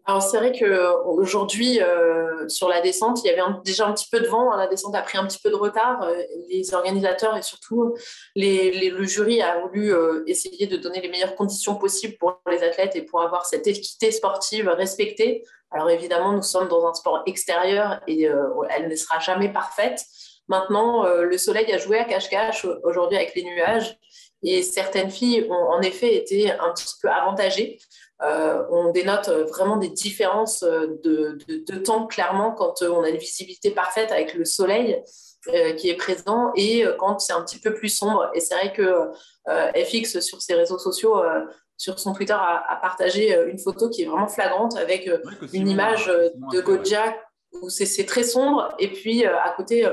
Alors 0.05 0.21
c'est 0.21 0.37
vrai 0.37 0.51
qu'aujourd'hui, 0.51 1.81
euh, 1.81 2.47
sur 2.49 2.67
la 2.67 2.81
descente, 2.81 3.23
il 3.23 3.27
y 3.27 3.29
avait 3.29 3.41
déjà 3.63 3.87
un 3.87 3.93
petit 3.93 4.07
peu 4.11 4.19
de 4.19 4.27
vent. 4.27 4.53
La 4.55 4.67
descente 4.67 4.95
a 4.95 5.01
pris 5.01 5.17
un 5.17 5.25
petit 5.25 5.39
peu 5.41 5.49
de 5.49 5.55
retard. 5.55 6.03
Euh, 6.03 6.21
les 6.49 6.73
organisateurs 6.73 7.37
et 7.37 7.41
surtout 7.41 7.95
le 8.35 9.05
jury 9.05 9.41
a 9.41 9.61
voulu 9.61 9.93
essayer 10.27 10.67
de 10.67 10.75
donner 10.75 10.99
les 10.99 11.09
meilleures 11.09 11.35
conditions 11.35 11.75
possibles 11.75 12.17
pour 12.17 12.41
les 12.49 12.63
athlètes 12.63 12.95
et 12.95 13.01
pour 13.01 13.21
avoir 13.21 13.45
cette 13.45 13.65
équité 13.65 14.11
sportive 14.11 14.67
respectée. 14.67 15.43
Alors 15.73 15.89
évidemment, 15.89 16.33
nous 16.33 16.43
sommes 16.43 16.67
dans 16.67 16.87
un 16.87 16.93
sport 16.93 17.23
extérieur 17.25 17.99
et 18.07 18.29
euh, 18.29 18.45
elle 18.69 18.87
ne 18.87 18.95
sera 18.95 19.19
jamais 19.19 19.51
parfaite. 19.51 20.05
Maintenant, 20.47 21.05
euh, 21.05 21.23
le 21.23 21.37
soleil 21.37 21.71
a 21.73 21.79
joué 21.79 21.97
à 21.97 22.05
cache-cache 22.05 22.67
aujourd'hui 22.83 23.17
avec 23.17 23.33
les 23.33 23.43
nuages 23.43 23.97
et 24.43 24.61
certaines 24.61 25.09
filles 25.09 25.47
ont 25.49 25.71
en 25.71 25.81
effet 25.81 26.15
été 26.15 26.51
un 26.51 26.71
petit 26.73 26.93
peu 27.01 27.09
avantagées. 27.09 27.79
Euh, 28.23 28.63
on 28.69 28.91
dénote 28.91 29.29
vraiment 29.49 29.77
des 29.77 29.89
différences 29.89 30.61
de, 30.63 31.37
de, 31.47 31.75
temps 31.77 32.07
clairement 32.07 32.51
quand 32.51 32.81
on 32.81 33.03
a 33.03 33.09
une 33.09 33.17
visibilité 33.17 33.71
parfaite 33.71 34.11
avec 34.11 34.33
le 34.33 34.45
soleil 34.45 35.03
qui 35.77 35.89
est 35.89 35.97
présent 35.97 36.53
et 36.55 36.85
quand 36.99 37.19
c'est 37.19 37.33
un 37.33 37.43
petit 37.43 37.59
peu 37.59 37.73
plus 37.73 37.89
sombre. 37.89 38.31
Et 38.33 38.39
c'est 38.39 38.55
vrai 38.55 38.71
que 38.71 39.11
FX 39.45 40.21
sur 40.21 40.41
ses 40.41 40.53
réseaux 40.53 40.79
sociaux 40.79 41.21
sur 41.77 41.99
son 41.99 42.13
Twitter, 42.13 42.33
a, 42.33 42.79
partagé 42.81 43.35
euh, 43.35 43.49
une 43.49 43.59
photo 43.59 43.89
qui 43.89 44.03
est 44.03 44.05
vraiment 44.05 44.27
flagrante 44.27 44.77
avec 44.77 45.07
euh, 45.07 45.17
une 45.53 45.67
image 45.67 46.07
euh, 46.07 46.29
de 46.53 46.61
Goja 46.61 47.15
où 47.51 47.69
c'est 47.69 48.05
très 48.05 48.23
sombre. 48.23 48.73
Et 48.79 48.87
puis 48.87 49.25
à 49.25 49.53
côté, 49.55 49.87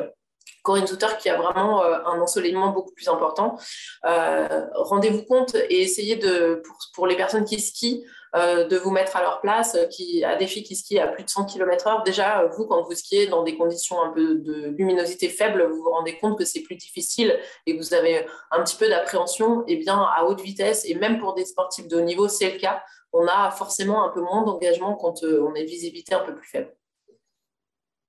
Corinne 0.63 0.87
Souter 0.87 1.09
qui 1.19 1.29
a 1.29 1.37
vraiment 1.37 1.85
un 1.85 2.19
ensoleillement 2.19 2.71
beaucoup 2.71 2.95
plus 2.95 3.07
important. 3.09 3.59
Rendez-vous 4.03 5.25
compte 5.25 5.55
et 5.69 5.83
essayez 5.83 6.17
de, 6.17 6.63
pour, 6.65 6.79
pour, 6.95 7.07
les 7.07 7.17
personnes 7.17 7.45
qui 7.45 7.61
skient, 7.61 8.03
euh, 8.37 8.69
de 8.69 8.77
vous 8.77 8.93
mettre 8.93 9.17
à 9.17 9.23
leur 9.23 9.41
place, 9.41 9.75
euh, 9.75 9.87
qui, 9.87 10.23
à 10.23 10.37
des 10.37 10.47
filles 10.47 10.63
qui 10.63 10.77
skient 10.77 11.01
à 11.01 11.09
plus 11.09 11.25
de 11.25 11.29
100 11.29 11.47
km/h. 11.47 12.05
Déjà, 12.05 12.43
euh, 12.43 12.49
vous, 12.49 12.65
quand 12.65 12.81
vous 12.83 12.95
skiez 12.95 13.27
dans 13.27 13.43
des 13.43 13.57
conditions 13.57 14.01
un 14.01 14.11
peu 14.13 14.37
de 14.37 14.69
luminosité 14.79 15.29
faible, 15.29 15.65
vous 15.65 15.83
vous 15.83 15.91
rendez 15.91 16.17
compte 16.17 16.39
que 16.39 16.45
c'est 16.45 16.63
plus 16.63 16.77
difficile 16.77 17.37
et 17.67 17.77
que 17.77 17.83
vous 17.83 17.93
avez 17.93 18.25
un 18.53 18.63
petit 18.63 18.77
peu 18.77 18.89
d'appréhension. 18.89 19.63
Et 19.67 19.73
eh 19.73 19.77
bien, 19.79 20.01
à 20.01 20.25
haute 20.25 20.41
vitesse, 20.41 20.89
et 20.89 20.95
même 20.95 21.19
pour 21.19 21.35
des 21.35 21.45
sportifs 21.45 21.89
de 21.89 21.97
haut 21.97 22.03
niveau, 22.03 22.29
c'est 22.29 22.53
le 22.53 22.59
cas. 22.59 22.85
On 23.13 23.27
a 23.27 23.51
forcément 23.51 24.05
un 24.05 24.11
peu 24.11 24.21
moins 24.21 24.45
d'engagement 24.45 24.95
quand 24.95 25.25
on 25.25 25.55
une 25.57 25.67
visibilité 25.67 26.15
un 26.15 26.21
peu 26.21 26.33
plus 26.33 26.49
faible. 26.49 26.73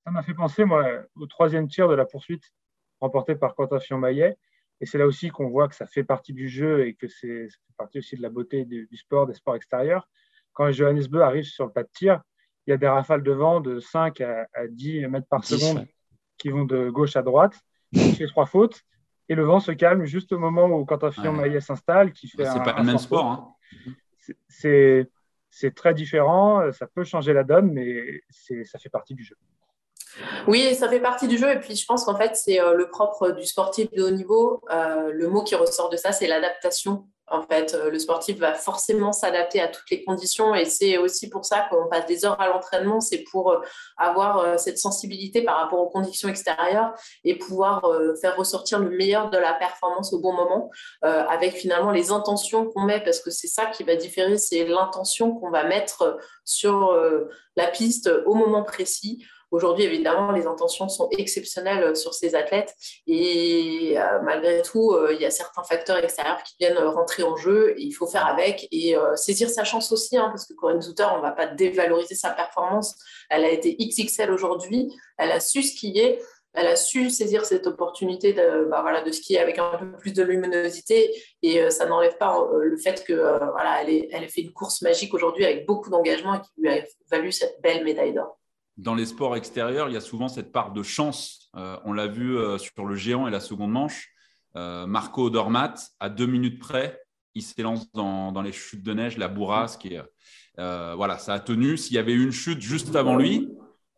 Ça 0.06 0.12
m'a 0.12 0.22
fait 0.22 0.36
penser, 0.36 0.66
moi, 0.66 0.86
au 1.20 1.26
troisième 1.26 1.68
tir 1.68 1.88
de 1.88 1.96
la 1.96 2.06
poursuite 2.06 2.44
remporté 3.00 3.34
par 3.34 3.56
Quentin 3.56 3.80
Fillon-Maillet. 3.80 4.38
Et 4.82 4.88
c'est 4.88 4.98
là 4.98 5.06
aussi 5.06 5.30
qu'on 5.30 5.48
voit 5.48 5.67
que 5.67 5.76
ça 5.76 5.86
fait 5.86 6.04
partie 6.04 6.34
du 6.34 6.50
jeu 6.50 6.88
et 6.88 6.96
que 6.96 7.08
c'est 7.08 7.48
partie 7.78 8.00
aussi 8.00 8.17
de 8.17 8.22
la 8.24 8.30
beauté 8.30 8.65
du, 8.65 8.89
sport, 8.98 9.28
des 9.28 9.36
sports 9.36 9.56
extérieurs. 9.56 10.10
Quand 10.54 10.72
Johannes 10.72 11.06
Beu 11.08 11.22
arrive 11.22 11.44
sur 11.44 11.67
le 11.67 11.72
pas 11.72 11.84
de 11.84 11.89
tir, 11.94 12.22
il 12.65 12.72
y 12.72 12.74
a 12.74 12.78
des 12.78 12.88
rafales 12.88 13.22
de 13.22 13.32
vent 13.32 13.62
de 13.62 13.80
5 13.80 14.22
à, 14.22 14.48
10 14.67 15.08
mètres 15.08 15.28
par 15.28 15.46
seconde 15.46 15.88
qui 16.38 16.50
vont 16.50 16.65
de 16.65 16.89
gauche 16.89 17.15
à 17.15 17.22
droite. 17.22 17.54
Il 17.91 18.15
fait 18.15 18.28
trois 18.28 18.48
fautes 18.48 18.82
et 19.30 19.36
le 19.36 19.44
vent 19.44 19.60
se 19.60 19.72
calme 19.72 20.04
juste 20.06 20.34
au 20.34 20.39
moment 20.39 20.65
où 20.65 20.84
Quentin 20.84 21.12
Fillon-Maillet 21.12 21.62
s'installe. 21.62 22.12
qui 22.12 22.28
fait 22.28 22.46
C'est 22.46 22.63
pas 22.63 22.76
le 22.78 22.84
même 22.84 22.98
sport. 22.98 23.26
Hein. 23.26 23.54
C'est 24.48 25.76
très 25.76 25.94
différent, 25.94 26.72
ça 26.72 26.88
peut 26.88 27.04
changer 27.04 27.34
la 27.34 27.44
donne, 27.44 27.72
mais 27.72 28.22
ça 28.30 28.80
fait 28.80 28.89
partie 28.89 29.13
du 29.13 29.24
jeu. 29.24 29.36
Oui, 30.47 30.76
ça 30.76 30.89
fait 30.89 31.00
partie 31.00 31.28
du 31.28 31.38
jeu. 31.38 31.52
Et 31.52 31.60
puis, 31.60 31.76
je 31.76 31.86
pense 31.86 32.06
qu'en 32.06 32.17
fait, 32.17 32.36
c'est 32.36 32.60
euh, 32.60 32.74
le 32.74 32.89
propre 32.89 33.32
du 33.32 33.45
sportif 33.45 33.91
de 33.91 34.04
haut 34.04 34.12
niveau. 34.12 34.62
Euh, 34.71 35.12
le 35.12 35.28
mot 35.28 35.43
qui 35.43 35.56
ressort 35.56 35.89
de 35.89 35.97
ça, 35.97 36.12
c'est 36.12 36.28
l'adaptation. 36.28 37.08
En 37.28 37.43
fait, 37.43 37.74
euh, 37.74 37.89
le 37.89 37.97
sportif 37.97 38.38
va 38.39 38.54
forcément 38.54 39.13
s'adapter 39.13 39.62
à 39.62 39.69
toutes 39.69 39.89
les 39.89 40.04
conditions. 40.04 40.54
Et 40.54 40.65
c'est 40.65 40.97
aussi 40.97 41.30
pour 41.30 41.45
ça 41.45 41.65
qu'on 41.69 41.88
passe 41.88 42.06
des 42.06 42.26
heures 42.26 42.39
à 42.41 42.50
l'entraînement. 42.50 43.00
C'est 43.00 43.24
pour 43.32 43.56
avoir 43.97 44.60
cette 44.60 44.78
sensibilité 44.78 45.41
par 45.41 45.58
rapport 45.58 45.80
aux 45.80 45.89
conditions 45.89 46.28
extérieures 46.28 46.93
et 47.24 47.38
pouvoir 47.38 47.89
faire 48.19 48.36
ressortir 48.36 48.80
le 48.80 48.89
meilleur 48.89 49.30
de 49.30 49.38
la 49.38 49.54
performance 49.54 50.12
au 50.12 50.19
bon 50.19 50.34
moment 50.34 50.69
avec 51.02 51.54
finalement 51.54 51.91
les 51.91 52.12
intentions 52.12 52.65
qu'on 52.65 52.82
met. 52.82 53.02
Parce 53.02 53.21
que 53.21 53.32
c'est 53.32 53.47
ça 53.47 53.67
qui 53.67 53.84
va 53.84 53.95
différer. 53.95 54.38
C'est 54.38 54.65
l'intention 54.65 55.34
qu'on 55.34 55.52
va 55.52 55.63
mettre 55.63 56.17
sur 56.43 57.00
la 57.56 57.67
piste 57.67 58.10
au 58.26 58.34
moment 58.34 58.63
précis 58.63 59.26
Aujourd'hui, 59.52 59.84
évidemment, 59.84 60.32
les 60.32 60.48
intentions 60.48 60.88
sont 60.88 61.10
exceptionnelles 61.18 61.96
sur 61.98 62.14
ces 62.14 62.36
athlètes. 62.36 62.74
Et 63.06 63.96
euh, 63.98 64.22
malgré 64.24 64.62
tout, 64.62 64.94
euh, 64.94 65.14
il 65.14 65.22
y 65.22 65.26
a 65.26 65.30
certains 65.30 65.64
facteurs 65.64 65.98
extérieurs 65.98 66.42
qui 66.44 66.56
viennent 66.58 66.78
rentrer 66.78 67.24
en 67.24 67.36
jeu 67.36 67.76
il 67.78 67.92
faut 67.92 68.08
faire 68.08 68.26
avec 68.26 68.68
et 68.72 68.96
euh, 68.96 69.16
saisir 69.18 69.50
sa 69.50 69.66
chance 69.66 69.92
aussi, 69.92 70.18
hein, 70.18 70.30
parce 70.30 70.46
que 70.46 70.54
Corinne 70.54 70.82
Zouter, 70.82 71.06
on 71.12 71.18
ne 71.18 71.22
va 71.22 71.32
pas 71.32 71.48
dévaloriser 71.48 72.16
sa 72.16 72.30
performance. 72.30 72.96
Elle 73.30 73.44
a 73.44 73.50
été 73.50 73.76
XXL 73.76 74.32
aujourd'hui, 74.32 74.94
elle 75.18 75.32
a 75.32 75.42
su 75.42 75.64
skier, 75.64 76.22
elle 76.54 76.68
a 76.68 76.78
su 76.78 77.10
saisir 77.10 77.44
cette 77.44 77.68
opportunité 77.68 78.32
de, 78.32 78.68
bah, 78.70 78.82
voilà, 78.82 79.02
de 79.02 79.12
skier 79.12 79.40
avec 79.40 79.58
un 79.60 79.78
peu 79.78 79.92
plus 79.98 80.14
de 80.14 80.24
luminosité. 80.24 81.14
Et 81.42 81.70
ça 81.70 81.86
n'enlève 81.86 82.18
pas 82.18 82.38
le 82.62 82.78
fait 82.78 83.04
qu'elle 83.06 83.18
voilà, 83.18 83.84
elle 83.84 84.24
a 84.24 84.28
fait 84.28 84.42
une 84.42 84.54
course 84.54 84.82
magique 84.82 85.14
aujourd'hui 85.14 85.46
avec 85.46 85.66
beaucoup 85.66 85.90
d'engagement 85.90 86.36
et 86.36 86.40
qui 86.40 86.50
lui 86.58 86.70
a 86.70 86.84
valu 87.10 87.32
cette 87.32 87.62
belle 87.62 87.84
médaille 87.84 88.14
d'or 88.14 88.40
dans 88.82 88.96
les 88.96 89.06
sports 89.06 89.36
extérieurs, 89.36 89.89
il 89.89 89.94
y 89.94 89.98
a 89.98 90.02
souvent 90.02 90.28
cette 90.28 90.52
part 90.52 90.74
de 90.74 90.82
chance. 90.82 91.50
Euh, 91.56 91.78
on 91.86 91.94
l'a 91.94 92.08
vu 92.08 92.36
euh, 92.36 92.58
sur 92.58 92.86
le 92.86 92.96
géant 92.96 93.28
et 93.28 93.32
la 93.32 93.39
seconde 93.39 93.72
manche. 93.72 94.10
Euh, 94.56 94.88
Marco 94.88 95.30
Dormat, 95.30 95.76
à 96.00 96.10
deux 96.10 96.26
minutes 96.26 96.60
près, 96.60 97.00
il 97.36 97.44
s'élance 97.44 97.91
dans, 97.94 98.41
les 98.41 98.52
chutes 98.52 98.84
de 98.84 98.94
neige, 98.94 99.17
la 99.17 99.28
bourrasque. 99.28 99.88
Voilà, 100.58 101.17
ça 101.20 101.36
a 101.36 101.39
tenu. 101.39 101.78
S'il 101.78 101.96
y 101.96 102.00
avait 102.00 102.13
une 102.13 102.32
chute 102.32 102.62
juste 102.62 102.96
avant 102.96 103.15
lui, 103.15 103.48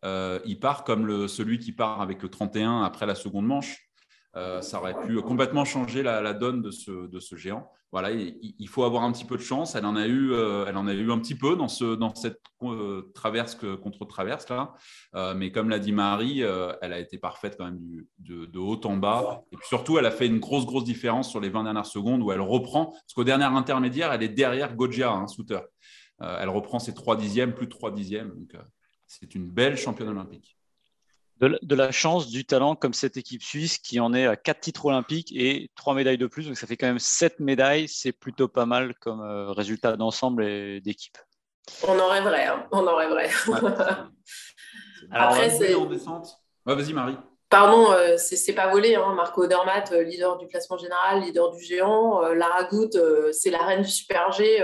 il 0.04 0.58
part 0.60 0.84
comme 0.84 1.26
celui 1.26 1.58
qui 1.58 1.72
part 1.72 2.00
avec 2.00 2.22
le 2.22 2.28
31 2.28 2.82
après 2.82 3.06
la 3.06 3.16
seconde 3.16 3.46
manche. 3.46 3.88
Ça 4.34 4.78
aurait 4.78 4.98
pu 5.06 5.20
complètement 5.22 5.64
changer 5.64 6.02
la, 6.02 6.32
donne 6.32 6.62
de 6.62 6.70
ce, 6.70 7.36
géant 7.36 7.70
voilà, 7.94 8.10
il, 8.10 8.68
faut 8.68 8.82
avoir 8.82 9.04
un 9.04 9.12
petit 9.12 9.24
peu 9.24 9.36
de 9.36 9.42
chance. 9.42 9.76
Elle 9.76 9.86
en 9.86 9.94
a 9.94 10.08
eu, 10.08 10.32
euh, 10.32 10.64
elle 10.66 10.76
en 10.76 10.88
a 10.88 10.92
eu 10.92 11.12
un 11.12 11.18
petit 11.20 11.36
peu 11.36 11.54
dans, 11.54 11.68
ce, 11.68 11.96
cette 12.16 12.40
euh, 12.64 13.12
traverse 13.14 13.54
contre 13.54 14.04
traverse 14.04 14.48
là. 14.48 14.74
Euh, 15.14 15.32
mais 15.36 15.52
comme 15.52 15.68
l'a 15.68 15.78
dit 15.78 15.92
Marie, 15.92 16.40
elle 16.40 16.92
a 16.92 16.98
été 16.98 17.18
parfaite 17.18 17.54
quand 17.56 17.66
même 17.66 17.78
de, 18.18 18.58
haut 18.58 18.80
en 18.84 18.96
bas. 18.96 19.44
Et 19.52 19.56
puis 19.56 19.68
surtout, 19.68 19.96
elle 19.96 20.06
a 20.06 20.10
fait 20.10 20.26
une 20.26 20.40
grosse 20.40 20.66
grosse 20.66 20.82
différence 20.82 21.30
sur 21.30 21.38
les 21.38 21.50
20 21.50 21.62
dernières 21.62 21.86
secondes 21.86 22.20
où 22.20 22.32
elle 22.32 22.40
reprend. 22.40 22.86
Parce 22.86 23.14
qu'au 23.14 23.22
dernier 23.22 23.44
intermédiaire, 23.44 24.12
elle 24.12 24.24
est 24.24 24.28
derrière 24.28 24.74
Gojia, 24.74 25.12
hein, 25.12 25.28
Souter. 25.28 25.60
elle 26.18 26.48
reprend 26.48 26.80
ses 26.80 26.94
3 26.94 27.16
dixièmes, 27.16 27.54
plus 27.54 27.66
de 27.66 27.70
3 27.70 27.92
dixièmes. 27.92 28.30
Donc 28.30 28.56
c'est 29.06 29.36
une 29.36 29.48
belle 29.48 29.76
championne 29.76 30.08
olympique 30.08 30.53
de, 31.40 31.74
la 31.74 31.90
chance, 31.90 32.30
du 32.30 32.44
talent 32.44 32.76
comme 32.76 32.94
cette 32.94 33.16
équipe 33.16 33.42
suisse 33.42 33.78
qui 33.78 34.00
en 34.00 34.14
est 34.14 34.26
à 34.26 34.36
quatre 34.36 34.60
titres 34.60 34.86
olympiques 34.86 35.32
et 35.34 35.70
trois 35.74 35.94
médailles 35.94 36.18
de 36.18 36.26
plus. 36.26 36.46
Donc 36.46 36.56
ça 36.56 36.66
fait 36.66 36.76
quand 36.76 36.86
même 36.86 36.98
sept 36.98 37.40
médailles. 37.40 37.88
C'est 37.88 38.12
plutôt 38.12 38.48
pas 38.48 38.66
mal 38.66 38.94
comme 39.00 39.20
euh, 39.20 39.52
résultat 39.52 39.96
d'ensemble 39.96 40.44
et 40.44 40.80
d'équipe. 40.80 41.18
On 41.86 41.98
en 41.98 42.08
rêverait. 42.08 42.46
Hein. 42.46 42.66
On 42.72 42.86
en 42.86 42.96
rêverait. 42.96 43.30
Après, 45.10 45.50
c'est. 45.50 45.74
vas-y, 46.74 46.92
Marie. 46.92 47.16
Pardon, 47.50 47.92
euh, 47.92 48.16
c'est 48.16 48.52
pas 48.52 48.68
volé. 48.68 48.96
Hein. 48.96 49.14
Marco 49.14 49.46
Dermat, 49.46 49.84
euh, 49.92 50.02
leader 50.02 50.38
du 50.38 50.48
classement 50.48 50.76
général, 50.76 51.22
leader 51.22 51.52
du 51.52 51.62
géant. 51.62 52.24
Euh, 52.24 52.34
Lara 52.34 52.64
Goutte, 52.64 52.98
c'est 53.32 53.50
la 53.50 53.62
reine 53.62 53.82
du 53.82 53.90
Super 53.90 54.32
G. 54.32 54.58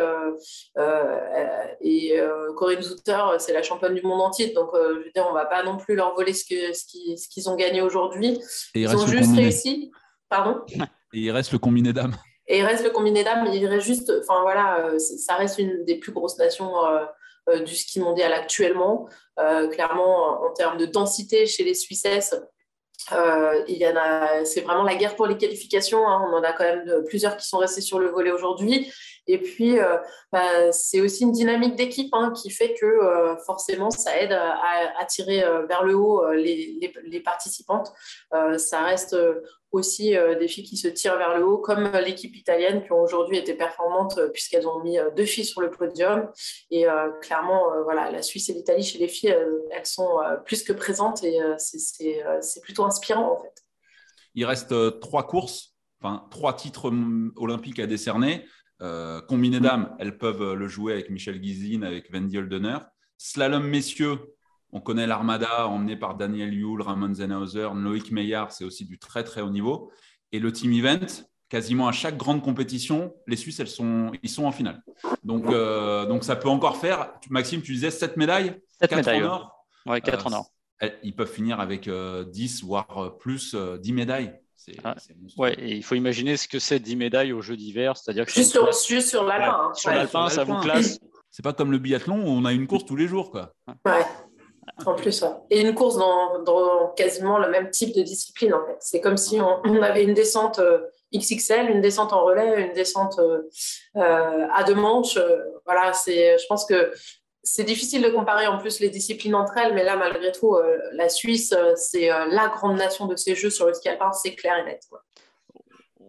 et 1.80 2.20
Corinne 2.56 2.82
Zouter, 2.82 3.22
c'est 3.38 3.52
la 3.52 3.62
championne 3.62 3.94
du 3.94 4.02
monde 4.02 4.20
entier. 4.20 4.52
Donc, 4.52 4.70
je 4.74 5.04
veux 5.04 5.12
dire, 5.14 5.26
on 5.28 5.32
va 5.32 5.46
pas 5.46 5.62
non 5.62 5.76
plus 5.76 5.94
leur 5.94 6.14
voler 6.14 6.32
ce 6.32 6.44
qu'ils 6.44 6.74
ce 6.74 7.28
qu'ils 7.28 7.48
ont 7.48 7.56
gagné 7.56 7.80
aujourd'hui. 7.80 8.40
Ils 8.74 8.88
ont 8.96 9.06
juste 9.06 9.34
réussi. 9.36 9.92
Pardon? 10.28 10.60
Et 11.12 11.18
il 11.18 11.30
reste 11.30 11.52
le 11.52 11.58
combiné 11.58 11.92
dames. 11.92 12.14
Et 12.46 12.58
il 12.58 12.64
reste 12.64 12.84
le 12.84 12.90
combiné 12.90 13.24
dames, 13.24 13.46
il 13.52 13.66
reste 13.66 13.86
juste, 13.86 14.12
enfin 14.20 14.42
voilà, 14.42 14.92
ça 14.98 15.34
reste 15.34 15.58
une 15.58 15.84
des 15.84 15.96
plus 15.96 16.12
grosses 16.12 16.38
nations 16.38 16.72
du 17.64 17.74
ski 17.74 18.00
mondial 18.00 18.32
actuellement. 18.32 19.08
clairement, 19.70 20.42
en 20.44 20.52
termes 20.52 20.78
de 20.78 20.86
densité 20.86 21.46
chez 21.46 21.62
les 21.62 21.74
Suissesses, 21.74 22.34
euh, 23.12 23.62
il 23.68 23.76
y 23.76 23.86
en 23.86 23.96
a, 23.96 24.44
c'est 24.44 24.60
vraiment 24.60 24.82
la 24.82 24.94
guerre 24.94 25.16
pour 25.16 25.26
les 25.26 25.36
qualifications. 25.36 26.06
Hein. 26.06 26.26
On 26.28 26.36
en 26.36 26.42
a 26.42 26.52
quand 26.52 26.64
même 26.64 27.04
plusieurs 27.06 27.36
qui 27.36 27.46
sont 27.46 27.58
restés 27.58 27.80
sur 27.80 27.98
le 27.98 28.08
volet 28.08 28.30
aujourd'hui. 28.30 28.92
Et 29.30 29.38
puis, 29.38 29.78
euh, 29.78 29.96
bah, 30.32 30.72
c'est 30.72 31.00
aussi 31.00 31.22
une 31.22 31.30
dynamique 31.32 31.76
d'équipe 31.76 32.12
hein, 32.12 32.32
qui 32.34 32.50
fait 32.50 32.74
que 32.74 32.84
euh, 32.84 33.36
forcément, 33.46 33.90
ça 33.90 34.20
aide 34.20 34.32
à, 34.32 34.58
attirer 34.98 35.44
vers 35.68 35.84
le 35.84 35.94
haut 35.94 36.30
les, 36.32 36.78
les, 37.04 37.20
participantes. 37.20 37.92
ça 38.58 38.82
reste 38.82 39.16
aussi 39.72 40.14
des 40.38 40.48
filles 40.48 40.64
qui 40.64 40.76
se 40.76 40.88
tirent 40.88 41.16
vers 41.16 41.36
le 41.36 41.44
haut, 41.44 41.58
comme 41.58 41.90
l'équipe 42.04 42.36
italienne 42.36 42.82
qui 42.84 42.92
ont 42.92 43.00
aujourd'hui 43.00 43.38
été 43.38 43.54
performantes 43.54 44.18
puisqu'elles 44.32 44.66
ont 44.66 44.80
mis 44.80 44.98
deux 45.16 45.24
filles 45.24 45.44
sur 45.44 45.60
le 45.60 45.70
podium. 45.70 46.28
Et 46.70 46.86
clairement, 47.20 47.64
voilà, 47.84 48.10
la 48.10 48.22
Suisse 48.22 48.48
et 48.48 48.52
l'Italie 48.52 48.82
chez 48.82 48.98
les 48.98 49.08
filles, 49.08 49.36
elles 49.70 49.86
sont 49.86 50.18
plus 50.44 50.62
que 50.62 50.72
présentes 50.72 51.22
et 51.24 51.38
c'est 51.58 52.60
plutôt 52.62 52.84
inspirant 52.84 53.32
en 53.32 53.42
fait. 53.42 53.64
Il 54.34 54.44
reste 54.44 55.00
trois 55.00 55.26
courses, 55.26 55.74
enfin 56.00 56.26
trois 56.30 56.54
titres 56.54 56.86
hum, 56.86 57.32
olympiques 57.36 57.78
à 57.78 57.86
décerner. 57.86 58.46
Euh, 58.82 59.20
combiné 59.20 59.60
dames, 59.60 59.94
elles 59.98 60.16
peuvent 60.16 60.54
le 60.54 60.68
jouer 60.68 60.94
avec 60.94 61.10
Michel 61.10 61.40
Guizine, 61.40 61.84
avec 61.84 62.10
Wendy 62.12 62.38
Holdener. 62.38 62.78
Slalom 63.18 63.66
messieurs, 63.66 64.18
on 64.72 64.80
connaît 64.80 65.06
l'Armada 65.06 65.66
emmenée 65.66 65.96
par 65.96 66.16
Daniel 66.16 66.54
Yule, 66.54 66.80
Ramon 66.80 67.12
Zenhauser, 67.12 67.68
Loïc 67.74 68.10
Meillard, 68.10 68.52
c'est 68.52 68.64
aussi 68.64 68.86
du 68.86 68.98
très 68.98 69.24
très 69.24 69.42
haut 69.42 69.50
niveau. 69.50 69.90
Et 70.32 70.38
le 70.38 70.52
team 70.52 70.72
event, 70.72 71.06
quasiment 71.48 71.88
à 71.88 71.92
chaque 71.92 72.16
grande 72.16 72.42
compétition, 72.42 73.12
les 73.26 73.36
Suisses, 73.36 73.60
elles 73.60 73.68
sont, 73.68 74.12
ils 74.22 74.30
sont 74.30 74.44
en 74.44 74.52
finale. 74.52 74.82
Donc, 75.24 75.46
euh, 75.46 76.06
donc 76.06 76.24
ça 76.24 76.36
peut 76.36 76.48
encore 76.48 76.78
faire. 76.78 77.12
Maxime, 77.28 77.60
tu 77.60 77.72
disais 77.72 77.90
7 77.90 78.16
médailles 78.16 78.60
7 78.80 78.96
médailles. 78.96 79.24
En 79.24 79.32
or. 79.32 79.66
Ouais, 79.86 80.00
4 80.00 80.26
en 80.28 80.32
or. 80.32 80.50
Euh, 80.82 80.88
ils 81.02 81.14
peuvent 81.14 81.30
finir 81.30 81.60
avec 81.60 81.90
10, 81.90 82.62
voire 82.64 83.18
plus, 83.18 83.54
10 83.54 83.92
médailles. 83.92 84.40
Ah, 84.84 84.94
ouais, 85.38 85.54
et 85.58 85.76
il 85.76 85.82
faut 85.82 85.94
imaginer 85.94 86.36
ce 86.36 86.48
que 86.48 86.58
c'est 86.58 86.78
10 86.78 86.96
médailles 86.96 87.32
aux 87.32 87.40
Jeux 87.40 87.56
d'hiver, 87.56 87.96
c'est-à-dire 87.96 88.26
que 88.26 88.32
juste, 88.32 88.52
sur, 88.52 88.70
juste 88.72 89.08
sur 89.08 89.24
l'alpin. 89.24 89.70
Hein. 89.70 89.74
Sur 89.74 89.90
l'alpin, 89.90 90.28
ça 90.28 90.44
vous 90.44 90.58
classe. 90.60 90.98
C'est 91.30 91.44
pas 91.44 91.52
comme 91.52 91.70
le 91.70 91.78
biathlon 91.78 92.16
où 92.16 92.28
on 92.28 92.44
a 92.44 92.52
une 92.52 92.66
course 92.66 92.84
tous 92.84 92.96
les 92.96 93.06
jours, 93.06 93.30
quoi. 93.30 93.54
Ouais. 93.86 94.04
En 94.86 94.94
plus, 94.94 95.24
et 95.50 95.60
une 95.60 95.74
course 95.74 95.96
dans, 95.96 96.42
dans, 96.42 96.88
quasiment 96.96 97.38
le 97.38 97.48
même 97.48 97.70
type 97.70 97.94
de 97.94 98.02
discipline, 98.02 98.54
en 98.54 98.64
fait. 98.66 98.76
C'est 98.80 99.00
comme 99.00 99.16
si 99.16 99.40
on, 99.40 99.82
avait 99.82 100.04
une 100.04 100.14
descente 100.14 100.58
euh, 100.58 100.80
XXL, 101.14 101.70
une 101.70 101.80
descente 101.80 102.12
en 102.12 102.24
relais, 102.24 102.66
une 102.66 102.72
descente 102.72 103.18
euh, 103.18 103.42
euh, 103.96 104.46
à 104.52 104.64
deux 104.64 104.74
manches. 104.74 105.18
voilà, 105.66 105.92
c'est, 105.92 106.38
je 106.38 106.46
pense 106.48 106.64
que 106.64 106.92
c'est 107.42 107.64
difficile 107.64 108.02
de 108.02 108.10
comparer 108.10 108.46
en 108.46 108.58
plus 108.58 108.80
les 108.80 108.90
disciplines 108.90 109.34
entre 109.34 109.56
elles, 109.56 109.74
mais 109.74 109.84
là, 109.84 109.96
malgré 109.96 110.32
tout, 110.32 110.54
euh, 110.54 110.78
la 110.92 111.08
Suisse, 111.08 111.52
euh, 111.52 111.72
c'est 111.74 112.12
euh, 112.12 112.26
la 112.26 112.48
grande 112.48 112.76
nation 112.76 113.06
de 113.06 113.16
ces 113.16 113.34
Jeux 113.34 113.50
sur 113.50 113.66
le 113.66 113.74
ski 113.74 113.88
alpin, 113.88 114.12
c'est 114.12 114.34
clair 114.34 114.58
et 114.58 114.64
net. 114.64 114.86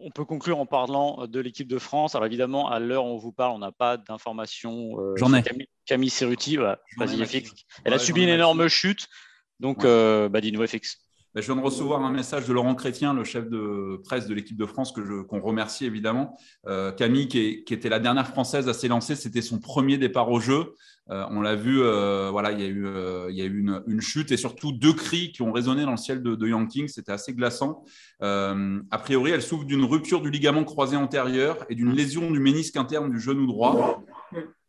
On 0.04 0.10
peut 0.10 0.26
conclure 0.26 0.60
en 0.60 0.66
parlant 0.66 1.28
de 1.28 1.40
l'équipe 1.40 1.68
de 1.68 1.78
France. 1.78 2.16
Alors 2.16 2.26
évidemment, 2.26 2.70
à 2.70 2.80
l'heure 2.80 3.06
où 3.06 3.10
on 3.10 3.18
vous 3.18 3.32
parle, 3.32 3.54
on 3.54 3.60
n'a 3.60 3.72
pas 3.72 3.98
d'informations. 3.98 4.94
J'en 5.16 5.32
ai. 5.34 5.44
Camille, 5.44 5.68
Camille 5.86 6.10
Cerruti, 6.10 6.58
vas-y, 6.58 7.24
FX. 7.24 7.54
Elle 7.86 7.94
a 7.94 8.00
subi 8.00 8.24
une 8.24 8.30
énorme 8.30 8.68
chute. 8.68 9.08
Donc, 9.60 9.84
bah, 9.84 10.42
dis-nous, 10.42 10.66
FX. 10.66 10.98
Bah, 11.34 11.42
je 11.42 11.46
viens 11.46 11.56
de 11.56 11.66
recevoir 11.66 12.04
un 12.04 12.12
message 12.12 12.48
de 12.48 12.54
Laurent 12.54 12.76
Chrétien, 12.76 13.14
le 13.14 13.24
chef 13.24 13.50
de 13.50 14.02
presse 14.04 14.28
de 14.28 14.34
l'équipe 14.34 14.58
de 14.58 14.66
France, 14.66 14.92
que 14.92 15.22
qu'on 15.24 15.42
remercie 15.42 15.86
évidemment. 15.86 16.38
Camille, 16.98 17.28
qui, 17.28 17.64
qui, 17.64 17.74
était 17.74 17.90
la 17.90 18.00
dernière 18.00 18.28
française 18.28 18.68
à 18.68 18.74
s'élancer, 18.74 19.16
c'était 19.16 19.42
son 19.42 19.60
premier 19.60 19.98
départ 19.98 20.30
au 20.30 20.40
jeu. 20.40 20.76
Euh, 21.12 21.26
on 21.30 21.42
l'a 21.42 21.56
vu, 21.56 21.82
euh, 21.82 22.30
voilà, 22.32 22.52
il 22.52 22.62
y 22.62 22.64
a 22.64 22.68
eu, 22.68 22.86
euh, 22.86 23.28
il 23.30 23.36
y 23.36 23.42
a 23.42 23.46
eu 23.46 23.60
une, 23.86 24.02
chute 24.02 24.32
et 24.32 24.38
surtout 24.38 24.72
deux 24.72 24.94
cris 24.94 25.32
qui 25.34 25.42
ont 25.42 25.52
résonné 25.52 25.84
dans 25.84 25.92
le 25.92 25.98
ciel 25.98 26.24
de, 26.24 26.36
de 26.36 26.66
King. 26.68 26.88
C'était 26.88 27.12
assez 27.12 27.34
glaçant. 27.34 27.84
a 28.22 28.98
priori, 29.00 29.32
elle 29.32 29.42
souffre 29.42 29.66
d'une 29.66 29.84
rupture 29.84 30.22
du 30.22 30.30
ligament 30.30 30.64
croisé 30.64 30.96
antérieur 30.96 31.66
et 31.70 31.76
d'une 31.76 31.94
lésion 31.94 32.32
du 32.32 32.40
ménisque 32.40 32.78
interne 32.78 33.12
du 33.12 33.20
genou 33.20 33.46
droit. 33.46 34.04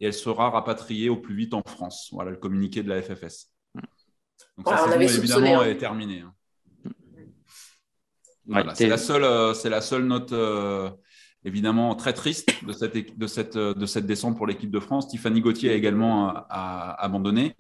Et 0.01 0.07
elle 0.07 0.15
sera 0.15 0.51
rapatriée 0.51 1.09
au 1.09 1.17
plus 1.17 1.37
vite 1.37 1.55
en 1.55 1.63
France. 1.65 2.09
Voilà 2.13 2.33
le 2.33 2.37
communiqué 2.37 2.83
de 2.83 2.89
la 2.89 3.01
FFS. 3.01 3.53
Donc 4.57 4.69
sa 4.69 4.79
saison 4.79 5.01
évidemment 5.01 5.61
hein. 5.61 5.65
est 5.65 5.77
terminée. 5.77 6.21
Hein. 6.21 6.35
C'est 8.75 8.89
la 8.89 8.99
seule, 8.99 9.55
c'est 9.55 9.71
la 9.71 9.81
seule 9.81 10.05
note 10.05 10.33
évidemment 11.45 11.95
très 11.95 12.13
triste 12.13 12.49
de 12.65 12.73
cette, 12.73 13.19
de 13.19 13.27
cette, 13.27 13.57
de 13.57 13.87
cette 13.87 14.07
descente 14.07 14.37
pour 14.37 14.47
l'équipe 14.47 14.71
de 14.71 14.81
France. 14.81 15.09
Tiffany 15.09 15.41
Gauthier 15.41 15.71
a 15.71 15.75
également 15.75 16.31
euh, 16.31 16.41
abandonné, 16.49 17.57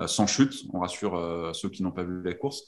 euh, 0.00 0.06
sans 0.06 0.26
chute, 0.26 0.64
on 0.72 0.80
rassure 0.80 1.16
euh, 1.16 1.52
ceux 1.52 1.68
qui 1.68 1.82
n'ont 1.82 1.92
pas 1.92 2.04
vu 2.04 2.22
la 2.22 2.34
course. 2.34 2.64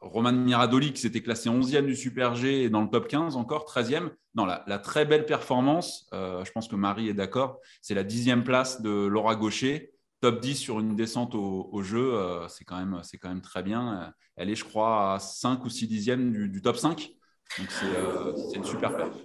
Roman 0.00 0.32
Miradoli, 0.32 0.92
qui 0.92 1.00
s'était 1.00 1.22
classé 1.22 1.50
11e 1.50 1.84
du 1.84 1.96
Super 1.96 2.36
G 2.36 2.62
et 2.62 2.70
dans 2.70 2.82
le 2.82 2.88
top 2.88 3.08
15 3.08 3.34
encore, 3.34 3.64
13e. 3.64 4.10
Non, 4.36 4.46
la, 4.46 4.62
la 4.68 4.78
très 4.78 5.04
belle 5.04 5.26
performance, 5.26 6.08
je 6.12 6.50
pense 6.52 6.68
que 6.68 6.76
Marie 6.76 7.08
est 7.08 7.14
d'accord, 7.14 7.58
c'est 7.82 7.94
la 7.94 8.04
dixième 8.04 8.44
place 8.44 8.80
de 8.80 9.06
Laura 9.06 9.34
Gaucher, 9.34 9.90
top 10.20 10.40
10 10.40 10.56
sur 10.56 10.80
une 10.80 10.96
descente 10.96 11.34
au, 11.34 11.82
jeu, 11.82 12.18
c'est 12.48 12.64
quand, 12.64 12.78
même, 12.78 13.00
quand 13.20 13.28
même 13.28 13.42
très 13.42 13.62
bien. 13.62 14.12
Elle 14.36 14.50
est, 14.50 14.54
je 14.54 14.64
crois, 14.64 15.14
à 15.14 15.18
5 15.18 15.64
ou 15.64 15.68
6 15.68 15.86
dixièmes 15.88 16.32
du, 16.32 16.62
top 16.62 16.76
5. 16.76 17.10
Donc 17.58 17.68
c'est 17.70 18.56
une 18.56 18.64
super 18.64 18.96
perf. 18.96 19.16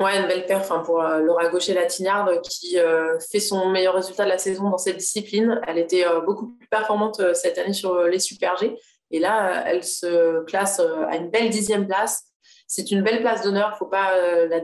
Ouais, 0.00 0.20
une 0.20 0.26
belle 0.26 0.44
perf 0.46 0.72
hein, 0.72 0.82
pour 0.84 1.00
euh, 1.00 1.20
Laura 1.20 1.48
Gaucher-Latignarde 1.48 2.40
qui 2.42 2.78
euh, 2.78 3.16
fait 3.20 3.38
son 3.38 3.68
meilleur 3.68 3.94
résultat 3.94 4.24
de 4.24 4.28
la 4.28 4.38
saison 4.38 4.68
dans 4.68 4.78
cette 4.78 4.96
discipline. 4.96 5.60
Elle 5.68 5.78
était 5.78 6.04
euh, 6.04 6.20
beaucoup 6.20 6.48
plus 6.48 6.66
performante 6.66 7.34
cette 7.34 7.58
année 7.58 7.72
sur 7.72 8.02
les 8.02 8.18
Super 8.18 8.56
G. 8.56 8.76
Et 9.12 9.20
là, 9.20 9.62
elle 9.66 9.84
se 9.84 10.42
classe 10.46 10.80
à 10.80 11.16
une 11.16 11.30
belle 11.30 11.48
dixième 11.48 11.86
place. 11.86 12.24
C'est 12.66 12.90
une 12.90 13.02
belle 13.02 13.20
place 13.20 13.42
d'honneur, 13.42 13.68
il 13.70 13.74
ne 13.74 13.76
faut 13.76 13.86
pas 13.86 14.16
la, 14.46 14.60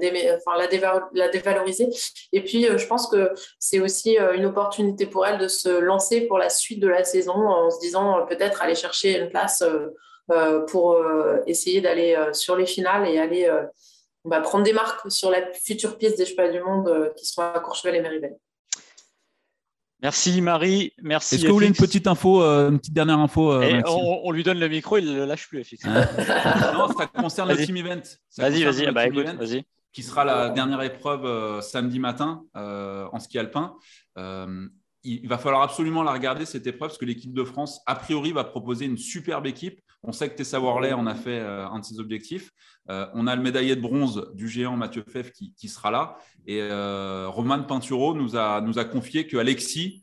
la, 1.12 1.28
dévaloriser. 1.28 1.88
Et 2.32 2.42
puis, 2.42 2.64
je 2.64 2.86
pense 2.86 3.08
que 3.08 3.32
c'est 3.58 3.78
aussi 3.78 4.18
une 4.34 4.46
opportunité 4.46 5.06
pour 5.06 5.26
elle 5.26 5.38
de 5.38 5.48
se 5.48 5.68
lancer 5.68 6.22
pour 6.22 6.38
la 6.38 6.48
suite 6.48 6.80
de 6.80 6.88
la 6.88 7.04
saison 7.04 7.34
en 7.34 7.70
se 7.70 7.78
disant 7.80 8.26
peut-être 8.26 8.62
aller 8.62 8.74
chercher 8.74 9.18
une 9.18 9.28
place 9.28 9.62
pour 10.68 10.96
essayer 11.46 11.80
d'aller 11.80 12.16
sur 12.32 12.56
les 12.56 12.66
finales 12.66 13.06
et 13.06 13.18
aller 13.18 13.50
va 14.24 14.40
prendre 14.40 14.64
des 14.64 14.72
marques 14.72 15.10
sur 15.10 15.30
la 15.30 15.52
future 15.52 15.96
pièce 15.96 16.16
des 16.16 16.26
chevaux 16.26 16.50
du 16.50 16.60
monde 16.60 16.88
euh, 16.88 17.10
qui 17.16 17.26
seront 17.26 17.42
à 17.42 17.60
Courchevel 17.60 17.96
et 17.96 18.00
Méribel. 18.00 18.36
Merci 20.02 20.40
Marie, 20.40 20.92
merci. 21.02 21.34
Est-ce 21.34 21.42
que 21.42 21.48
vous 21.48 21.54
voulez 21.54 21.66
une 21.66 21.74
petite 21.74 22.06
info, 22.06 22.42
euh, 22.42 22.70
une 22.70 22.78
petite 22.78 22.94
dernière 22.94 23.18
info 23.18 23.52
euh, 23.52 23.82
on, 23.86 24.30
lui 24.30 24.42
donne 24.42 24.58
le 24.58 24.68
micro, 24.68 24.96
il 24.96 25.04
ne 25.04 25.14
le 25.14 25.24
lâche 25.26 25.48
plus. 25.48 25.66
Hein 25.84 26.06
non, 26.74 26.88
ça 26.96 27.06
concerne 27.06 27.50
le 27.50 27.64
team 27.64 27.76
event. 27.76 28.00
Vas-y, 28.38 28.64
vas-y, 28.64 28.90
bah, 28.92 29.08
vas-y. 29.34 29.64
Qui 29.92 30.02
sera 30.02 30.24
la 30.24 30.50
dernière 30.50 30.80
épreuve 30.82 31.60
samedi 31.60 31.98
matin 31.98 32.42
en 32.54 33.18
ski 33.18 33.38
alpin 33.38 33.74
il 35.02 35.28
va 35.28 35.38
falloir 35.38 35.62
absolument 35.62 36.02
la 36.02 36.12
regarder, 36.12 36.44
cette 36.44 36.66
épreuve, 36.66 36.90
parce 36.90 36.98
que 36.98 37.04
l'équipe 37.04 37.32
de 37.32 37.44
France, 37.44 37.80
a 37.86 37.94
priori, 37.94 38.32
va 38.32 38.44
proposer 38.44 38.84
une 38.84 38.98
superbe 38.98 39.46
équipe. 39.46 39.80
On 40.02 40.12
sait 40.12 40.30
que 40.30 40.36
Tessa 40.36 40.58
Worley 40.60 40.92
en 40.92 41.06
a 41.06 41.14
fait 41.14 41.40
euh, 41.40 41.66
un 41.66 41.78
de 41.78 41.84
ses 41.84 42.00
objectifs. 42.00 42.52
Euh, 42.88 43.06
on 43.14 43.26
a 43.26 43.36
le 43.36 43.42
médaillé 43.42 43.76
de 43.76 43.80
bronze 43.80 44.30
du 44.34 44.48
géant 44.48 44.76
Mathieu 44.76 45.04
Feff 45.06 45.30
qui, 45.32 45.68
sera 45.68 45.90
là. 45.90 46.16
Et 46.46 46.60
euh, 46.62 47.28
Roman 47.28 47.62
Pinturo 47.62 48.14
nous 48.14 48.36
a, 48.36 48.60
nous 48.62 48.78
a 48.78 48.84
confié 48.84 49.26
que 49.26 49.36
Alexis 49.36 50.02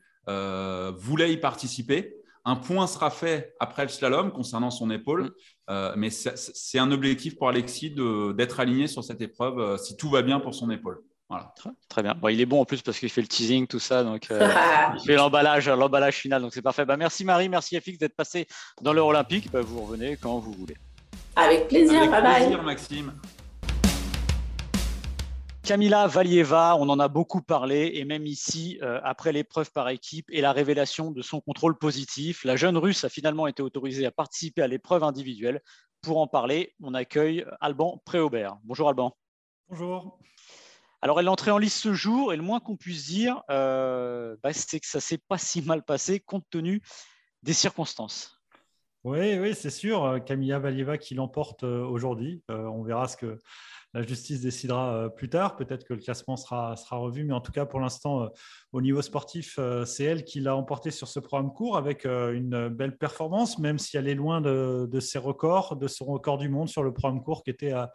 voulait 0.97 1.31
y 1.31 1.37
participer. 1.37 2.13
Un 2.43 2.57
point 2.57 2.85
sera 2.85 3.09
fait 3.09 3.53
après 3.59 3.83
le 3.83 3.89
slalom 3.89 4.31
concernant 4.31 4.71
son 4.71 4.89
épaule, 4.89 5.31
mais 5.95 6.09
c'est 6.09 6.79
un 6.79 6.91
objectif 6.91 7.37
pour 7.37 7.47
Alexis 7.47 7.95
d'être 8.35 8.59
aligné 8.59 8.87
sur 8.87 9.05
cette 9.05 9.21
épreuve 9.21 9.77
si 9.77 9.95
tout 9.95 10.09
va 10.09 10.21
bien 10.21 10.41
pour 10.41 10.53
son 10.53 10.69
épaule. 10.69 11.01
Voilà. 11.29 11.53
Très, 11.89 12.03
bien. 12.03 12.15
il 12.29 12.39
est 12.39 12.45
bon 12.45 12.61
en 12.61 12.65
plus 12.65 12.81
parce 12.81 12.99
qu'il 12.99 13.09
fait 13.09 13.21
le 13.21 13.27
teasing, 13.27 13.67
tout 13.67 13.79
ça. 13.79 14.03
Donc, 14.03 14.31
euh, 14.31 14.47
il 14.99 15.05
fait 15.05 15.15
l'emballage, 15.15 15.67
l'emballage 15.67 16.15
final. 16.15 16.41
Donc, 16.41 16.53
c'est 16.53 16.61
parfait. 16.61 16.85
Bah, 16.85 16.95
merci 16.95 17.25
Marie, 17.25 17.49
merci 17.49 17.79
FX 17.79 17.97
d'être 17.97 18.15
passé 18.15 18.47
dans 18.81 18.93
l'heure 18.93 19.07
olympique. 19.07 19.51
Bah, 19.51 19.61
vous 19.61 19.81
revenez 19.81 20.15
quand 20.15 20.39
vous 20.39 20.53
voulez. 20.53 20.75
Avec 21.35 21.67
plaisir. 21.67 22.01
Avec 22.01 22.11
bye 22.11 22.41
plaisir, 22.41 22.63
Maxime. 22.63 23.13
Camila 25.67 26.07
Valieva, 26.07 26.77
on 26.77 26.87
en 26.87 26.97
a 26.97 27.09
beaucoup 27.09 27.41
parlé, 27.41 27.91
et 27.95 28.05
même 28.05 28.25
ici, 28.25 28.79
euh, 28.81 29.01
après 29.03 29.33
l'épreuve 29.33 29.69
par 29.73 29.89
équipe 29.89 30.25
et 30.31 30.39
la 30.39 30.53
révélation 30.53 31.11
de 31.11 31.21
son 31.21 31.41
contrôle 31.41 31.77
positif, 31.77 32.45
la 32.45 32.55
jeune 32.55 32.77
Russe 32.77 33.03
a 33.03 33.09
finalement 33.09 33.47
été 33.47 33.61
autorisée 33.61 34.05
à 34.05 34.11
participer 34.11 34.61
à 34.61 34.67
l'épreuve 34.67 35.03
individuelle. 35.03 35.61
Pour 36.01 36.19
en 36.19 36.27
parler, 36.27 36.73
on 36.81 36.93
accueille 36.93 37.45
Alban 37.59 38.01
Préaubert. 38.05 38.55
Bonjour 38.63 38.87
Alban. 38.87 39.13
Bonjour. 39.67 40.17
Alors, 41.07 41.21
elle 41.21 41.27
est 41.27 41.29
entrée 41.29 41.51
en 41.51 41.57
lice 41.57 41.79
ce 41.79 41.93
jour, 41.93 42.33
et 42.33 42.35
le 42.35 42.43
moins 42.43 42.59
qu'on 42.59 42.75
puisse 42.75 43.05
dire, 43.05 43.41
euh, 43.49 44.35
bah, 44.43 44.51
c'est 44.51 44.81
que 44.81 44.85
ça 44.85 44.99
s'est 44.99 45.17
pas 45.17 45.37
si 45.37 45.61
mal 45.61 45.81
passé 45.81 46.19
compte 46.19 46.43
tenu 46.49 46.81
des 47.43 47.53
circonstances. 47.53 48.41
Oui, 49.05 49.39
oui, 49.39 49.55
c'est 49.55 49.69
sûr. 49.69 50.19
Camilla 50.25 50.59
Valieva 50.59 50.97
qui 50.97 51.15
l'emporte 51.15 51.63
aujourd'hui. 51.63 52.43
on 52.49 52.83
verra 52.83 53.07
ce 53.07 53.15
que 53.15 53.37
la 53.93 54.01
justice 54.01 54.41
décidera 54.41 55.09
plus 55.15 55.29
tard. 55.29 55.55
Peut-être 55.55 55.85
que 55.85 55.93
le 55.93 56.01
classement 56.01 56.35
sera, 56.35 56.75
sera 56.75 56.97
revu, 56.97 57.23
mais 57.23 57.33
en 57.33 57.39
tout 57.39 57.53
cas, 57.53 57.65
pour 57.65 57.79
l'instant, 57.79 58.29
au 58.73 58.81
niveau 58.81 59.01
sportif, 59.01 59.57
c'est 59.85 60.03
elle 60.03 60.25
qui 60.25 60.41
l'a 60.41 60.57
emporté 60.57 60.91
sur 60.91 61.07
ce 61.07 61.21
programme 61.21 61.53
court 61.53 61.77
avec 61.77 62.03
une 62.03 62.67
belle 62.67 62.97
performance, 62.97 63.59
même 63.59 63.79
si 63.79 63.95
elle 63.95 64.09
est 64.09 64.13
loin 64.13 64.41
de, 64.41 64.89
de 64.91 64.99
ses 64.99 65.19
records, 65.19 65.77
de 65.77 65.87
son 65.87 66.03
record 66.03 66.37
du 66.37 66.49
monde 66.49 66.67
sur 66.67 66.83
le 66.83 66.91
programme 66.91 67.23
court 67.23 67.43
qui 67.43 67.51
était 67.51 67.71
à 67.71 67.93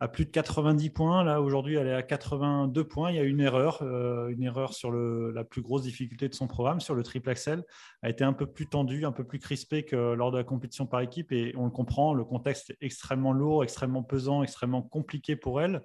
à 0.00 0.08
plus 0.08 0.24
de 0.24 0.30
90 0.30 0.90
points. 0.90 1.24
Là, 1.24 1.40
aujourd'hui, 1.40 1.76
elle 1.76 1.86
est 1.86 1.94
à 1.94 2.02
82 2.02 2.84
points. 2.84 3.10
Il 3.10 3.16
y 3.16 3.18
a 3.18 3.22
une 3.22 3.40
erreur, 3.40 3.80
euh, 3.82 4.28
une 4.28 4.42
erreur 4.42 4.74
sur 4.74 4.92
la 4.92 5.44
plus 5.44 5.62
grosse 5.62 5.82
difficulté 5.82 6.28
de 6.28 6.34
son 6.34 6.46
programme, 6.46 6.80
sur 6.80 6.94
le 6.94 7.02
triple 7.02 7.30
axel, 7.30 7.64
a 8.02 8.08
été 8.08 8.24
un 8.24 8.32
peu 8.32 8.46
plus 8.46 8.66
tendu, 8.66 9.04
un 9.04 9.12
peu 9.12 9.24
plus 9.24 9.38
crispé 9.38 9.84
que 9.84 9.96
lors 10.14 10.30
de 10.30 10.38
la 10.38 10.44
compétition 10.44 10.86
par 10.86 11.00
équipe. 11.00 11.32
Et 11.32 11.54
on 11.56 11.64
le 11.64 11.70
comprend, 11.70 12.14
le 12.14 12.24
contexte 12.24 12.70
est 12.70 12.78
extrêmement 12.80 13.32
lourd, 13.32 13.64
extrêmement 13.64 14.02
pesant, 14.02 14.42
extrêmement 14.42 14.82
compliqué 14.82 15.36
pour 15.36 15.60
elle. 15.60 15.82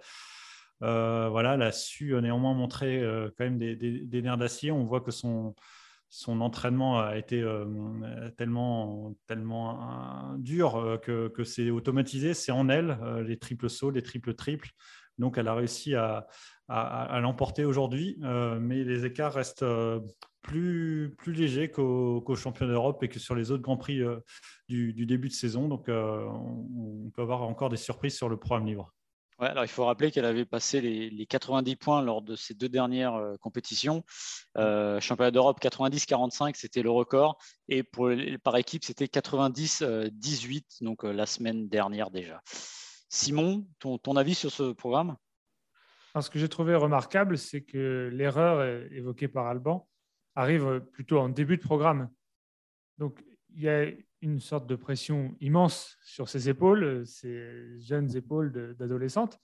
Euh, 0.81 1.27
voilà, 1.29 1.55
elle 1.55 1.61
a 1.61 1.71
su 1.71 2.15
euh, 2.15 2.21
néanmoins 2.21 2.53
montrer 2.53 3.03
quand 3.37 3.43
même 3.43 3.57
des, 3.57 3.75
des 3.75 4.21
nerfs 4.21 4.37
d'acier. 4.37 4.71
On 4.71 4.85
voit 4.85 5.01
que 5.01 5.11
son, 5.11 5.55
son 6.09 6.41
entraînement 6.41 6.99
a 6.99 7.17
été 7.17 7.41
euh, 7.41 7.65
tellement, 8.37 9.15
tellement 9.27 10.33
euh, 10.33 10.37
dur 10.37 10.75
euh, 10.75 10.97
que, 10.97 11.43
c'est 11.43 11.69
automatisé, 11.69 12.33
c'est 12.33 12.51
en 12.51 12.67
elle, 12.67 12.97
les 13.25 13.37
triples 13.37 13.69
sauts, 13.69 13.91
les 13.91 14.01
triples 14.01 14.33
triples. 14.33 14.69
Donc, 15.17 15.37
elle 15.37 15.47
a 15.47 15.53
réussi 15.53 15.95
à, 15.95 16.27
l'emporter 16.69 17.65
aujourd'hui, 17.65 18.17
mais 18.21 18.83
les 18.83 19.05
écarts 19.05 19.33
restent 19.33 19.65
plus, 20.41 21.13
légers 21.25 21.69
qu'au 21.69 22.35
champion 22.35 22.67
d'Europe 22.67 23.03
et 23.03 23.09
que 23.09 23.19
sur 23.19 23.35
les 23.35 23.51
autres 23.51 23.63
Grands 23.63 23.75
Prix 23.75 24.01
du, 24.69 25.05
début 25.05 25.27
de 25.27 25.33
saison. 25.33 25.67
Donc, 25.67 25.89
on 25.89 27.11
peut 27.13 27.21
avoir 27.21 27.41
encore 27.41 27.69
des 27.69 27.75
surprises 27.75 28.15
sur 28.15 28.29
le 28.29 28.37
programme 28.37 28.65
libre 28.67 28.93
alors 29.47 29.63
il 29.63 29.69
faut 29.69 29.85
rappeler 29.85 30.11
qu'elle 30.11 30.25
avait 30.25 30.45
passé 30.45 30.81
les, 30.81 31.25
90 31.25 31.75
points 31.75 32.01
lors 32.01 32.21
de 32.21 32.35
ces 32.35 32.53
deux 32.53 32.69
dernières 32.69 33.15
euh, 33.15 33.37
compétitions. 33.37 34.03
Euh, 34.57 34.99
championnat 34.99 35.31
d'Europe 35.31 35.59
90-45, 35.61 36.55
c'était 36.55 36.81
le 36.81 36.91
record. 36.91 37.37
Et 37.67 37.83
pour, 37.83 38.11
par 38.43 38.57
équipe, 38.57 38.83
c'était 38.83 39.05
90-18, 39.05 40.83
donc 40.83 41.05
euh, 41.05 41.11
la 41.11 41.25
semaine 41.25 41.69
dernière 41.69 42.11
déjà. 42.11 42.41
Simon, 43.09 43.65
ton, 43.79 43.97
ton 43.97 44.15
avis 44.15 44.35
sur 44.35 44.51
ce 44.51 44.73
programme? 44.73 45.15
Ce 46.19 46.29
que 46.29 46.39
j'ai 46.39 46.49
trouvé 46.49 46.75
remarquable, 46.75 47.37
c'est 47.37 47.61
que 47.61 48.09
l'erreur 48.11 48.63
évoquée 48.91 49.27
par 49.27 49.47
Alban 49.47 49.87
arrive 50.35 50.81
plutôt 50.91 51.19
en 51.19 51.29
début 51.29 51.57
de 51.57 51.61
programme. 51.61 52.09
Donc 52.97 53.23
il 53.53 53.61
y 53.61 53.69
a 53.69 53.85
une 54.21 54.39
sorte 54.39 54.67
de 54.67 54.75
pression 54.75 55.35
immense 55.39 55.97
sur 56.01 56.29
ses 56.29 56.49
épaules, 56.49 57.05
ces 57.05 57.79
jeunes 57.79 58.15
épaules 58.15 58.75
d'adolescente. 58.77 59.39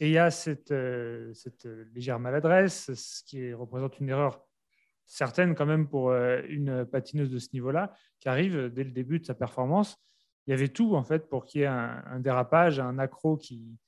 Et 0.00 0.08
il 0.08 0.12
y 0.12 0.18
a 0.18 0.30
cette, 0.30 0.70
euh, 0.70 1.32
cette, 1.34 1.66
légère 1.94 2.20
maladresse, 2.20 2.92
ce 2.94 3.24
qui 3.24 3.52
représente 3.52 3.98
une 3.98 4.10
erreur 4.10 4.44
certaine 5.06 5.54
quand 5.54 5.66
même 5.66 5.88
pour 5.88 6.10
euh, 6.10 6.42
une 6.48 6.84
patineuse 6.84 7.30
de 7.30 7.38
ce 7.38 7.48
niveau-là, 7.52 7.92
qui 8.20 8.28
arrive 8.28 8.68
dès 8.68 8.84
le 8.84 8.90
début 8.90 9.18
de 9.18 9.24
sa 9.24 9.34
performance. 9.34 9.96
Il 10.46 10.50
y 10.50 10.54
avait 10.54 10.68
tout 10.68 10.94
en 10.94 11.02
fait 11.02 11.28
pour 11.28 11.44
qu'il 11.44 11.62
y 11.62 11.64
ait 11.64 11.66
un, 11.66 12.20
dérapage, 12.20 12.78
un 12.78 12.98
accro 12.98 13.36
qui, 13.36 13.78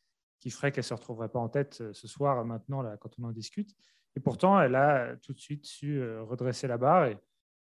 ferait 0.51 0.72
qu'elle 0.72 0.82
ne 0.82 0.86
se 0.86 0.95
retrouverait 0.95 1.28
pas 1.28 1.38
en 1.38 1.49
tête 1.49 1.78
euh, 1.80 1.93
ce 1.93 2.09
soir, 2.09 2.45
maintenant, 2.45 2.82
là, 2.82 2.97
quand 2.97 3.11
on 3.20 3.24
en 3.24 3.32
discute. 3.32 3.76
Et 4.16 4.20
pourtant, 4.20 4.61
elle 4.61 4.74
a 4.74 5.16
tout 5.16 5.32
de 5.32 5.38
suite 5.38 5.66
su 5.66 6.03
redresser 6.18 6.66
la 6.66 6.78
barre 6.78 7.07
et, 7.07 7.16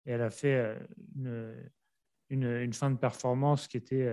et 0.06 0.10
elle 0.10 0.22
a 0.22 0.30
fait 0.30 0.76
une, 1.14 1.54
une, 2.30 2.72
fin 2.72 2.90
de 2.90 2.96
performance 2.96 3.68
qui 3.68 3.76
était 3.76 4.06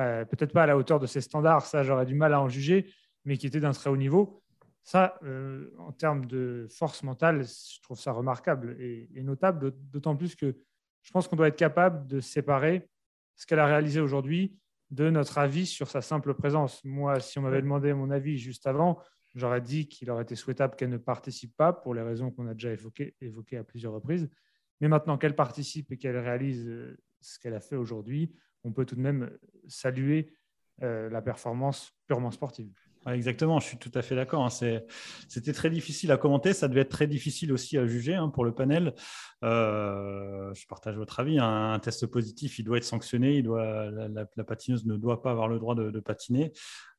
euh, 0.00 0.24
peut-être 0.24 0.52
pas 0.52 0.64
à 0.64 0.66
la 0.66 0.76
hauteur 0.76 1.00
de 1.00 1.06
ses 1.06 1.20
standards, 1.20 1.66
ça 1.66 1.82
j'aurais 1.82 2.06
du 2.06 2.14
mal 2.14 2.34
à 2.34 2.40
en 2.40 2.48
juger, 2.48 2.92
mais 3.24 3.36
qui 3.36 3.46
était 3.46 3.60
d'un 3.60 3.72
très 3.72 3.90
haut 3.90 3.96
niveau. 3.96 4.42
Ça, 4.82 5.18
euh, 5.22 5.70
en 5.78 5.92
termes 5.92 6.26
de 6.26 6.66
force 6.70 7.02
mentale, 7.02 7.44
je 7.44 7.80
trouve 7.80 7.98
ça 7.98 8.12
remarquable 8.12 8.76
et, 8.78 9.22
notable, 9.22 9.72
d'autant 9.90 10.14
plus 10.14 10.36
que 10.36 10.54
je 11.02 11.10
pense 11.10 11.26
qu'on 11.26 11.36
doit 11.36 11.48
être 11.48 11.56
capable 11.56 12.06
de 12.06 12.20
séparer 12.20 12.88
ce 13.34 13.46
qu'elle 13.46 13.58
a 13.60 13.66
réalisé 13.66 14.00
aujourd'hui 14.00 14.58
de 14.90 15.08
notre 15.10 15.38
avis 15.38 15.66
sur 15.66 15.88
sa 15.88 16.02
simple 16.02 16.34
présence. 16.34 16.84
Moi, 16.84 17.18
si 17.20 17.38
on 17.38 17.42
m'avait 17.42 17.62
demandé 17.62 17.94
mon 17.94 18.10
avis 18.10 18.36
juste 18.36 18.66
avant, 18.66 19.00
j'aurais 19.34 19.62
dit 19.62 19.88
qu'il 19.88 20.10
aurait 20.10 20.22
été 20.22 20.36
souhaitable 20.36 20.76
qu'elle 20.76 20.90
ne 20.90 20.98
participe 20.98 21.56
pas 21.56 21.72
pour 21.72 21.94
les 21.94 22.02
raisons 22.02 22.30
qu'on 22.30 22.46
a 22.46 22.52
déjà 22.52 22.70
évoquées, 22.70 23.14
évoquées 23.20 23.56
à 23.56 23.64
plusieurs 23.64 23.92
reprises. 23.92 24.28
Mais 24.80 24.88
maintenant 24.88 25.16
qu'elle 25.16 25.34
participe 25.34 25.92
et 25.92 25.96
qu'elle 25.96 26.18
réalise 26.18 26.66
euh, 26.68 26.98
ce 27.24 27.38
qu'elle 27.38 27.54
a 27.54 27.60
fait 27.60 27.76
aujourd'hui, 27.76 28.32
on 28.64 28.72
peut 28.72 28.84
tout 28.84 28.96
de 28.96 29.00
même 29.00 29.30
saluer 29.66 30.32
euh, 30.82 31.08
la 31.08 31.22
performance 31.22 31.92
purement 32.06 32.32
sportive. 32.32 32.68
exactement, 33.06 33.60
je 33.60 33.66
suis 33.66 33.76
tout 33.76 33.92
à 33.94 34.02
fait 34.02 34.16
d'accord. 34.16 34.44
Hein. 34.44 34.80
C'était 35.28 35.52
très 35.52 35.70
difficile 35.70 36.10
à 36.10 36.16
commenter, 36.16 36.52
ça 36.52 36.66
devait 36.66 36.80
être 36.80 36.90
très 36.90 37.06
difficile 37.06 37.52
aussi 37.52 37.78
à 37.78 37.86
juger 37.86 38.14
hein, 38.14 38.28
pour 38.28 38.44
le 38.44 38.52
panel. 38.52 38.94
Euh, 39.44 40.52
je 40.52 40.66
partage 40.66 40.96
votre 40.96 41.20
avis. 41.20 41.38
Hein. 41.38 41.74
Un 41.74 41.78
test 41.78 42.06
positif, 42.06 42.58
il 42.58 42.64
doit 42.64 42.78
être 42.78 42.84
sanctionné. 42.84 43.40
La, 43.42 44.44
patineuse 44.44 44.84
ne 44.84 44.96
doit 44.96 45.22
pas 45.22 45.30
avoir 45.30 45.48
le 45.48 45.58
droit 45.60 45.76
de, 45.76 46.00
patiner. 46.00 46.52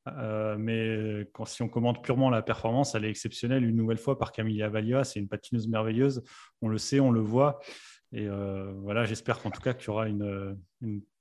Euh, 0.08 0.56
mais 0.58 1.28
si 1.46 1.64
on 1.64 1.68
commente 1.68 2.04
purement 2.04 2.30
la 2.30 2.44
performance, 2.44 2.96
elle 2.96 3.04
est 3.06 3.10
exceptionnelle 3.10 3.66
une 3.66 3.76
nouvelle 3.76 3.98
fois 3.98 4.18
par 4.18 4.32
Camilla 4.32 4.70
Valia. 4.70 5.04
C'est 5.04 5.20
une 5.20 5.28
patineuse 5.28 5.68
merveilleuse. 5.68 6.24
On 6.62 6.70
le 6.70 6.78
sait, 6.78 7.00
on 7.02 7.12
le 7.12 7.22
voit. 7.22 7.60
Et 8.16 8.28
euh, 8.30 8.72
voilà, 8.78 9.04
j'espère 9.04 9.42
qu'en 9.42 9.52
tout 9.52 9.60
cas 9.60 9.74
qu'il 9.74 9.88
y 9.88 9.90
aura 9.90 10.08
une, 10.08 10.58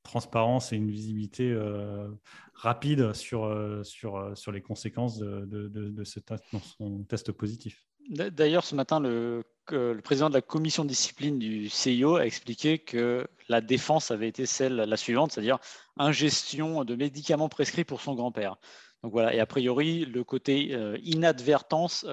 transparence 0.05 0.72
et 0.72 0.76
une 0.76 0.90
visibilité 0.90 1.51
euh, 1.51 2.09
rapide 2.53 3.14
sur, 3.14 3.47
euh, 3.47 3.82
sur, 3.82 4.53
les 4.53 4.61
conséquences 4.61 5.18
de, 5.18 5.45
de, 5.47 6.05
ce 6.05 6.20
test, 6.20 6.45
son 6.78 7.03
test 7.05 7.32
positif. 7.32 7.84
D'ailleurs, 8.11 8.64
ce 8.64 8.74
matin, 8.74 9.01
le, 9.01 9.42
le, 9.70 10.01
président 10.03 10.28
de 10.28 10.34
la 10.34 10.42
commission 10.42 10.84
de 10.84 10.90
discipline 10.90 11.38
du 11.38 11.68
CIO 11.68 12.16
a 12.16 12.26
expliqué 12.26 12.78
que 12.78 13.26
la 13.49 13.61
défense 13.61 14.11
avait 14.11 14.28
été 14.28 14.47
celle 14.47 14.76
la 14.76 14.97
suivante, 14.97 15.32
c'est-à-dire 15.32 15.59
ingestion 15.97 16.84
de 16.84 16.95
médicaments 16.95 17.49
prescrits 17.49 17.84
pour 17.84 18.03
son 18.03 18.14
grand-père. 18.14 18.57
Donc 19.05 19.13
voilà, 19.13 19.35
et 19.35 19.39
a 19.39 19.45
priori, 19.45 20.07
le 20.07 20.25
côté 20.25 20.75
inadvertance 21.03 22.07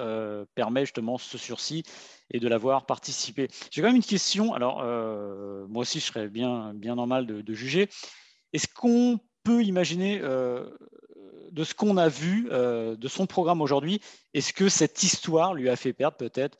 permet 0.54 0.82
justement 0.82 1.16
ce 1.16 1.38
sursis 1.38 1.84
et 2.32 2.40
de 2.40 2.48
l'avoir 2.48 2.86
participé. 2.86 3.48
J'ai 3.70 3.80
quand 3.80 3.88
même 3.88 3.96
une 3.96 4.02
question. 4.02 4.54
Alors, 4.54 4.80
euh, 4.82 5.66
moi 5.68 5.82
aussi, 5.82 6.00
je 6.00 6.06
serais 6.06 6.28
bien, 6.28 6.72
bien 6.74 6.94
normal 6.96 7.26
de, 7.26 7.54
juger. 7.54 7.88
Est-ce 8.52 8.66
qu'on 8.68 9.20
peut 9.44 9.62
imaginer, 9.62 10.20
euh, 10.22 10.68
de 11.50 11.64
ce 11.64 11.74
qu'on 11.74 11.96
a 11.96 12.08
vu 12.08 12.48
euh, 12.50 12.96
de 12.96 13.08
son 13.08 13.26
programme 13.26 13.60
aujourd'hui, 13.60 14.00
est-ce 14.34 14.52
que 14.52 14.68
cette 14.68 15.02
histoire 15.02 15.54
lui 15.54 15.68
a 15.68 15.76
fait 15.76 15.92
perdre 15.92 16.16
peut-être 16.16 16.58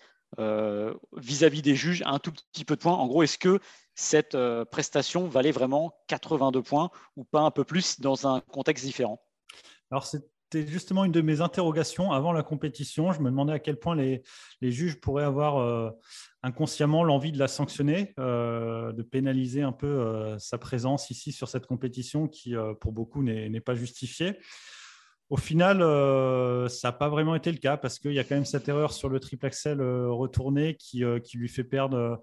vis-à-vis 1.14 1.60
des 1.60 1.74
juges 1.74 2.02
un 2.06 2.18
tout 2.18 2.32
petit 2.32 2.64
peu 2.64 2.76
de 2.76 2.80
points? 2.80 2.94
En 2.94 3.06
gros, 3.06 3.22
est-ce 3.22 3.36
que 3.36 3.60
cette 3.94 4.34
prestation 4.70 5.28
valait 5.28 5.52
vraiment 5.52 5.94
82 6.08 6.62
points 6.62 6.90
ou 7.16 7.24
pas 7.24 7.40
un 7.40 7.50
peu 7.50 7.64
plus 7.64 8.00
dans 8.00 8.26
un 8.26 8.40
contexte 8.40 8.86
différent? 8.86 9.20
Alors, 9.92 10.06
c'était 10.06 10.66
justement 10.66 11.04
une 11.04 11.12
de 11.12 11.20
mes 11.20 11.42
interrogations 11.42 12.12
avant 12.12 12.32
la 12.32 12.42
compétition. 12.42 13.12
Je 13.12 13.20
me 13.20 13.28
demandais 13.28 13.52
à 13.52 13.58
quel 13.58 13.78
point 13.78 13.94
les, 13.94 14.22
juges 14.62 14.98
pourraient 14.98 15.22
avoir 15.22 15.58
euh, 15.58 15.90
inconsciemment 16.42 17.04
l'envie 17.04 17.30
de 17.30 17.38
la 17.38 17.46
sanctionner, 17.46 18.14
euh, 18.18 18.92
de 18.92 19.02
pénaliser 19.02 19.60
un 19.60 19.72
peu 19.72 19.86
euh, 19.86 20.38
sa 20.38 20.56
présence 20.56 21.10
ici 21.10 21.30
sur 21.30 21.46
cette 21.46 21.66
compétition 21.66 22.26
qui, 22.26 22.54
pour 22.80 22.92
beaucoup, 22.92 23.22
n'est 23.22 23.60
pas 23.60 23.74
justifiée. 23.74 24.38
Au 25.28 25.36
final, 25.36 25.80
ça 26.70 26.88
n'a 26.88 26.92
pas 26.92 27.10
vraiment 27.10 27.34
été 27.34 27.52
le 27.52 27.58
cas 27.58 27.76
parce 27.76 27.98
qu'il 27.98 28.12
y 28.12 28.18
a 28.18 28.24
quand 28.24 28.34
même 28.34 28.46
cette 28.46 28.66
erreur 28.66 28.94
sur 28.94 29.10
le 29.10 29.20
triple 29.20 29.44
axel 29.44 29.82
retourné 29.82 30.76
qui 30.76 31.04
lui 31.34 31.48
fait 31.50 31.64
perdre 31.64 32.22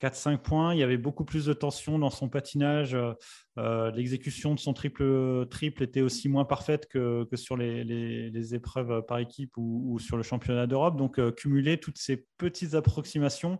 4-5 0.00 0.38
points. 0.38 0.74
Il 0.74 0.78
y 0.78 0.82
avait 0.82 0.96
beaucoup 0.96 1.24
plus 1.24 1.46
de 1.46 1.52
tension 1.52 1.98
dans 1.98 2.10
son 2.10 2.28
patinage. 2.28 2.94
Euh, 2.94 3.12
euh, 3.58 3.90
l'exécution 3.92 4.54
de 4.54 4.60
son 4.60 4.74
triple, 4.74 5.46
triple 5.50 5.82
était 5.82 6.02
aussi 6.02 6.28
moins 6.28 6.44
parfaite 6.44 6.86
que, 6.88 7.26
sur 7.34 7.56
les, 7.56 8.54
épreuves 8.54 9.02
par 9.06 9.18
équipe 9.18 9.52
ou, 9.56 9.98
sur 9.98 10.16
le 10.16 10.22
championnat 10.22 10.66
d'Europe. 10.66 10.96
Donc, 10.96 11.18
euh, 11.18 11.32
cumuler 11.32 11.78
toutes 11.78 11.98
ces 11.98 12.26
petites 12.38 12.74
approximations, 12.74 13.58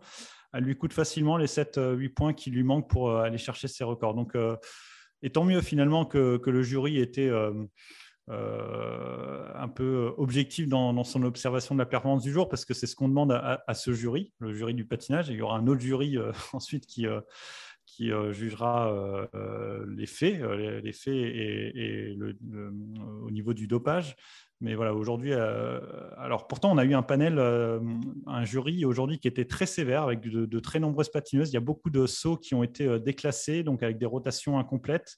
elle 0.52 0.64
lui 0.64 0.76
coûte 0.76 0.92
facilement 0.92 1.36
les 1.36 1.46
7-8 1.46 2.08
points 2.10 2.34
qui 2.34 2.50
lui 2.50 2.62
manquent 2.62 2.88
pour 2.88 3.16
aller 3.16 3.38
chercher 3.38 3.68
ses 3.68 3.84
records. 3.84 4.14
Donc, 4.14 4.34
et 5.22 5.30
tant 5.30 5.44
mieux 5.44 5.60
finalement 5.60 6.06
que, 6.06 6.38
que 6.38 6.50
le 6.50 6.62
jury 6.62 6.98
était 6.98 7.30
euh, 8.28 9.46
un 9.54 9.68
peu 9.68 10.12
objectif 10.16 10.66
dans, 10.66 11.04
son 11.04 11.22
observation 11.22 11.76
de 11.76 11.78
la 11.78 11.86
performance 11.86 12.24
du 12.24 12.32
jour, 12.32 12.48
parce 12.48 12.64
que 12.64 12.74
c'est 12.74 12.88
ce 12.88 12.96
qu'on 12.96 13.08
demande 13.08 13.30
à, 13.30 13.74
ce 13.74 13.92
jury, 13.92 14.32
le 14.40 14.52
jury 14.52 14.74
du 14.74 14.84
patinage. 14.84 15.28
Il 15.28 15.36
y 15.36 15.42
aura 15.42 15.58
un 15.58 15.66
autre 15.68 15.80
jury 15.80 16.18
euh, 16.18 16.32
ensuite 16.52 16.86
qui, 16.86 17.06
euh, 17.06 17.20
qui 17.86 18.10
jugera 18.32 18.92
les 19.86 20.06
faits, 20.06 20.42
les, 20.82 20.92
faits 20.92 21.14
et, 21.14 22.14
le, 22.16 22.36
au 23.22 23.30
niveau 23.30 23.54
du 23.54 23.68
dopage. 23.68 24.16
Mais 24.60 24.74
voilà, 24.74 24.92
aujourd'hui, 24.92 25.32
alors 25.32 26.48
pourtant, 26.48 26.72
on 26.72 26.78
a 26.78 26.84
eu 26.84 26.94
un 26.94 27.02
panel, 27.02 27.38
un 27.38 28.44
jury 28.44 28.84
aujourd'hui 28.84 29.20
qui 29.20 29.28
était 29.28 29.44
très 29.44 29.66
sévère 29.66 30.02
avec 30.02 30.20
de, 30.20 30.46
de, 30.46 30.60
très 30.60 30.80
nombreuses 30.80 31.10
patineuses. 31.10 31.50
Il 31.50 31.54
y 31.54 31.58
a 31.58 31.60
beaucoup 31.60 31.90
de 31.90 32.06
sauts 32.06 32.36
qui 32.36 32.56
ont 32.56 32.64
été 32.64 32.98
déclassés, 32.98 33.62
donc 33.62 33.84
avec 33.84 33.98
des 33.98 34.06
rotations 34.06 34.58
incomplètes. 34.58 35.16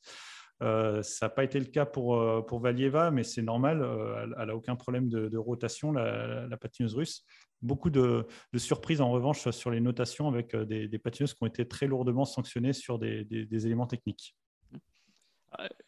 Euh, 0.62 1.02
ça 1.02 1.26
n'a 1.26 1.30
pas 1.30 1.44
été 1.44 1.58
le 1.58 1.66
cas 1.66 1.86
pour, 1.86 2.16
euh, 2.16 2.42
pour 2.42 2.60
Valieva, 2.60 3.10
mais 3.10 3.22
c'est 3.22 3.42
normal. 3.42 3.82
Euh, 3.82 4.26
elle 4.38 4.46
n'a 4.46 4.56
aucun 4.56 4.76
problème 4.76 5.08
de, 5.08 5.36
rotation, 5.36 5.92
la, 5.92 6.56
patineuse 6.56 6.94
russe. 6.94 7.24
Beaucoup 7.62 7.90
de, 7.90 8.26
surprises 8.56 9.00
en 9.00 9.10
revanche 9.10 9.48
sur 9.50 9.70
les 9.70 9.80
notations 9.80 10.28
avec 10.28 10.54
des, 10.56 10.98
patineuses 10.98 11.34
qui 11.34 11.42
ont 11.42 11.46
été 11.46 11.66
très 11.66 11.86
lourdement 11.86 12.24
sanctionnées 12.24 12.72
sur 12.72 12.98
des, 12.98 13.26
éléments 13.66 13.86
techniques. 13.86 14.36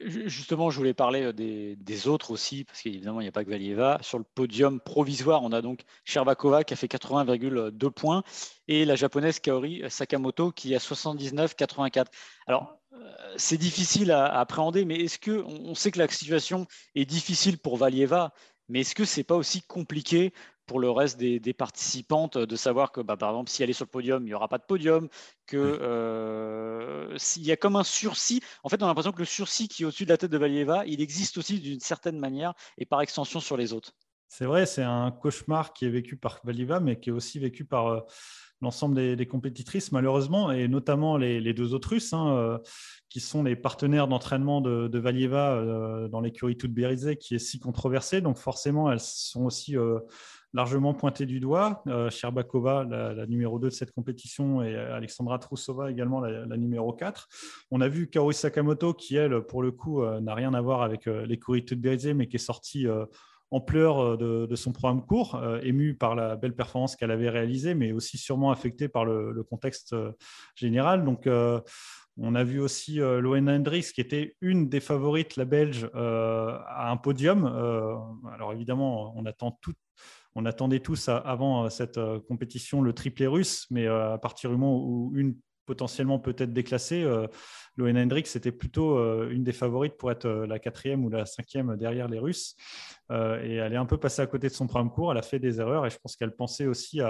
Justement, 0.00 0.70
je 0.70 0.78
voulais 0.78 0.94
parler 0.94 1.32
des, 1.32 2.08
autres 2.08 2.30
aussi, 2.30 2.64
parce 2.64 2.80
qu'évidemment, 2.80 3.20
il 3.20 3.24
n'y 3.24 3.28
a 3.28 3.32
pas 3.32 3.44
que 3.44 3.50
Valieva. 3.50 3.98
Sur 4.02 4.18
le 4.18 4.24
podium 4.24 4.80
provisoire, 4.80 5.42
on 5.42 5.52
a 5.52 5.60
donc 5.60 5.82
Sherbakova 6.04 6.64
qui 6.64 6.74
a 6.74 6.76
fait 6.76 6.90
80,2 6.90 7.90
points 7.90 8.22
et 8.68 8.84
la 8.84 8.94
japonaise 8.94 9.38
Kaori 9.38 9.82
Sakamoto 9.88 10.50
qui 10.50 10.74
a 10.74 10.78
79,84. 10.78 12.06
Alors, 12.46 12.79
c'est 13.36 13.58
difficile 13.58 14.10
à, 14.10 14.26
appréhender, 14.38 14.84
mais 14.84 14.96
est-ce 14.96 15.18
que 15.18 15.42
on 15.44 15.74
sait 15.74 15.90
que 15.90 15.98
la 15.98 16.08
situation 16.08 16.66
est 16.94 17.04
difficile 17.04 17.58
pour 17.58 17.76
Valieva, 17.76 18.32
mais 18.68 18.80
est-ce 18.80 18.94
que 18.94 19.04
c'est 19.04 19.24
pas 19.24 19.36
aussi 19.36 19.62
compliqué 19.62 20.32
pour 20.70 20.78
le 20.78 20.88
reste 20.88 21.18
des, 21.18 21.52
participantes 21.52 22.38
de 22.38 22.56
savoir 22.56 22.92
que, 22.92 23.00
bah, 23.00 23.16
par 23.16 23.30
exemple, 23.30 23.50
si 23.50 23.60
elle 23.60 23.70
est 23.70 23.72
sur 23.72 23.86
le 23.86 23.90
podium, 23.90 24.22
il 24.22 24.26
n'y 24.26 24.34
aura 24.34 24.46
pas 24.46 24.58
de 24.58 24.62
podium, 24.62 25.08
que 25.48 25.56
euh, 25.56 27.18
s'il 27.18 27.44
y 27.44 27.50
a 27.50 27.56
comme 27.56 27.74
un 27.74 27.82
sursis. 27.82 28.40
En 28.62 28.68
fait, 28.68 28.80
on 28.80 28.86
a 28.86 28.88
l'impression 28.88 29.10
que 29.10 29.18
le 29.18 29.24
sursis 29.24 29.66
qui 29.66 29.82
est 29.82 29.86
au-dessus 29.86 30.04
de 30.04 30.10
la 30.10 30.16
tête 30.16 30.30
de 30.30 30.38
Valieva, 30.38 30.86
il 30.86 31.00
existe 31.00 31.38
aussi 31.38 31.58
d'une 31.58 31.80
certaine 31.80 32.20
manière 32.20 32.54
et 32.78 32.86
par 32.86 33.00
extension 33.00 33.40
sur 33.40 33.56
les 33.56 33.72
autres. 33.72 33.94
C'est 34.28 34.44
vrai, 34.44 34.64
c'est 34.64 34.84
un 34.84 35.10
cauchemar 35.10 35.72
qui 35.72 35.86
est 35.86 35.90
vécu 35.90 36.16
par 36.16 36.38
Valieva, 36.44 36.78
mais 36.78 37.00
qui 37.00 37.08
est 37.08 37.12
aussi 37.12 37.40
vécu 37.40 37.64
par 37.64 37.88
euh, 37.88 38.00
l'ensemble 38.62 39.16
des, 39.16 39.26
compétitrices, 39.26 39.92
malheureusement, 39.92 40.52
et 40.52 40.68
notamment 40.68 41.16
les, 41.16 41.54
deux 41.54 41.74
autres 41.74 41.90
Russes, 41.90 42.12
hein, 42.12 42.36
euh, 42.36 42.58
qui 43.08 43.20
sont 43.20 43.42
les 43.42 43.56
partenaires 43.56 44.06
d'entraînement 44.06 44.60
de, 44.60 44.98
Valieva 44.98 45.52
euh, 45.52 46.08
dans 46.08 46.20
l'écurie 46.20 46.56
toute 46.56 46.72
Bérizé, 46.72 47.16
qui 47.16 47.34
est 47.34 47.38
si 47.38 47.58
controversée. 47.58 48.20
Donc 48.20 48.36
forcément, 48.36 48.92
elles 48.92 49.00
sont 49.00 49.44
aussi 49.44 49.76
euh, 49.76 49.98
largement 50.52 50.92
pointées 50.92 51.26
du 51.26 51.40
doigt. 51.40 51.82
Sherbakova, 52.10 52.84
la, 52.84 53.26
numéro 53.26 53.58
2 53.58 53.68
de 53.68 53.72
cette 53.72 53.92
compétition, 53.92 54.62
et 54.62 54.76
Alexandra 54.76 55.38
Troussova 55.38 55.90
également, 55.90 56.20
la, 56.20 56.56
numéro 56.56 56.92
4. 56.92 57.28
On 57.70 57.80
a 57.80 57.88
vu 57.88 58.10
Kaori 58.10 58.34
Sakamoto, 58.34 58.92
qui, 58.92 59.16
elle, 59.16 59.40
pour 59.42 59.62
le 59.62 59.72
coup, 59.72 60.04
n'a 60.04 60.34
rien 60.34 60.52
à 60.52 60.60
voir 60.60 60.82
avec 60.82 61.06
l'écurie 61.06 61.64
toute 61.64 61.80
Bérizé, 61.80 62.14
mais 62.14 62.26
qui 62.26 62.36
est 62.36 62.40
sortie 62.40 62.86
en 63.50 63.60
pleurs 63.60 63.98
euh, 63.98 64.46
de, 64.46 64.56
son 64.56 64.72
programme 64.72 65.04
court, 65.04 65.34
euh, 65.34 65.60
ému 65.62 65.94
par 65.94 66.14
la 66.14 66.36
belle 66.36 66.54
performance 66.54 66.96
qu'elle 66.96 67.10
avait 67.10 67.30
réalisée, 67.30 67.74
mais 67.74 67.92
aussi 67.92 68.18
sûrement 68.18 68.50
affecté 68.50 68.88
par 68.88 69.04
le, 69.04 69.42
contexte 69.44 69.92
euh, 69.92 70.12
général. 70.54 71.04
Donc, 71.04 71.28
on 72.22 72.34
a 72.34 72.44
vu 72.44 72.60
aussi 72.60 72.96
Loen 72.96 73.48
Hendricks, 73.48 73.92
qui 73.92 74.00
était 74.00 74.36
une 74.40 74.68
des 74.68 74.80
favorites, 74.80 75.36
la 75.36 75.44
Belge, 75.46 75.88
à 75.94 76.90
un 76.90 76.96
podium. 76.96 77.46
alors 77.46 78.52
évidemment, 78.52 79.14
on 79.16 80.44
attendait 80.44 80.80
tous 80.80 81.08
avant 81.08 81.70
cette 81.70 81.98
compétition 82.28 82.82
le 82.82 82.92
triplé 82.92 83.26
russe, 83.26 83.66
mais 83.70 83.86
à 83.86 84.18
partir 84.18 84.50
du 84.50 84.56
moment 84.56 84.84
où 84.84 85.12
une 85.14 85.36
potentiellement 85.70 86.18
peut-être 86.18 86.52
déclassée, 86.52 87.06
Loen 87.76 87.96
Hendricks 87.96 88.26
c'était 88.26 88.50
plutôt 88.50 88.98
une 89.30 89.44
des 89.44 89.52
favorites 89.52 89.96
pour 89.96 90.10
être 90.10 90.28
la 90.28 90.58
quatrième 90.58 91.04
ou 91.04 91.10
la 91.10 91.26
cinquième 91.26 91.76
derrière 91.76 92.08
les 92.08 92.18
Russes. 92.18 92.56
Euh, 93.10 93.42
et 93.42 93.54
elle 93.54 93.72
est 93.72 93.76
un 93.76 93.86
peu 93.86 93.98
passée 93.98 94.22
à 94.22 94.26
côté 94.26 94.48
de 94.48 94.52
son 94.52 94.66
programme 94.66 94.90
court. 94.90 95.10
Elle 95.12 95.18
a 95.18 95.22
fait 95.22 95.38
des 95.38 95.60
erreurs 95.60 95.86
et 95.86 95.90
je 95.90 95.98
pense 95.98 96.16
qu'elle 96.16 96.34
pensait 96.34 96.66
aussi 96.66 97.00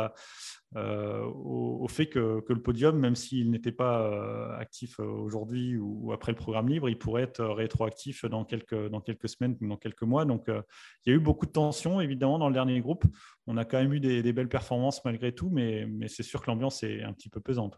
euh, 0.77 1.25
au, 1.25 1.87
fait 1.89 2.07
que, 2.07 2.43
le 2.49 2.63
podium, 2.63 2.99
même 2.99 3.17
s'il 3.17 3.51
n'était 3.51 3.73
pas 3.73 4.01
euh, 4.03 4.59
actif 4.59 4.99
aujourd'hui 4.99 5.77
ou, 5.77 6.13
après 6.13 6.33
le 6.33 6.37
programme 6.37 6.69
libre, 6.69 6.89
il 6.89 6.99
pourrait 6.99 7.23
être 7.23 7.45
rétroactif 7.45 8.25
dans 8.25 8.45
quelques, 8.45 8.89
semaines 9.29 9.57
ou 9.61 9.69
dans 9.69 9.77
quelques 9.77 10.03
mois. 10.03 10.25
Donc, 10.25 10.45
il 10.49 11.11
y 11.11 11.13
a 11.13 11.17
eu 11.17 11.21
beaucoup 11.21 11.47
de 11.47 11.53
tensions, 11.53 12.01
évidemment, 12.01 12.39
dans 12.39 12.49
le 12.49 12.55
dernier 12.55 12.81
groupe. 12.81 13.05
On 13.47 13.57
a 13.57 13.65
quand 13.65 13.79
même 13.79 13.93
eu 13.93 14.01
des, 14.01 14.33
belles 14.33 14.49
performances 14.49 15.05
malgré 15.05 15.33
tout, 15.35 15.51
mais 15.51 15.87
c'est 16.09 16.23
sûr 16.23 16.41
que 16.41 16.51
l'ambiance 16.51 16.83
est 16.83 17.03
un 17.03 17.13
petit 17.13 17.29
peu 17.29 17.41
pesante. 17.41 17.77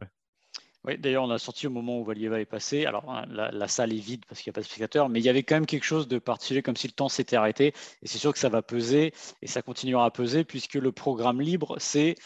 Oui, 0.85 0.99
d'ailleurs, 0.99 1.23
on 1.23 1.31
a 1.31 1.39
sorti 1.39 1.69
au 1.69 1.71
moment 1.71 2.01
où 2.01 2.05
Valieva 2.05 2.41
est 2.41 2.45
passé. 2.45 2.87
Alors, 2.87 3.09
hein, 3.09 3.25
la, 3.29 3.69
salle 3.69 3.93
est 3.93 4.01
vide 4.01 4.25
parce 4.27 4.41
qu'il 4.41 4.51
n'y 4.51 4.55
a 4.55 4.57
pas 4.57 4.63
de 4.63 4.67
spectateurs, 4.67 5.09
mais 5.09 5.21
il 5.21 5.25
y 5.25 5.29
avait 5.29 5.45
quand 5.45 5.55
même 5.55 5.67
quelque 5.67 5.85
chose 5.85 6.09
de 6.09 6.19
particulier, 6.19 6.63
comme 6.63 6.77
si 6.77 6.89
le 6.89 6.93
temps 6.93 7.09
s'était 7.09 7.37
arrêté. 7.37 7.73
Et 8.03 8.09
c'est 8.09 8.19
sûr 8.19 8.33
que 8.33 8.39
ça 8.39 8.49
va 8.49 8.63
peser 8.63 9.15
et 9.43 9.47
ça 9.47 9.63
continuera 9.63 10.05
à 10.07 10.11
peser 10.11 10.43
puisque 10.43 10.75
le 10.75 10.91
programme 10.91 11.41
libre, 11.41 11.77
c'est 11.79 12.17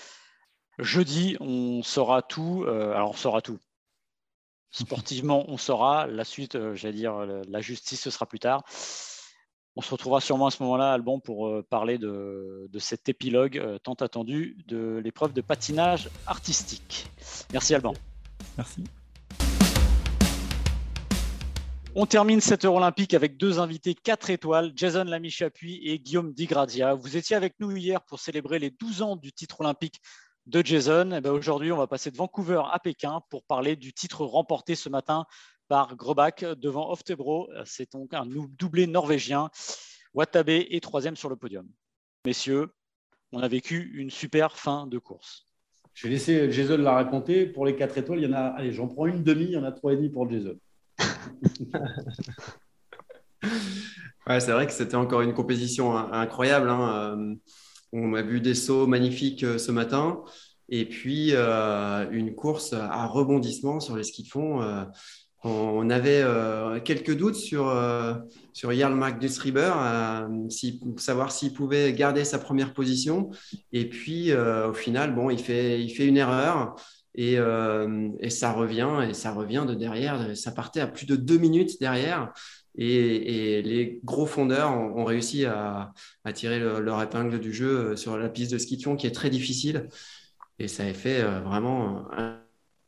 jeudi, 0.78 1.36
on 1.40 1.82
saura 1.82 2.22
tout. 2.22 2.64
Euh, 2.66 2.94
alors, 2.94 3.10
on 3.10 3.16
saura 3.16 3.42
tout. 3.42 3.58
Sportivement, 4.70 5.44
on 5.48 5.58
saura. 5.58 6.06
La 6.06 6.24
suite, 6.24 6.54
euh, 6.54 6.74
j'allais 6.74 6.94
dire, 6.94 7.26
la 7.26 7.60
justice, 7.60 8.00
ce 8.00 8.10
sera 8.10 8.24
plus 8.24 8.38
tard. 8.38 8.64
On 9.78 9.82
se 9.82 9.90
retrouvera 9.90 10.22
sûrement 10.22 10.46
à 10.46 10.50
ce 10.50 10.62
moment-là, 10.62 10.94
Alban, 10.94 11.20
pour 11.20 11.48
euh, 11.48 11.62
parler 11.62 11.98
de 11.98 12.78
cet 12.78 13.10
épilogue 13.10 13.62
tant 13.82 13.94
attendu 13.94 14.56
de 14.66 14.98
l'épreuve 15.04 15.34
de 15.34 15.42
patinage 15.42 16.08
artistique. 16.26 17.06
Merci, 17.52 17.74
Alban. 17.74 17.92
Merci. 18.56 18.84
On 21.98 22.04
termine 22.04 22.42
cette 22.42 22.66
heure 22.66 22.74
olympique 22.74 23.14
avec 23.14 23.38
deux 23.38 23.58
invités 23.58 23.94
4 23.94 24.28
étoiles, 24.28 24.72
Jason 24.76 25.04
Lamy-Chapuis 25.04 25.80
et 25.82 25.98
Guillaume 25.98 26.34
Digradia. 26.34 26.92
Vous 26.92 27.16
étiez 27.16 27.36
avec 27.36 27.54
nous 27.58 27.74
hier 27.74 28.02
pour 28.02 28.20
célébrer 28.20 28.58
les 28.58 28.70
12 28.70 29.00
ans 29.00 29.16
du 29.16 29.32
titre 29.32 29.62
olympique 29.62 30.02
de 30.44 30.62
Jason. 30.62 31.12
Eh 31.12 31.22
ben, 31.22 31.30
aujourd'hui, 31.30 31.72
on 31.72 31.78
va 31.78 31.86
passer 31.86 32.10
de 32.10 32.16
Vancouver 32.18 32.60
à 32.70 32.78
Pékin 32.78 33.22
pour 33.30 33.44
parler 33.44 33.76
du 33.76 33.94
titre 33.94 34.26
remporté 34.26 34.74
ce 34.74 34.90
matin 34.90 35.24
par 35.68 35.96
Grobak 35.96 36.44
devant 36.44 36.90
Oftebro. 36.90 37.48
C'est 37.64 37.92
donc 37.92 38.12
un 38.12 38.26
doublé 38.26 38.86
norvégien. 38.86 39.48
Watabe 40.12 40.50
est 40.50 40.82
troisième 40.82 41.16
sur 41.16 41.30
le 41.30 41.36
podium. 41.36 41.66
Messieurs, 42.26 42.74
on 43.32 43.42
a 43.42 43.48
vécu 43.48 43.90
une 43.94 44.10
super 44.10 44.58
fin 44.58 44.86
de 44.86 44.98
course. 44.98 45.45
Je 45.96 46.06
vais 46.06 46.12
laisser 46.12 46.52
Jason 46.52 46.76
la 46.76 46.92
raconter. 46.92 47.46
Pour 47.46 47.64
les 47.64 47.74
4 47.74 47.96
étoiles, 47.96 48.18
il 48.18 48.28
y 48.28 48.28
en 48.28 48.36
a. 48.36 48.40
Allez, 48.40 48.70
j'en 48.70 48.86
prends 48.86 49.06
une 49.06 49.22
demi, 49.22 49.44
il 49.44 49.52
y 49.52 49.56
en 49.56 49.64
a 49.64 49.72
trois 49.72 49.94
et 49.94 49.96
demi 49.96 50.10
pour 50.10 50.30
Jason. 50.30 50.58
ouais, 54.26 54.40
c'est 54.40 54.52
vrai 54.52 54.66
que 54.66 54.74
c'était 54.74 54.96
encore 54.96 55.22
une 55.22 55.32
compétition 55.32 55.96
incroyable. 55.96 56.68
Hein. 56.68 57.16
Euh, 57.18 57.34
on 57.92 58.12
a 58.12 58.20
vu 58.20 58.42
des 58.42 58.54
sauts 58.54 58.86
magnifiques 58.86 59.42
euh, 59.42 59.56
ce 59.56 59.72
matin. 59.72 60.22
Et 60.68 60.84
puis, 60.84 61.30
euh, 61.32 62.10
une 62.10 62.34
course 62.34 62.74
à 62.74 63.06
rebondissement 63.06 63.80
sur 63.80 63.96
les 63.96 64.04
skis 64.04 64.24
de 64.24 64.28
fond 64.28 64.60
on 65.46 65.90
avait 65.90 66.22
euh, 66.22 66.80
quelques 66.80 67.16
doutes 67.16 67.36
sur, 67.36 67.68
euh, 67.68 68.14
sur 68.52 68.72
Jarl 68.72 68.94
Magnus 68.94 69.40
euh, 69.46 70.48
pour 70.80 71.00
savoir 71.00 71.30
s'il 71.30 71.52
pouvait 71.52 71.92
garder 71.92 72.24
sa 72.24 72.38
première 72.38 72.72
position. 72.74 73.30
Et 73.72 73.88
puis, 73.88 74.32
au 74.34 74.72
final, 74.72 75.14
bon, 75.14 75.30
il 75.30 75.38
fait, 75.38 75.82
il 75.82 75.90
fait 75.90 76.06
une 76.06 76.16
erreur 76.16 76.74
et, 77.14 77.36
ça 78.28 78.52
revient, 78.52 79.08
et 79.08 79.14
ça 79.14 79.32
revient 79.32 79.64
de 79.68 79.74
derrière. 79.74 80.36
Ça 80.36 80.52
partait 80.52 80.80
à 80.80 80.86
plus 80.86 81.06
de 81.06 81.16
deux 81.16 81.38
minutes 81.38 81.80
derrière. 81.80 82.32
Et, 82.76 83.62
les 83.62 84.00
gros 84.04 84.26
fondeurs 84.26 84.72
ont, 84.72 85.04
réussi 85.04 85.46
à, 85.46 85.92
tirer 86.34 86.58
leur 86.58 87.02
épingle 87.02 87.38
du 87.38 87.52
jeu 87.52 87.96
sur 87.96 88.18
la 88.18 88.28
piste 88.28 88.52
de 88.52 88.58
ski 88.58 88.78
qui 88.78 89.06
est 89.06 89.14
très 89.14 89.30
difficile. 89.30 89.88
Et 90.58 90.68
ça 90.68 90.84
a 90.84 90.92
fait 90.94 91.22
vraiment 91.22 92.06
un, 92.12 92.40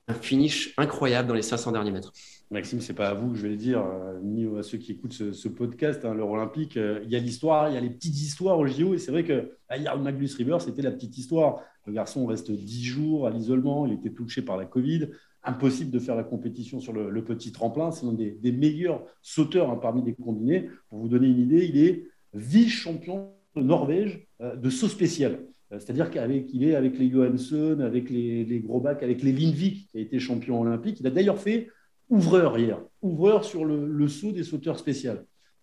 un 0.08 0.14
finish 0.14 0.74
incroyable 0.78 1.28
dans 1.28 1.34
les 1.34 1.42
500 1.42 1.72
derniers 1.72 1.92
mètres. 1.92 2.12
Maxime, 2.50 2.80
c'est 2.80 2.94
pas 2.94 3.08
à 3.08 3.14
vous 3.14 3.30
que 3.30 3.36
je 3.36 3.42
vais 3.42 3.50
le 3.50 3.56
dire, 3.56 3.84
euh, 3.84 4.18
ni 4.22 4.46
à 4.58 4.62
ceux 4.62 4.78
qui 4.78 4.92
écoutent 4.92 5.12
ce, 5.12 5.48
podcast, 5.48 6.04
hein, 6.04 6.14
l'Euro 6.14 6.34
olympique. 6.34 6.78
Euh, 6.78 7.00
il 7.04 7.10
y 7.10 7.16
a 7.16 7.18
l'histoire, 7.18 7.68
il 7.68 7.74
y 7.74 7.76
a 7.76 7.80
les 7.80 7.90
petites 7.90 8.16
histoires 8.16 8.58
au 8.58 8.66
JO, 8.66 8.94
et 8.94 8.98
c'est 8.98 9.12
vrai 9.12 9.22
que 9.22 9.52
Jarl 9.70 10.00
Magnus 10.00 10.34
River, 10.34 10.56
c'était 10.60 10.80
la 10.80 10.90
petite 10.90 11.18
histoire. 11.18 11.60
Le 11.86 11.92
garçon 11.92 12.24
reste 12.26 12.50
10 12.50 12.84
jours 12.84 13.26
à 13.26 13.30
l'isolement, 13.30 13.86
il 13.86 13.92
était 13.92 14.10
touché 14.10 14.40
par 14.40 14.56
la 14.56 14.64
Covid. 14.64 15.08
Impossible 15.44 15.90
de 15.90 15.98
faire 15.98 16.16
la 16.16 16.24
compétition 16.24 16.80
sur 16.80 16.92
le, 16.92 17.24
petit 17.24 17.52
tremplin. 17.52 17.90
C'est 17.90 18.06
l'un 18.06 18.12
des, 18.12 18.52
meilleurs 18.52 19.02
sauteurs 19.22 19.70
hein, 19.70 19.78
parmi 19.80 20.02
les 20.02 20.14
combinés. 20.14 20.70
Pour 20.88 21.00
vous 21.00 21.08
donner 21.08 21.28
une 21.28 21.38
idée, 21.38 21.66
il 21.66 21.78
est 21.78 22.04
vice-champion 22.34 23.30
de 23.56 23.62
Norvège 23.62 24.26
euh, 24.40 24.56
de 24.56 24.70
saut 24.70 24.88
spécial. 24.88 25.40
C'est-à-dire 25.70 26.10
qu'il 26.10 26.64
est 26.64 26.74
avec 26.74 26.98
les 26.98 27.10
Johansson, 27.10 27.80
avec 27.80 28.08
les, 28.08 28.44
les 28.44 28.64
avec 28.84 29.22
les 29.22 29.32
Lindvik, 29.32 29.90
qui 29.90 29.98
a 29.98 30.00
été 30.00 30.18
champion 30.18 30.62
olympique. 30.62 30.98
Il 31.00 31.06
a 31.06 31.10
d'ailleurs 31.10 31.38
fait 31.38 31.68
ouvreur 32.08 32.58
hier, 32.58 32.80
ouvreur 33.02 33.44
sur 33.44 33.64
le, 33.66 34.08
saut 34.08 34.32
des 34.32 34.44
sauteurs 34.44 34.78
spéciaux, 34.78 35.12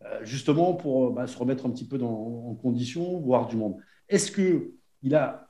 euh, 0.03 0.19
justement 0.23 0.73
pour 0.75 1.07
euh, 1.07 1.11
bah, 1.11 1.25
se 1.25 1.35
remettre 1.37 1.65
un 1.65 1.71
petit 1.71 1.87
peu 1.87 1.97
dans, 1.97 2.47
en 2.49 2.53
condition, 2.53 3.19
voir 3.19 3.47
du 3.47 3.55
monde. 3.55 3.77
Est-ce 4.07 4.31
qu'il 4.31 5.15
a 5.15 5.45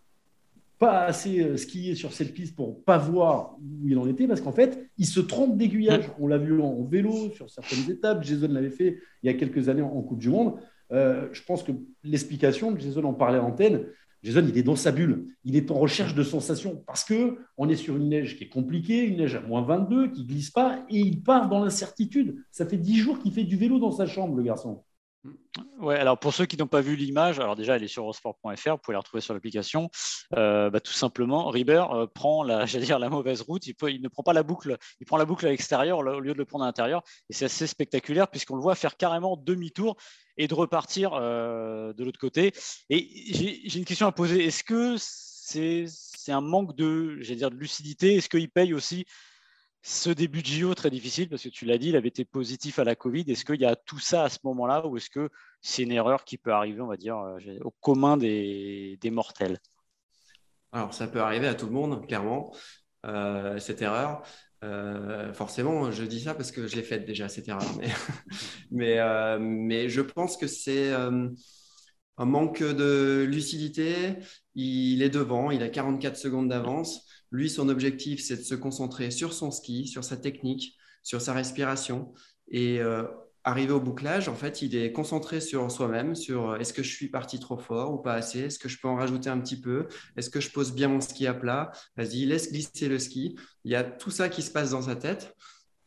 pas 0.78 1.06
assez 1.06 1.42
euh, 1.42 1.58
skié 1.58 1.96
sur 1.96 2.14
cette 2.14 2.34
piste 2.34 2.56
pour 2.56 2.84
pas 2.84 2.98
voir 2.98 3.58
où 3.60 3.88
il 3.88 3.98
en 3.98 4.08
était, 4.08 4.28
parce 4.28 4.42
qu'en 4.42 4.52
fait, 4.52 4.90
il 4.98 5.06
se 5.06 5.20
trompe 5.20 5.58
d'aiguillage. 5.58 6.10
On 6.20 6.28
l'a 6.28 6.38
vu 6.38 6.60
en, 6.62 6.84
vélo 6.84 7.32
sur 7.32 7.50
certaines 7.50 7.90
étapes. 7.90 8.24
Jason 8.24 8.50
l'avait 8.50 8.70
fait 8.70 9.00
il 9.24 9.28
y 9.28 9.30
a 9.30 9.34
quelques 9.34 9.70
années 9.70 9.82
en, 9.82 10.02
Coupe 10.02 10.20
du 10.20 10.30
Monde. 10.30 10.56
Euh, 10.92 11.30
je 11.32 11.42
pense 11.44 11.64
que 11.64 11.72
l'explication, 12.04 12.78
Jason 12.78 13.04
en 13.06 13.14
parlait 13.14 13.38
à 13.38 13.42
l'antenne, 13.42 13.86
Jason, 14.26 14.44
il 14.50 14.58
est 14.58 14.64
dans 14.64 14.76
sa 14.76 14.92
bulle. 14.92 15.28
Il 15.44 15.56
est 15.56 15.70
en 15.70 15.76
recherche 15.76 16.16
de 16.16 16.24
sensations 16.24 16.84
parce 16.88 17.04
que 17.04 17.38
on 17.58 17.70
est 17.70 17.76
sur 17.76 17.96
une 17.96 18.10
neige 18.10 18.38
qui 18.38 18.46
est 18.46 18.50
compliquée, 18.50 19.04
une 19.04 19.18
neige 19.18 19.36
à 19.36 19.42
moins 19.42 19.62
22, 19.62 20.12
qui 20.12 20.26
glisse 20.26 20.50
pas, 20.50 20.84
et 20.90 21.00
il 21.00 21.22
part 21.22 21.48
dans 21.48 21.64
l'incertitude. 21.64 22.44
Ça 22.50 22.66
fait 22.66 22.78
dix 22.78 22.98
jours 22.98 23.20
qu'il 23.20 23.32
fait 23.32 23.44
du 23.44 23.56
vélo 23.56 23.78
dans 23.78 23.92
sa 23.92 24.08
chambre, 24.08 24.36
le 24.36 24.42
garçon. 24.42 24.82
Ouais, 25.80 25.96
alors 25.96 26.20
pour 26.20 26.34
ceux 26.34 26.46
qui 26.46 26.58
n'ont 26.58 26.68
pas 26.68 26.82
vu 26.82 26.96
l'image, 26.96 27.40
alors 27.40 27.56
déjà 27.56 27.76
elle 27.76 27.84
est 27.84 27.88
sur 27.88 28.04
eurosport.fr, 28.04 28.72
vous 28.72 28.78
pouvez 28.78 28.94
la 28.94 29.00
retrouver 29.00 29.22
sur 29.22 29.34
l'application. 29.34 29.90
Euh, 30.36 30.70
bah, 30.70 30.80
tout 30.80 30.94
simplement, 30.94 31.48
Riber 31.48 31.86
euh, 31.92 32.08
prend 32.08 32.44
la, 32.44 32.66
dire 32.66 33.00
la 33.00 33.10
mauvaise 33.10 33.42
route. 33.42 33.66
Il, 33.66 34.02
ne 34.02 34.08
prend 34.08 34.24
pas 34.24 34.34
la 34.34 34.44
boucle, 34.44 34.78
il 35.00 35.06
prend 35.06 35.18
la 35.18 35.26
boucle 35.26 35.46
à 35.46 35.50
l'extérieur 35.50 36.00
au 36.00 36.20
lieu 36.20 36.34
de 36.34 36.38
le 36.38 36.46
prendre 36.46 36.64
à 36.64 36.68
l'intérieur. 36.68 37.04
Et 37.30 37.34
c'est 37.34 37.46
assez 37.46 37.68
spectaculaire 37.68 38.30
puisqu'on 38.30 38.56
le 38.56 38.62
voit 38.62 38.76
faire 38.76 38.98
carrément 38.98 39.38
demi-tour 39.38 39.96
et 40.38 40.48
de 40.48 40.54
repartir 40.54 41.12
euh, 41.14 41.94
de 41.94 42.04
l'autre 42.04 42.20
côté. 42.20 42.54
Et 42.90 43.08
j'ai 43.34 43.80
une 43.80 43.86
question 43.86 44.08
à 44.08 44.12
poser. 44.12 44.46
Est-ce 44.46 44.64
que 44.64 44.96
c'est 44.98 46.32
un 46.32 46.42
manque 46.42 46.76
de, 46.76 47.20
dire, 47.22 47.52
de 47.52 47.56
lucidité? 47.56 48.16
Est-ce 48.16 48.30
qu'il 48.30 48.50
paye 48.50 48.74
aussi 48.74 49.06
ce 49.88 50.10
début 50.10 50.42
de 50.42 50.48
JO 50.48 50.74
très 50.74 50.90
difficile 50.90 51.30
Parce 51.30 51.44
que 51.44 51.50
tu 51.50 51.66
l'as 51.66 51.78
dit, 51.78 51.90
il 51.90 51.96
avait 51.96 52.08
été 52.08 52.26
positif 52.26 52.80
à 52.80 52.84
la 52.84 52.96
Covid. 52.96 53.24
Est-ce 53.28 53.46
qu'il 53.46 53.62
y 53.62 53.66
a 53.66 53.76
tout 53.76 54.00
ça 54.00 54.24
à 54.24 54.30
ce 54.30 54.40
moment-là 54.44 54.88
ou 54.88 54.98
est-ce 54.98 55.12
que 55.12 55.30
c'est 55.62 55.84
une 55.84 55.92
erreur 55.92 56.26
qui 56.26 56.40
peut 56.40 56.52
arriver, 56.52 56.82
on 56.82 56.88
va 56.88 56.98
dire, 56.98 57.20
euh, 57.20 57.38
au 57.64 57.70
commun 57.70 58.18
des, 58.18 58.98
mortels? 59.12 59.60
Alors, 60.72 60.96
ça 60.96 61.08
peut 61.08 61.22
arriver 61.22 61.48
à 61.48 61.54
tout 61.54 61.68
le 61.68 61.72
monde, 61.72 62.08
clairement, 62.08 62.52
euh, 63.06 63.60
cette 63.60 63.84
erreur. 63.84 64.24
Euh, 64.64 65.32
forcément, 65.34 65.92
je 65.92 66.04
dis 66.04 66.22
ça 66.22 66.34
parce 66.34 66.52
que 66.52 66.66
je 66.66 66.76
l'ai 66.76 66.82
faite 66.82 67.06
déjà, 67.06 67.30
cette 67.30 67.48
erreur. 67.48 67.70
Mais, 68.72 68.98
mais, 69.40 69.88
je 69.88 70.02
pense 70.02 70.36
que 70.36 70.48
c'est 70.48 70.94
un 70.94 72.26
manque 72.26 72.64
de 72.64 73.24
lucidité. 73.30 74.16
Il 74.56 75.04
est 75.04 75.12
devant, 75.12 75.52
il 75.52 75.62
a 75.62 75.70
44 75.70 76.18
secondes 76.18 76.50
d'avance. 76.50 77.05
Lui, 77.36 77.50
son 77.50 77.70
objectif, 77.70 78.24
c'est 78.24 78.38
de 78.38 78.44
se 78.44 78.56
concentrer 78.56 79.12
sur 79.12 79.34
son 79.34 79.52
ski, 79.52 79.88
sur 79.88 80.04
sa 80.04 80.18
technique, 80.18 80.78
sur 81.04 81.22
sa 81.22 81.34
respiration. 81.34 82.14
Et 82.50 82.80
arrivé 83.46 83.72
au 83.72 83.80
bouclage, 83.80 84.28
en 84.28 84.34
fait, 84.34 84.64
il 84.64 84.76
est 84.76 84.92
concentré 84.92 85.40
sur 85.40 85.72
soi-même, 85.72 86.16
sur 86.16 86.50
euh, 86.50 86.58
est-ce 86.58 86.74
que 86.74 86.82
je 86.84 86.92
suis 86.92 87.10
parti 87.10 87.40
trop 87.40 87.58
fort 87.58 87.94
ou 87.94 87.98
pas 88.00 88.14
assez, 88.14 88.40
est-ce 88.40 88.60
que 88.60 88.68
je 88.68 88.80
peux 88.80 88.88
en 88.88 88.96
rajouter 88.96 89.30
un 89.30 89.40
petit 89.40 89.60
peu, 89.62 89.88
est-ce 90.18 90.32
que 90.32 90.40
je 90.42 90.52
pose 90.52 90.74
bien 90.74 90.88
mon 90.88 91.00
ski 91.00 91.28
à 91.28 91.34
plat, 91.36 91.72
vas-y, 91.96 92.26
laisse 92.26 92.52
glisser 92.52 92.90
le 92.90 92.98
ski. 92.98 93.38
Il 93.64 93.72
y 93.72 93.76
a 93.76 93.84
tout 93.84 94.10
ça 94.10 94.30
qui 94.30 94.42
se 94.42 94.52
passe 94.52 94.72
dans 94.72 94.82
sa 94.82 94.96
tête. 94.96 95.34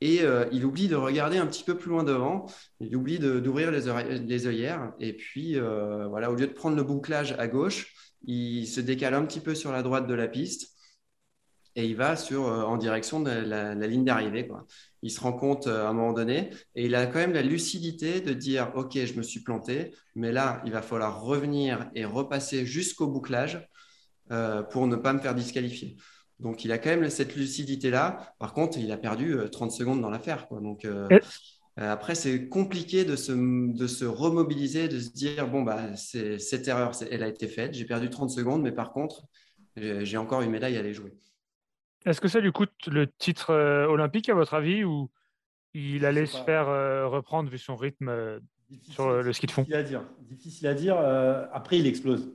Et 0.01 0.23
euh, 0.23 0.47
il 0.53 0.65
oublie 0.65 0.87
de 0.87 0.95
regarder 0.95 1.39
un 1.39 1.47
petit 1.47 1.65
peu 1.65 1.77
plus 1.77 1.91
loin 1.91 2.05
devant, 2.05 2.47
il 2.79 2.95
oublie 2.95 3.19
d'ouvrir 3.19 3.73
les, 3.73 4.19
les, 4.21 4.47
œillères. 4.47 4.93
Et 5.01 5.13
puis, 5.13 5.59
euh, 5.59 6.07
voilà, 6.07 6.31
au 6.31 6.37
lieu 6.37 6.47
de 6.47 6.53
prendre 6.53 6.77
le 6.77 6.85
bouclage 6.85 7.35
à 7.37 7.49
gauche, 7.49 7.93
il 8.25 8.69
se 8.69 8.81
décale 8.81 9.15
un 9.15 9.27
petit 9.27 9.41
peu 9.41 9.57
sur 9.57 9.73
la 9.73 9.83
droite 9.83 10.07
de 10.07 10.15
la 10.15 10.29
piste 10.29 10.78
et 11.79 11.87
il 11.87 11.95
va 11.95 12.17
sur, 12.17 12.43
en 12.43 12.77
direction 12.77 13.21
de 13.21 13.31
la, 13.31 13.73
la 13.73 13.87
ligne 13.87 14.05
d'arrivée. 14.05 14.49
Il 15.03 15.13
se 15.13 15.21
rend 15.21 15.33
compte 15.33 15.69
à 15.69 15.89
un 15.89 15.93
moment 15.93 16.13
donné 16.13 16.51
et 16.75 16.87
il 16.87 16.95
a 16.97 17.07
quand 17.07 17.21
même 17.21 17.33
la 17.33 17.43
lucidité 17.43 18.21
de 18.21 18.33
dire 18.33 18.73
Ok, 18.75 18.99
je 18.99 19.15
me 19.15 19.23
suis 19.23 19.41
planté, 19.41 19.93
mais 20.17 20.33
là, 20.33 20.61
il 20.67 20.73
va 20.73 20.83
falloir 20.83 21.23
revenir 21.23 21.89
et 21.95 22.05
repasser 22.05 22.67
jusqu'au 22.67 23.07
bouclage 23.07 23.69
euh, 24.33 24.63
pour 24.63 24.89
ne 24.89 24.97
pas 24.97 25.13
me 25.13 25.21
faire 25.21 25.37
disqualifier. 25.37 25.97
Donc, 26.41 26.65
il 26.65 26.73
a 26.73 26.79
quand 26.79 26.91
même 26.91 27.09
cette 27.11 27.37
lucidité-là. 27.37 28.35
Par 28.41 28.55
contre, 28.55 28.77
il 28.79 28.91
a 28.91 28.99
perdu 28.99 29.37
30 29.51 29.71
euh, 29.71 29.75
secondes 29.75 30.03
dans 30.03 30.11
l'affaire. 30.11 30.49
Donc, 30.51 30.85
euh, 30.85 31.09
après, 31.77 32.17
c'est 32.17 32.49
compliqué 32.49 33.05
de 33.05 33.15
se, 33.15 33.33
de 33.33 33.87
se 33.87 34.05
remobiliser, 34.05 34.89
de 34.89 34.99
se 34.99 35.11
dire 35.11 35.49
Bon, 35.49 35.63
bah, 35.63 35.97
cette 35.97 36.67
erreur, 36.67 36.91
elle 37.09 37.23
a 37.23 37.29
été 37.29 37.47
faite. 37.47 37.75
J'ai 37.75 37.85
perdu 37.85 38.11
30 38.11 38.31
secondes, 38.31 38.63
mais 38.63 38.73
par 38.73 38.93
contre, 38.93 39.23
j'ai 39.77 40.17
encore 40.17 40.43
une 40.43 40.51
médaille 40.51 40.77
à 40.77 40.81
aller 40.81 40.93
jouer. 40.93 41.15
Est-ce 42.07 42.21
que 42.21 42.29
ça 42.29 42.41
lui 42.41 42.53
coûte 42.53 42.87
le 42.87 43.07
titre 43.07 43.51
euh, 43.51 43.87
olympique, 43.87 44.29
à 44.29 44.35
votre 44.35 44.55
avis, 44.55 44.85
ou 44.85 45.11
il 45.75 46.05
allait 46.07 46.27
se 46.27 46.39
faire 46.45 46.69
euh, 46.69 47.07
reprendre 47.07 47.51
vu 47.51 47.59
son 47.59 47.77
rythme 47.77 48.09
euh, 48.09 48.39
sur 48.83 49.23
le 49.23 49.33
ski 49.33 49.47
de 49.47 49.51
fond? 49.51 49.63
Difficile 49.63 49.79
à 49.79 49.83
dire. 49.83 50.03
Difficile 50.23 50.67
à 50.69 50.75
dire. 50.75 50.99
après, 51.53 51.79
il 51.79 51.87
explose. 51.87 52.31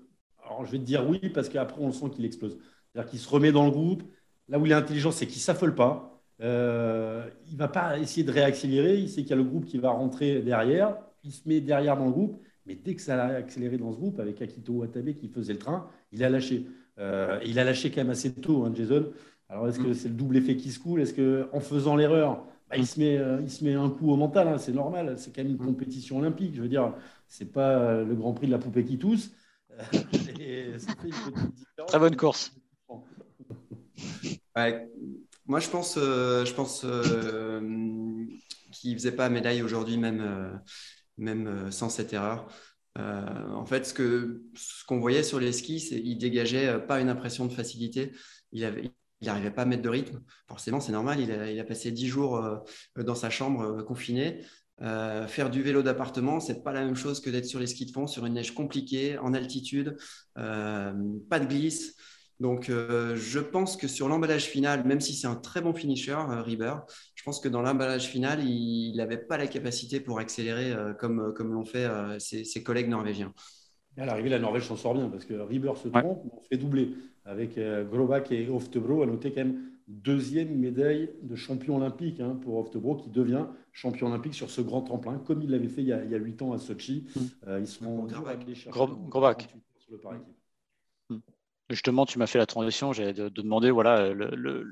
Alors, 0.45 0.66
je 0.66 0.72
vais 0.72 0.80
te 0.80 0.84
dire 0.84 1.07
oui, 1.07 1.20
parce 1.30 1.49
qu'après, 1.49 1.82
on 1.82 1.88
le 1.88 1.93
sent 1.93 2.09
qu'il 2.09 2.26
explose. 2.26 2.57
C'est-à-dire 2.91 3.09
qu'il 3.09 3.20
se 3.20 3.30
remet 3.30 3.51
dans 3.51 3.66
le 3.66 3.72
groupe. 3.72 4.03
Là 4.49 4.59
où 4.59 4.66
il 4.66 4.72
est 4.72 4.76
intelligent, 4.76 5.11
c'est 5.11 5.26
qu'il 5.26 5.38
ne 5.38 5.41
s'affole 5.41 5.74
pas. 5.74 6.22
il 6.39 6.45
ne 6.45 7.57
va 7.57 7.70
pas 7.70 7.97
essayer 7.97 8.24
de 8.24 8.32
réaccélérer. 8.32 8.97
Il 8.97 9.09
sait 9.09 9.22
qu'il 9.22 9.30
y 9.30 9.34
a 9.34 9.38
le 9.38 9.43
groupe 9.43 9.66
qui 9.66 9.78
va 9.78 9.91
rentrer 9.91 10.41
derrière. 10.41 10.97
Il 11.24 11.32
se 11.32 11.47
met 11.47 11.61
derrière 11.61 11.95
dans 11.97 12.05
le 12.05 12.11
groupe. 12.11 12.43
Mais 12.66 12.76
dès 12.76 12.95
que 12.95 13.01
ça 13.01 13.22
a 13.22 13.36
accéléré 13.36 13.78
dans 13.78 13.91
ce 13.91 13.97
groupe, 13.97 14.20
avec 14.20 14.41
Akito 14.41 14.74
Watabe 14.74 15.14
qui 15.14 15.30
faisait 15.30 15.53
le 15.53 15.59
train, 15.59 15.88
il 16.11 16.24
a 16.24 16.30
lâché. 16.30 16.66
il 16.97 17.59
a 17.59 17.64
lâché 17.64 17.89
quand 17.89 18.01
même 18.01 18.09
assez 18.09 18.34
tôt, 18.34 18.66
hein, 18.66 18.74
Jason. 18.76 19.11
Alors, 19.54 19.68
est-ce 19.68 19.78
que 19.78 19.89
mm. 19.89 19.93
c'est 19.93 20.08
le 20.08 20.16
double 20.16 20.38
effet 20.38 20.58
qui 20.58 20.72
se 20.72 20.80
coule? 20.80 20.99
Est-ce 20.99 21.14
qu'en 21.14 21.60
faisant 21.60 21.95
l'erreur, 21.95 22.43
bah, 22.72 22.78
il, 22.78 22.88
se 22.88 22.99
met, 22.99 23.20
euh, 23.20 23.39
il 23.39 23.51
se 23.51 23.64
met 23.64 23.76
un 23.76 23.88
coup 23.88 24.12
au 24.12 24.16
mental 24.16 24.47
hein, 24.47 24.58
C'est 24.58 24.72
normal, 24.72 25.16
c'est 25.20 25.32
quand 25.32 25.43
même 25.43 25.51
une 25.51 25.62
mm. 25.62 25.66
compétition 25.66 26.18
olympique. 26.18 26.56
Je 26.56 26.62
veux 26.64 26.68
dire, 26.68 26.95
c'est 27.28 27.51
pas 27.51 27.78
euh, 27.78 28.04
le 28.04 28.16
grand 28.16 28.34
prix 28.34 28.47
de 28.47 28.51
la 28.51 28.58
poupée 28.58 28.84
qui 28.84 28.97
tousse. 28.97 29.30
Très 31.88 31.99
bonne 31.99 32.16
course. 32.16 32.56
moi, 35.45 35.60
je 35.60 35.70
pense, 35.70 35.99
euh, 35.99 36.45
je 36.45 36.54
pense 36.56 36.82
qu'il 38.72 38.89
ne 38.91 38.97
faisait 38.97 39.12
pas 39.12 39.30
médaille 39.30 39.62
aujourd'hui, 39.62 39.97
même, 39.97 40.60
même 41.20 41.70
sans 41.72 41.89
cette 41.89 42.12
erreur. 42.12 42.47
en 42.97 43.66
fait, 43.68 43.86
ce 43.86 43.93
qu'on 43.93 44.39
ce 44.56 44.84
qu'on 44.86 44.99
voyait 44.99 45.22
sur 45.22 45.39
les 45.39 45.51
skis, 45.51 45.80
c'est 45.80 46.01
qu'il 46.01 46.18
dégageait 46.18 46.80
pas 46.88 46.99
une 46.99 47.10
impression 47.10 47.45
de 47.45 47.54
facilité. 47.54 48.14
Il 48.51 48.66
avait, 48.66 48.91
il 49.24 49.28
n'arrivait 49.28 49.51
pas 49.51 49.61
à 49.61 49.65
mettre 49.65 49.82
de 49.82 49.89
rythme. 49.89 50.21
Forcément, 50.47 50.80
c'est 50.80 50.91
normal. 50.91 51.19
Il 51.19 51.59
a, 51.59 51.63
passé 51.63 51.91
dix 51.91 52.07
jours 52.07 52.38
euh, 52.38 52.57
dans 52.97 53.15
sa 53.15 53.30
chambre 53.30 53.61
euh, 53.61 53.84
confiné. 53.84 54.41
Euh, 54.82 55.28
faire 55.28 55.49
du 55.49 55.63
vélo 55.63 55.82
d'appartement, 55.82 56.39
c'est 56.39 56.61
pas 56.61 56.74
la 56.74 56.84
même 56.84 56.95
chose 56.95 57.21
que 57.21 57.30
d'être 57.30 57.45
sur 57.45 57.59
les 57.59 57.67
skis 57.67 57.86
de 57.86 57.91
fond, 57.91 58.05
sur 58.05 58.26
une 58.26 58.34
neige 58.34 58.53
compliquée, 58.53 59.17
en 59.17 59.34
altitude, 59.34 59.95
pas 60.36 61.39
de 61.39 61.45
glisse. 61.45 61.95
Donc, 62.39 62.69
je 62.69 63.39
pense 63.39 63.78
que 63.78 63.88
sur 63.88 64.09
l'emballage 64.09 64.45
final, 64.45 64.84
même 64.86 64.99
si 64.99 65.13
c'est 65.13 65.28
un 65.28 65.36
très 65.36 65.61
bon 65.61 65.74
finisher, 65.74 66.17
River, 66.28 66.76
je 67.15 67.24
pense 67.24 67.39
que 67.39 67.47
dans 67.47 67.61
l'emballage 67.61 68.07
final, 68.07 68.43
il 68.43 68.97
n'avait 68.97 69.19
pas 69.19 69.38
la 69.38 69.47
capacité 69.47 70.01
pour 70.01 70.19
accélérer 70.19 70.76
comme, 70.99 71.34
comme 71.34 71.53
l'ont 71.53 71.63
fait 71.63 71.88
ses, 72.19 72.43
ses, 72.43 72.63
collègues 72.63 72.89
norvégiens. 72.89 73.32
À 73.95 74.05
l'arrivée, 74.05 74.30
la 74.30 74.39
Norvège 74.39 74.67
s'en 74.67 74.76
sort 74.76 74.95
bien 74.95 75.07
parce 75.07 75.24
que 75.24 75.36
River 75.36 75.74
se 75.82 75.88
trompe, 75.88 76.24
on 76.34 76.41
se 76.41 76.47
fait 76.49 76.57
doubler 76.57 76.95
avec 77.26 77.57
euh, 77.57 77.84
Grobak 77.84 78.32
et 78.32 78.49
Oftebro. 78.49 79.03
À 79.03 79.05
noter 79.05 79.32
quand 79.32 79.41
même 79.41 79.61
deuxième 79.88 80.55
médaille 80.55 81.09
de 81.21 81.36
champion 81.36 81.78
olympique 81.78 82.19
hein, 82.19 82.38
pour 82.41 82.57
Oftebro 82.57 82.95
qui 82.95 83.09
devient 83.09 83.45
champion 83.71 84.07
olympique 84.07 84.34
sur 84.34 84.49
ce 84.49 84.61
grand 84.61 84.82
tremplin, 84.82 85.17
comme 85.19 85.41
il 85.41 85.49
l'avait 85.49 85.67
fait 85.67 85.82
il 85.82 85.88
y 85.88 85.93
a 85.93 86.17
huit 86.17 86.41
ans 86.41 86.53
à 86.53 86.57
Sochi. 86.57 87.07
Mmh. 87.15 87.19
Euh, 87.47 87.59
ils 87.59 87.67
seront 87.67 88.05
Grobak. 89.09 89.49
Mmh. 91.09 91.17
Justement, 91.69 92.05
tu 92.05 92.19
m'as 92.19 92.28
fait 92.28 92.38
la 92.38 92.45
transition. 92.45 92.93
J'allais 92.93 93.13
de, 93.13 93.30
demander, 93.30 93.71
voilà, 93.71 94.13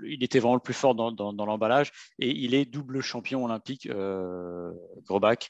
il 0.05 0.23
était 0.23 0.39
vraiment 0.39 0.55
le 0.55 0.61
plus 0.61 0.73
fort 0.73 0.93
dans, 0.93 1.45
l'emballage 1.45 1.91
et 2.19 2.29
il 2.29 2.53
est 2.53 2.65
double 2.65 3.01
champion 3.01 3.45
olympique, 3.45 3.87
euh, 3.87 4.71
Grobak, 5.05 5.49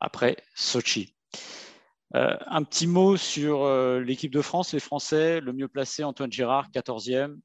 après 0.00 0.36
Sochi. 0.54 1.14
Euh, 2.14 2.36
un 2.46 2.62
petit 2.62 2.86
mot 2.86 3.16
sur 3.16 3.64
euh, 3.64 4.00
l'équipe 4.00 4.32
de 4.32 4.40
France, 4.40 4.72
les 4.72 4.80
Français, 4.80 5.40
le 5.40 5.52
mieux 5.52 5.68
placé, 5.68 6.04
Antoine 6.04 6.30
Girard, 6.30 6.70
14e. 6.70 7.36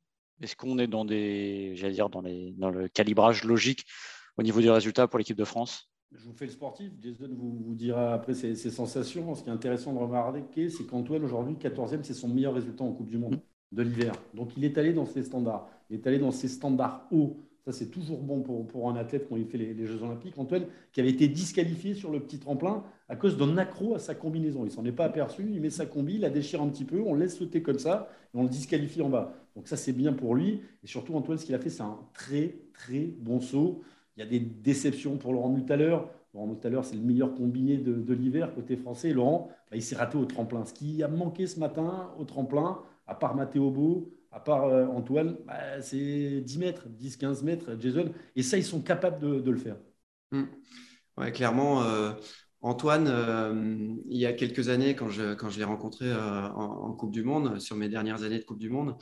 Est-ce 0.42 0.56
qu'on 0.56 0.78
est 0.78 0.88
dans, 0.88 1.06
des, 1.06 1.74
dire, 1.92 2.10
dans, 2.10 2.22
les, 2.22 2.54
dans 2.58 2.70
le 2.70 2.88
calibrage 2.88 3.44
logique 3.44 3.86
au 4.38 4.44
niveau 4.44 4.62
du 4.62 4.70
résultat 4.70 5.08
pour 5.08 5.18
l'équipe 5.18 5.38
de 5.38 5.46
France? 5.46 5.90
Je 6.12 6.26
vous 6.26 6.34
fais 6.34 6.46
le 6.46 6.52
sportif. 6.52 6.92
Jason 7.00 7.30
vous, 7.32 7.58
vous 7.64 7.76
dira 7.76 8.14
après 8.14 8.34
ses, 8.34 8.56
sensations. 8.56 9.34
Ce 9.34 9.44
qui 9.44 9.50
est 9.50 9.54
intéressant 9.54 9.94
de 9.94 10.00
remarquer, 10.00 10.70
c'est 10.70 10.86
qu'Antoine, 10.86 11.24
aujourd'hui, 11.24 11.56
14e, 11.56 12.04
c'est 12.04 12.14
son 12.14 12.28
meilleur 12.28 12.54
résultat 12.54 12.84
en 12.84 12.92
Coupe 12.92 13.10
du 13.10 13.18
Monde 13.18 13.40
de 13.72 13.82
l'hiver. 13.82 14.14
Donc, 14.34 14.52
il 14.58 14.66
est 14.66 14.78
allé 14.78 14.94
dans 14.94 15.06
ses 15.06 15.24
standards. 15.24 15.70
Il 15.90 15.96
est 15.96 16.08
allé 16.08 16.20
dans 16.20 16.32
ses 16.32 16.50
standards 16.50 17.08
hauts 17.12 17.38
ça, 17.66 17.72
c'est 17.72 17.88
toujours 17.88 18.20
bon 18.22 18.42
pour, 18.42 18.66
pour, 18.66 18.90
un 18.90 18.96
athlète 18.96 19.28
quand 19.30 19.38
il 19.38 19.46
fait 19.46 19.58
les, 19.58 19.86
Jeux 19.86 20.02
Olympiques. 20.02 20.38
Antoine, 20.38 20.66
qui 20.92 21.00
avait 21.00 21.12
été 21.12 21.28
disqualifié 21.28 21.94
sur 21.94 22.12
le 22.12 22.20
petit 22.20 22.40
tremplin 22.40 22.84
à 23.08 23.16
cause 23.16 23.38
d'un 23.38 23.56
accro 23.58 23.94
à 23.94 24.00
sa 24.00 24.16
combinaison. 24.16 24.66
Il 24.66 24.72
s'en 24.72 24.84
est 24.86 24.92
pas 24.92 25.06
aperçu, 25.06 25.48
il 25.54 25.62
met 25.62 25.70
sa 25.70 25.86
combi, 25.86 26.16
il 26.16 26.22
la 26.22 26.32
déchire 26.32 26.62
un 26.62 26.70
petit 26.70 26.86
peu, 26.86 27.02
on 27.02 27.14
laisse 27.14 27.38
sauter 27.38 27.62
comme 27.62 27.78
ça 27.78 28.10
et 28.34 28.38
on 28.38 28.44
le 28.44 28.50
disqualifie 28.50 29.04
en 29.04 29.10
bas. 29.10 29.36
Donc 29.56 29.68
ça, 29.68 29.78
c'est 29.78 29.94
bien 29.94 30.14
pour 30.14 30.34
lui. 30.34 30.62
Et 30.84 30.88
surtout, 30.88 31.14
Antoine, 31.14 31.38
ce 31.38 31.46
qu'il 31.46 31.54
a 31.54 31.60
fait, 31.60 31.70
c'est 31.70 31.84
un 31.84 32.00
très, 32.14 32.56
très 32.74 33.02
bon 33.20 33.40
saut. 33.40 33.82
Il 34.18 34.22
y 34.22 34.24
a 34.24 34.30
des 34.30 34.40
déceptions 34.40 35.18
pour 35.18 35.32
Laurent 35.32 35.50
Mutaler. 35.50 35.98
Laurent 36.34 36.48
Mutaler, 36.48 36.80
c'est 36.84 36.96
le 36.96 37.02
meilleur 37.02 37.36
combiné 37.36 37.78
de, 37.78 38.14
l'hiver 38.14 38.56
côté 38.56 38.76
français. 38.76 39.14
Laurent, 39.14 39.50
bah, 39.70 39.78
il 39.78 39.84
s'est 39.84 39.96
raté 39.96 40.18
au 40.18 40.26
tremplin. 40.26 40.66
Ce 40.66 40.74
qui 40.74 41.04
a 41.04 41.08
manqué 41.08 41.46
ce 41.46 41.60
matin 41.60 42.10
au 42.18 42.24
tremplin, 42.24 42.80
à 43.06 43.14
part 43.14 43.36
Mathéo 43.36 43.70
Beau, 43.70 44.10
à 44.32 44.40
part 44.40 44.66
Antoine, 44.96 45.38
bah, 45.46 45.82
c'est 45.82 46.42
10 46.42 46.60
mètres, 46.60 46.88
10, 46.88 47.18
15 47.18 47.44
mètres, 47.44 47.76
Jason. 47.80 48.14
Et 48.36 48.44
ça, 48.44 48.58
ils 48.58 48.64
sont 48.64 48.82
capables 48.82 49.20
de, 49.20 49.52
le 49.52 49.58
faire. 49.58 49.78
Mmh. 50.32 50.44
Ouais, 51.18 51.32
clairement, 51.32 51.84
Antoine, 52.62 54.00
il 54.08 54.18
y 54.18 54.26
a 54.26 54.34
quelques 54.34 54.70
années, 54.70 54.96
quand 54.96 55.10
je, 55.10 55.34
quand 55.34 55.50
je 55.50 55.58
l'ai 55.58 55.66
rencontré 55.66 56.12
en, 56.14 56.94
Coupe 56.94 57.12
du 57.12 57.24
Monde, 57.24 57.60
sur 57.60 57.76
mes 57.76 57.90
dernières 57.90 58.24
années 58.24 58.40
de 58.40 58.46
Coupe 58.46 58.60
du 58.60 58.70
Monde, 58.70 58.96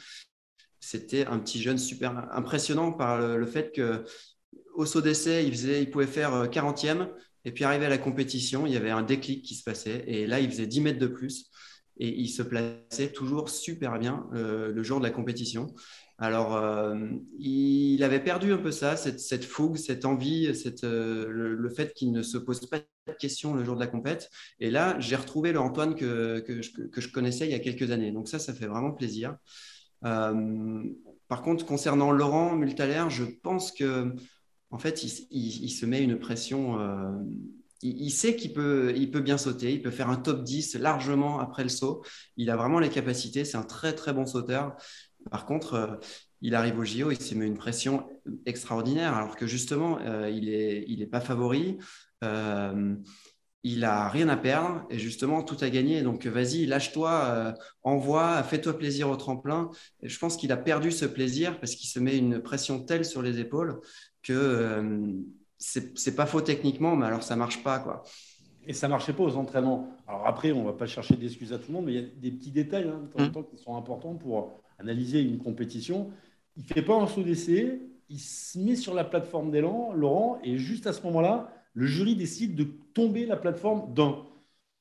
c'était 0.80 1.26
un 1.26 1.40
petit 1.40 1.62
jeune 1.62 1.78
super 1.78 2.34
impressionnant 2.34 2.92
par 2.94 3.20
le, 3.20 3.46
fait 3.46 3.72
que 3.72 4.06
au 4.74 4.86
saut 4.86 5.02
d'essai, 5.02 5.46
il, 5.46 5.52
faisait, 5.52 5.84
il 5.84 5.92
pouvait 5.92 6.08
faire 6.08 6.46
40e, 6.46 7.10
et 7.46 7.52
puis 7.52 7.64
arrivé 7.64 7.86
à 7.86 7.90
la 7.90 7.98
compétition, 7.98 8.66
il 8.66 8.74
y 8.74 8.78
avait 8.78 8.90
un 8.90 9.04
déclic 9.04 9.44
qui 9.44 9.56
se 9.56 9.64
passait, 9.64 10.04
et 10.08 10.26
là, 10.26 10.40
il 10.40 10.50
faisait 10.50 10.68
10 10.68 10.82
mètres 10.82 11.00
de 11.00 11.08
plus, 11.08 11.52
et 12.00 12.10
il 12.18 12.30
se 12.30 12.42
plaçait 12.42 13.12
toujours 13.14 13.50
super 13.50 14.00
bien 14.00 14.28
le 14.34 14.84
jour 14.84 15.00
de 15.00 15.06
la 15.06 15.12
compétition. 15.12 15.68
Alors, 16.22 16.58
euh, 16.58 16.98
il 17.38 18.04
avait 18.04 18.20
perdu 18.22 18.52
un 18.52 18.58
peu 18.58 18.72
ça, 18.72 18.98
cette, 18.98 19.46
fougue, 19.46 19.78
cette 19.78 20.04
envie, 20.04 20.52
euh, 20.84 21.26
le, 21.30 21.70
fait 21.70 21.94
qu'il 21.94 22.12
ne 22.12 22.22
se 22.22 22.38
pose 22.38 22.66
pas 22.70 22.80
de 22.80 23.14
questions 23.18 23.54
le 23.54 23.64
jour 23.64 23.76
de 23.76 23.80
la 23.80 23.88
compète. 23.88 24.30
Et 24.60 24.70
là, 24.70 25.00
j'ai 25.00 25.16
retrouvé 25.16 25.54
le 25.54 25.62
Antoine 25.62 25.96
que, 25.96 26.44
je, 26.62 27.08
connaissais 27.08 27.46
il 27.46 27.52
y 27.52 27.56
a 27.56 27.60
quelques 27.60 27.92
années. 27.92 28.12
Donc 28.12 28.28
ça, 28.28 28.38
ça 28.38 28.54
fait 28.54 28.68
vraiment 28.68 28.92
plaisir. 28.92 29.38
Euh, 30.04 30.84
par 31.30 31.42
contre, 31.42 31.66
concernant 31.66 32.12
Laurent 32.12 32.54
Multaler, 32.54 33.06
je 33.08 33.24
pense 33.24 33.72
que 33.72 34.14
en 34.72 34.78
fait, 34.78 35.04
il, 35.04 35.70
se 35.70 35.86
met 35.86 36.04
une 36.04 36.20
pression. 36.20 36.78
Il, 37.82 38.12
sait 38.12 38.36
qu'il 38.36 38.54
peut, 38.54 38.94
il 38.96 39.10
peut 39.12 39.22
bien 39.22 39.38
sauter, 39.38 39.74
il 39.74 39.82
peut 39.82 39.92
faire 39.92 40.10
un 40.10 40.18
top 40.18 40.44
10 40.44 40.76
largement 40.76 41.40
après 41.40 41.64
le 41.64 41.70
saut. 41.70 42.04
Il 42.38 42.50
a 42.50 42.56
vraiment 42.56 42.80
les 42.80 42.90
capacités, 42.90 43.46
c'est 43.46 43.58
un 43.58 43.64
très 43.64 43.94
très 43.94 44.14
bon 44.14 44.26
sauteur. 44.26 44.76
Par 45.32 45.46
contre, 45.46 45.74
euh, 45.74 45.96
il 46.42 46.56
arrive 46.56 46.80
au 46.80 46.86
JO, 46.86 47.12
il 47.12 47.22
se 47.22 47.36
met 47.36 47.48
une 47.48 47.58
pression 47.58 48.08
extraordinaire, 48.46 49.16
alors 49.16 49.36
que 49.36 49.48
justement, 49.48 50.00
euh, 50.02 50.30
il 50.30 50.46
n'est 50.46 50.84
il 50.88 51.02
est 51.02 51.08
pas 51.08 51.22
favori. 51.22 51.78
Euh, 52.24 52.96
il 53.64 53.84
a 53.84 54.08
rien 54.08 54.30
à 54.30 54.38
perdre 54.38 54.86
et 54.90 54.98
justement 54.98 55.44
tout 55.44 55.58
à 55.60 55.70
gagner. 55.70 56.02
Donc 56.02 56.26
vas-y, 56.26 56.66
lâche-toi, 56.66 57.54
envoie, 57.84 58.42
fais-toi 58.44 58.78
plaisir 58.78 59.10
au 59.10 59.18
tremplin. 59.18 59.70
Je 60.02 60.18
pense 60.18 60.38
qu'il 60.38 60.54
a 60.54 60.58
perdu 60.58 60.94
ce 60.94 61.04
plaisir 61.04 61.60
parce 61.60 61.76
qu'il 61.76 61.90
se 61.90 62.00
met 62.00 62.18
une 62.18 62.40
pression 62.40 62.82
telle 62.82 63.04
sur 63.04 63.22
les 63.22 63.42
épaules 63.42 63.82
que 64.24 64.94
c'est 65.60 66.16
pas 66.16 66.26
faux 66.26 66.42
techniquement, 66.42 66.96
mais 66.96 67.06
alors 67.06 67.22
ça 67.22 67.36
marche 67.36 67.62
pas 67.64 67.80
quoi. 67.80 68.04
Et 68.66 68.74
ça 68.74 68.88
marchait 68.88 69.14
pas 69.14 69.24
aux 69.24 69.36
entraînements. 69.36 69.90
Alors 70.08 70.28
après, 70.28 70.52
on 70.52 70.64
va 70.64 70.74
pas 70.74 70.86
chercher 70.86 71.16
d'excuses 71.16 71.54
à 71.54 71.58
tout 71.58 71.66
le 71.70 71.74
monde, 71.74 71.86
mais 71.86 71.94
il 71.94 72.02
y 72.02 72.04
a 72.04 72.08
des 72.08 72.32
petits 72.32 72.52
détails 72.52 72.88
hein, 72.88 73.02
de 73.04 73.08
temps 73.08 73.24
en 73.24 73.28
mmh. 73.28 73.32
temps 73.32 73.44
qui 73.44 73.58
sont 73.58 73.76
importants 73.76 74.16
pour 74.16 74.60
analyser 74.78 75.22
une 75.22 75.38
compétition. 75.38 76.12
Il 76.56 76.64
fait 76.64 76.82
pas 76.82 76.96
un 76.96 77.08
saut 77.08 77.24
d'essai, 77.24 77.82
il 78.10 78.20
se 78.20 78.60
met 78.60 78.76
sur 78.76 78.94
la 78.94 79.04
plateforme 79.04 79.52
d'élan, 79.52 79.94
Laurent, 79.94 80.40
et 80.44 80.58
juste 80.58 80.88
à 80.88 80.94
ce 80.94 81.02
moment-là, 81.04 81.52
le 81.74 81.86
jury 81.86 82.16
décide 82.16 82.56
de 82.56 82.68
tomber 82.94 83.26
la 83.26 83.38
plateforme 83.38 83.94
d'un. 83.94 84.24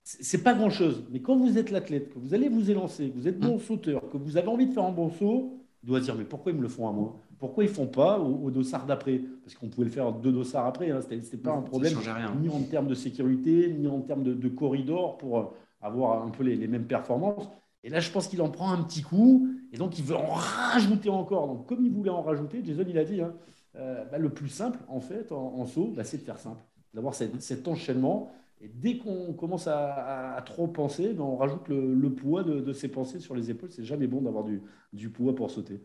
C'est 0.03 0.43
pas 0.43 0.55
grand-chose, 0.55 1.05
mais 1.11 1.21
quand 1.21 1.37
vous 1.37 1.59
êtes 1.59 1.71
l'athlète, 1.71 2.13
que 2.13 2.19
vous 2.19 2.35
allez 2.35 2.49
vous 2.49 2.71
élancer, 2.71 3.11
que 3.11 3.17
vous 3.17 3.29
êtes 3.29 3.39
bon 3.39 3.57
mmh. 3.57 3.61
sauteur, 3.61 4.09
que 4.11 4.17
vous 4.17 4.37
avez 4.37 4.49
envie 4.49 4.67
de 4.67 4.73
faire 4.73 4.85
un 4.85 4.93
bon 4.93 5.11
saut, 5.11 5.59
il 5.83 5.89
doit 5.89 6.01
se 6.01 6.05
dire 6.05 6.15
mais 6.17 6.25
pourquoi 6.25 6.53
ils 6.53 6.59
me 6.59 6.63
le 6.63 6.69
font 6.69 6.89
à 6.89 6.93
moi? 6.93 7.17
Pourquoi 7.39 7.65
ils 7.65 7.69
ne 7.69 7.73
font 7.73 7.87
pas 7.87 8.19
au, 8.19 8.51
dossard 8.51 8.85
d'après? 8.85 9.21
Parce 9.45 9.55
qu'on 9.55 9.69
pouvait 9.69 9.87
le 9.87 9.93
faire 9.93 10.13
deux 10.13 10.33
dossards 10.33 10.67
après, 10.67 10.91
hein. 10.91 11.01
ce 11.01 11.15
n'était 11.15 11.37
pas 11.37 11.53
un 11.53 11.63
problème, 11.63 11.95
ni 12.41 12.49
en 12.49 12.63
termes 12.63 12.89
de 12.89 12.95
sécurité, 12.95 13.73
ni 13.79 13.87
en 13.87 14.01
termes 14.01 14.25
de, 14.25 14.49
corridor 14.49 15.19
pour 15.19 15.55
avoir 15.81 16.25
un 16.25 16.31
peu 16.31 16.43
les 16.43 16.67
mêmes 16.67 16.87
performances. 16.87 17.49
Et 17.85 17.91
là, 17.91 18.01
je 18.01 18.11
pense 18.11 18.29
qu'il 18.29 18.43
en 18.43 18.51
prend 18.51 18.73
un 18.73 18.83
petit 18.83 19.03
coup, 19.03 19.49
et 19.73 19.77
donc 19.77 19.99
il 19.99 20.05
veut 20.05 20.17
en 20.17 20.33
rajouter 20.33 21.09
encore. 21.11 21.47
Donc, 21.47 21.67
comme 21.67 21.85
il 21.85 21.93
voulait 21.93 22.11
en 22.11 22.23
rajouter, 22.23 22.63
Jason, 22.65 22.85
il 22.89 22.99
a 22.99 23.05
dit, 23.05 23.21
hein, 23.21 23.35
euh, 23.77 24.05
bah, 24.07 24.19
le 24.19 24.31
plus 24.31 24.49
simple, 24.49 24.79
en 24.89 25.01
fait, 25.01 25.31
en, 25.31 25.65
saut, 25.67 25.93
bah, 25.95 26.05
c'est 26.05 26.19
de 26.19 26.23
faire 26.23 26.39
simple, 26.39 26.63
d'avoir 26.93 27.15
cet, 27.15 27.69
enchaînement. 27.69 28.33
Et 28.61 28.69
dès 28.69 28.99
qu'on 28.99 29.33
commence 29.35 29.69
à, 29.69 30.43
trop 30.45 30.67
penser, 30.67 31.15
bah, 31.15 31.23
on 31.23 31.37
rajoute 31.37 31.69
le, 31.69 32.15
poids 32.15 32.43
de, 32.43 32.73
ses 32.73 32.89
pensées 32.89 33.21
sur 33.21 33.35
les 33.35 33.51
épaules. 33.51 33.71
C'est 33.71 33.85
jamais 33.85 34.07
bon 34.07 34.23
d'avoir 34.23 34.45
du, 34.93 35.11
poids 35.11 35.35
pour 35.35 35.51
sauter. 35.51 35.81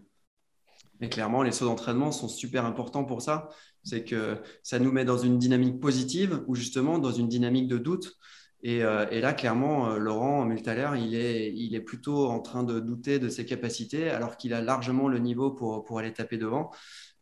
Mais 0.99 1.09
clairement, 1.09 1.43
les 1.43 1.51
sauts 1.51 1.65
d'entraînement 1.65 2.11
sont 2.11 2.27
super 2.27 2.65
importants 2.65 3.05
pour 3.05 3.21
ça. 3.21 3.49
C'est 3.83 4.03
que 4.03 4.37
ça 4.63 4.79
nous 4.79 4.91
met 4.91 5.05
dans 5.05 5.17
une 5.17 5.37
dynamique 5.37 5.79
positive 5.79 6.43
ou 6.47 6.55
justement 6.55 6.97
dans 6.97 7.11
une 7.11 7.27
dynamique 7.27 7.67
de 7.67 7.77
doute. 7.77 8.17
Euh, 8.65 9.05
et, 9.11 9.19
là, 9.19 9.33
clairement, 9.33 9.89
euh, 9.89 9.97
Laurent 9.97 10.45
Multaler, 10.45 10.91
il 10.97 11.15
est, 11.15 11.53
il 11.53 11.75
est 11.75 11.81
plutôt 11.81 12.27
en 12.27 12.39
train 12.39 12.63
de 12.63 12.79
douter 12.79 13.19
de 13.19 13.27
ses 13.27 13.45
capacités, 13.45 14.09
alors 14.09 14.37
qu'il 14.37 14.53
a 14.53 14.61
largement 14.61 15.09
le 15.09 15.19
niveau 15.19 15.51
pour 15.51 15.99
aller 15.99 16.13
taper 16.13 16.37
devant. 16.37 16.71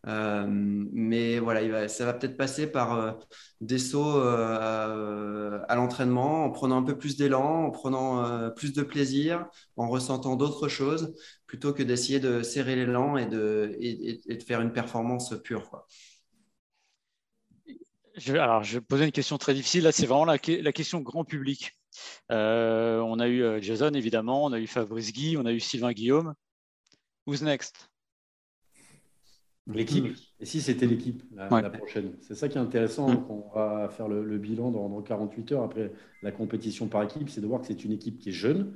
Euh, 0.08 0.46
mais 0.48 1.38
voilà, 1.40 1.88
ça 1.88 2.06
va 2.06 2.14
peut-être 2.14 2.38
passer 2.38 2.66
par 2.68 3.20
des 3.60 3.78
sauts 3.78 4.20
à 4.20 5.76
l'entraînement, 5.76 6.46
en 6.46 6.52
prenant 6.52 6.78
un 6.78 6.84
peu 6.84 6.98
plus 6.98 7.18
d'élan, 7.18 7.66
en 7.66 7.72
prenant 7.72 8.50
plus 8.52 8.74
de 8.74 8.82
plaisir, 8.84 9.48
en 9.78 9.88
ressentant 9.90 10.36
d'autres 10.36 10.68
choses, 10.68 11.14
plutôt 11.46 11.74
que 11.74 11.84
d'essayer 11.84 12.20
de 12.20 12.42
serrer 12.44 12.76
l'élan 12.76 13.18
et 13.18 13.26
de, 13.26 13.78
faire 14.48 14.62
une 14.62 14.74
performance 14.74 15.36
pure. 15.44 15.86
Alors, 18.28 18.64
je 18.64 18.78
vais 18.78 18.82
poser 18.82 19.06
une 19.06 19.12
question 19.12 19.38
très 19.38 19.54
difficile. 19.54 19.84
Là, 19.84 19.92
c'est 19.92 20.06
vraiment 20.06 20.26
la, 20.26 20.38
question 20.40 21.00
grand 21.00 21.24
public. 21.24 21.78
Euh, 22.32 23.00
on 23.00 23.20
a 23.20 23.28
eu 23.28 23.44
euh, 23.44 23.62
Jason, 23.62 23.94
évidemment, 23.94 24.46
on 24.46 24.54
a 24.54 24.60
eu 24.60 24.68
Fabrice 24.68 25.12
Guy, 25.12 25.38
on 25.38 25.46
a 25.46 25.52
eu 25.52 25.60
Sylvain 25.60 25.92
Guillaume. 25.92 26.34
Who's 27.26 27.42
next? 27.42 27.91
L'équipe. 29.68 30.06
Et 30.40 30.46
si 30.46 30.60
c'était 30.60 30.88
l'équipe 30.88 31.24
la, 31.36 31.48
prochaine 31.70 32.14
C'est 32.22 32.36
ça 32.36 32.50
qui 32.50 32.58
est 32.58 32.62
intéressant 32.62 33.10
mm. 33.10 33.26
quand 33.28 33.52
on 33.54 33.56
va 33.56 33.90
faire 33.90 34.08
le, 34.08 34.38
bilan 34.38 34.72
dans, 34.72 35.02
48 35.02 35.52
heures 35.52 35.64
après 35.64 35.92
la 36.24 36.32
compétition 36.32 36.88
par 36.88 37.04
équipe, 37.04 37.30
c'est 37.30 37.42
de 37.42 37.48
voir 37.48 37.62
que 37.62 37.68
c'est 37.68 37.86
une 37.86 37.92
équipe 37.92 38.18
qui 38.18 38.30
est 38.30 38.34
jeune, 38.34 38.74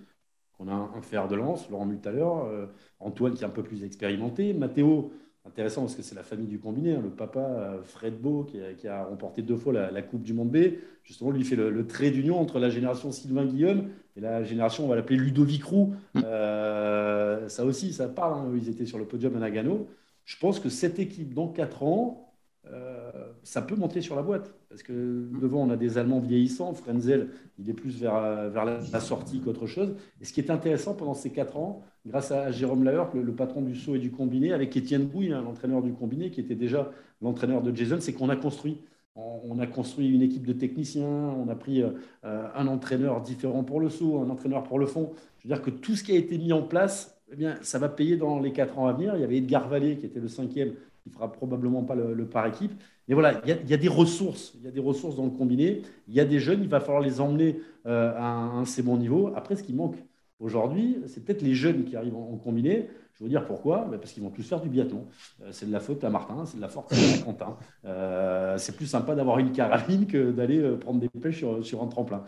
qu'on 0.57 0.67
a 0.67 0.73
un, 0.73 1.01
fer 1.01 1.27
de 1.27 1.36
lance, 1.36 1.69
Laurent 1.69 1.86
Multaler, 1.86 2.23
euh, 2.23 2.67
Antoine 2.99 3.33
qui 3.33 3.43
est 3.43 3.47
un 3.47 3.49
peu 3.49 3.63
plus 3.63 3.83
expérimenté, 3.83 4.53
Mathéo 4.53 5.11
intéressant 5.45 5.81
parce 5.81 5.95
que 5.95 6.01
c'est 6.01 6.15
la 6.15 6.23
famille 6.23 6.47
du 6.47 6.59
combiné. 6.59 6.95
Hein. 6.95 7.01
Le 7.03 7.09
papa, 7.09 7.39
euh, 7.39 7.83
Fred 7.83 8.19
Beau, 8.19 8.43
qui 8.43 8.88
a, 8.88 9.03
remporté 9.03 9.41
deux 9.41 9.57
fois 9.57 9.73
la, 9.73 10.01
Coupe 10.01 10.23
du 10.23 10.33
Monde 10.33 10.51
B, 10.51 10.77
justement, 11.03 11.31
lui 11.31 11.43
fait 11.43 11.55
le, 11.55 11.88
trait 11.88 12.11
d'union 12.11 12.39
entre 12.39 12.59
la 12.59 12.69
génération 12.69 13.11
Sylvain 13.11 13.45
Guillaume 13.45 13.89
et 14.17 14.21
la 14.21 14.43
génération, 14.43 14.86
on 14.86 14.88
va 14.88 14.95
l'appeler 14.95 15.17
Ludovic 15.17 15.63
Roux. 15.63 15.93
Mm. 16.13 16.21
Euh, 16.25 17.47
ça 17.47 17.65
aussi, 17.65 17.93
ça 17.93 18.07
parle. 18.07 18.33
Hein. 18.33 18.51
Ils 18.55 18.69
étaient 18.69 18.86
sur 18.86 18.97
le 18.97 19.05
podium 19.05 19.36
à 19.36 19.39
Nagano. 19.39 19.88
Je 20.26 20.38
pense 20.38 20.59
que 20.59 20.69
cette 20.69 20.99
équipe, 20.99 21.34
dans 21.34 21.47
quatre 21.47 21.84
ans, 21.84 22.26
euh, 22.71 23.11
ça 23.43 23.61
peut 23.61 23.76
monter 23.76 24.01
sur 24.01 24.15
la 24.15 24.23
boîte. 24.23 24.53
Parce 24.69 24.84
que 24.84 25.30
devant, 25.39 25.61
on 25.61 25.69
a 25.69 25.78
des 25.78 25.97
Allemands 25.97 26.19
vieillissants. 26.19 26.73
Frenzel, 26.73 27.30
il 27.59 27.69
est 27.69 27.73
plus 27.73 27.99
vers, 27.99 28.65
la, 28.65 28.99
sortie 28.99 29.39
qu'autre 29.39 29.67
chose. 29.67 29.95
Et 30.19 30.26
ce 30.26 30.34
qui 30.34 30.39
est 30.39 30.49
intéressant 30.49 30.95
pendant 30.95 31.13
ces 31.13 31.32
quatre 31.32 31.57
ans, 31.57 31.84
grâce 32.05 32.32
à 32.32 32.51
Jérôme 32.51 32.84
Laher, 32.84 33.05
le, 33.13 33.34
patron 33.34 33.61
du 33.61 33.76
saut 33.76 33.95
et 33.95 33.99
du 33.99 34.11
combiné, 34.11 34.51
avec 34.51 34.76
Étienne 34.76 35.05
Bouille, 35.05 35.32
hein, 35.32 35.41
l'entraîneur 35.43 35.82
du 35.82 35.93
combiné, 35.93 36.32
qui 36.32 36.41
était 36.41 36.55
déjà 36.55 36.91
l'entraîneur 37.21 37.61
de 37.61 37.73
Jason, 37.76 37.97
c'est 37.99 38.13
qu'on 38.13 38.30
a 38.30 38.36
construit. 38.36 38.82
On, 39.17 39.59
a 39.59 39.67
construit 39.67 40.09
une 40.09 40.21
équipe 40.21 40.45
de 40.45 40.51
techniciens, 40.51 41.07
on 41.07 41.47
a 41.47 41.55
pris 41.55 41.82
euh, 41.82 41.91
un 42.23 42.67
entraîneur 42.67 43.21
différent 43.21 43.63
pour 43.63 43.80
le 43.80 43.88
saut, 43.88 44.19
un 44.19 44.30
entraîneur 44.30 44.63
pour 44.63 44.78
le 44.78 44.86
fond. 44.86 45.13
Je 45.38 45.47
veux 45.47 45.55
dire 45.55 45.63
que 45.63 45.69
tout 45.69 45.95
ce 45.95 46.03
qui 46.03 46.11
a 46.11 46.15
été 46.15 46.38
mis 46.38 46.51
en 46.51 46.63
place, 46.63 47.14
eh 47.32 47.36
bien, 47.36 47.57
ça 47.61 47.80
va 47.80 47.89
payer 47.89 48.17
dans 48.17 48.39
les 48.39 48.51
quatre 48.51 48.78
ans 48.78 48.88
à 48.88 48.93
venir. 48.93 49.15
Il 49.15 49.21
y 49.21 49.23
avait 49.23 49.38
Edgar 49.38 49.67
Vallée, 49.67 49.97
qui 49.97 50.05
était 50.05 50.19
le 50.19 50.28
cinquième, 50.28 50.73
qui 51.03 51.09
fera 51.09 51.32
probablement 51.32 51.84
pas 51.84 51.95
le, 51.95 52.26
par 52.26 52.45
équipe. 52.45 52.71
Mais 53.07 53.13
voilà, 53.13 53.41
il 53.45 53.69
y, 53.69 53.73
a, 53.73 53.78
des 53.78 53.88
ressources. 53.88 54.53
Il 54.55 54.63
y 54.63 54.67
a 54.67 54.71
des 54.71 54.80
ressources 54.80 55.15
dans 55.15 55.26
le 55.26 55.32
combiné. 55.32 55.82
Il 56.07 56.13
y 56.13 56.19
a 56.19 56.26
des 56.26 56.39
jeunes, 56.39 56.61
il 56.61 56.69
va 56.69 56.80
falloir 56.80 57.01
les 57.01 57.21
emmener 57.21 57.61
euh, 57.86 58.13
à 58.15 58.26
un, 58.26 58.61
assez 58.63 58.82
bon 58.82 58.97
niveau. 58.97 59.32
Après, 59.36 59.55
ce 59.55 59.63
qui 59.63 59.73
manque 59.73 59.95
aujourd'hui, 60.39 60.97
c'est 61.07 61.23
peut-être 61.23 61.41
les 61.41 61.53
jeunes 61.53 61.84
qui 61.84 61.95
arrivent 61.95 62.15
en, 62.15 62.38
combiné. 62.38 62.89
Je 63.13 63.23
veux 63.23 63.30
dire 63.30 63.45
pourquoi? 63.45 63.88
Bah, 63.89 63.97
Parce 63.99 64.11
qu'ils 64.11 64.23
vont 64.23 64.32
tous 64.32 64.43
faire 64.43 64.59
du 64.59 64.69
biathlon. 64.69 65.05
Euh, 65.43 65.49
c'est 65.51 65.67
de 65.67 65.71
la 65.71 65.80
faute 65.80 66.03
à 66.03 66.09
Martin, 66.09 66.45
c'est 66.45 66.57
de 66.57 66.61
la 66.61 66.67
faute 66.67 66.91
à 66.91 67.23
Quentin. 67.23 67.57
Euh, 67.86 68.57
c'est 68.57 68.76
plus 68.76 68.88
sympa 68.88 69.15
d'avoir 69.15 69.39
une 69.39 69.51
carabine 69.51 70.07
que 70.07 70.32
d'aller 70.32 70.61
prendre 70.78 70.99
des 70.99 71.09
pêches 71.09 71.43
sur, 71.61 71.84
un 71.84 71.88
tremplin. 71.88 72.23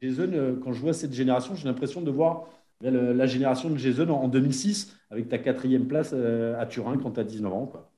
Jason, 0.00 0.56
quand 0.62 0.72
je 0.72 0.80
vois 0.80 0.94
cette 0.94 1.12
génération, 1.12 1.54
j'ai 1.54 1.66
l'impression 1.66 2.00
de 2.00 2.10
voir 2.10 2.46
la 2.82 3.26
génération 3.26 3.70
de 3.70 3.76
Jason 3.76 4.08
en 4.10 4.28
2006 4.28 4.96
avec 5.10 5.28
ta 5.28 5.38
quatrième 5.38 5.86
place 5.86 6.12
à 6.12 6.64
Turin 6.66 6.96
quand 6.98 7.12
tu 7.12 7.20
as 7.20 7.24
19 7.24 7.52
ans. 7.52 7.66
Quoi. 7.66 7.90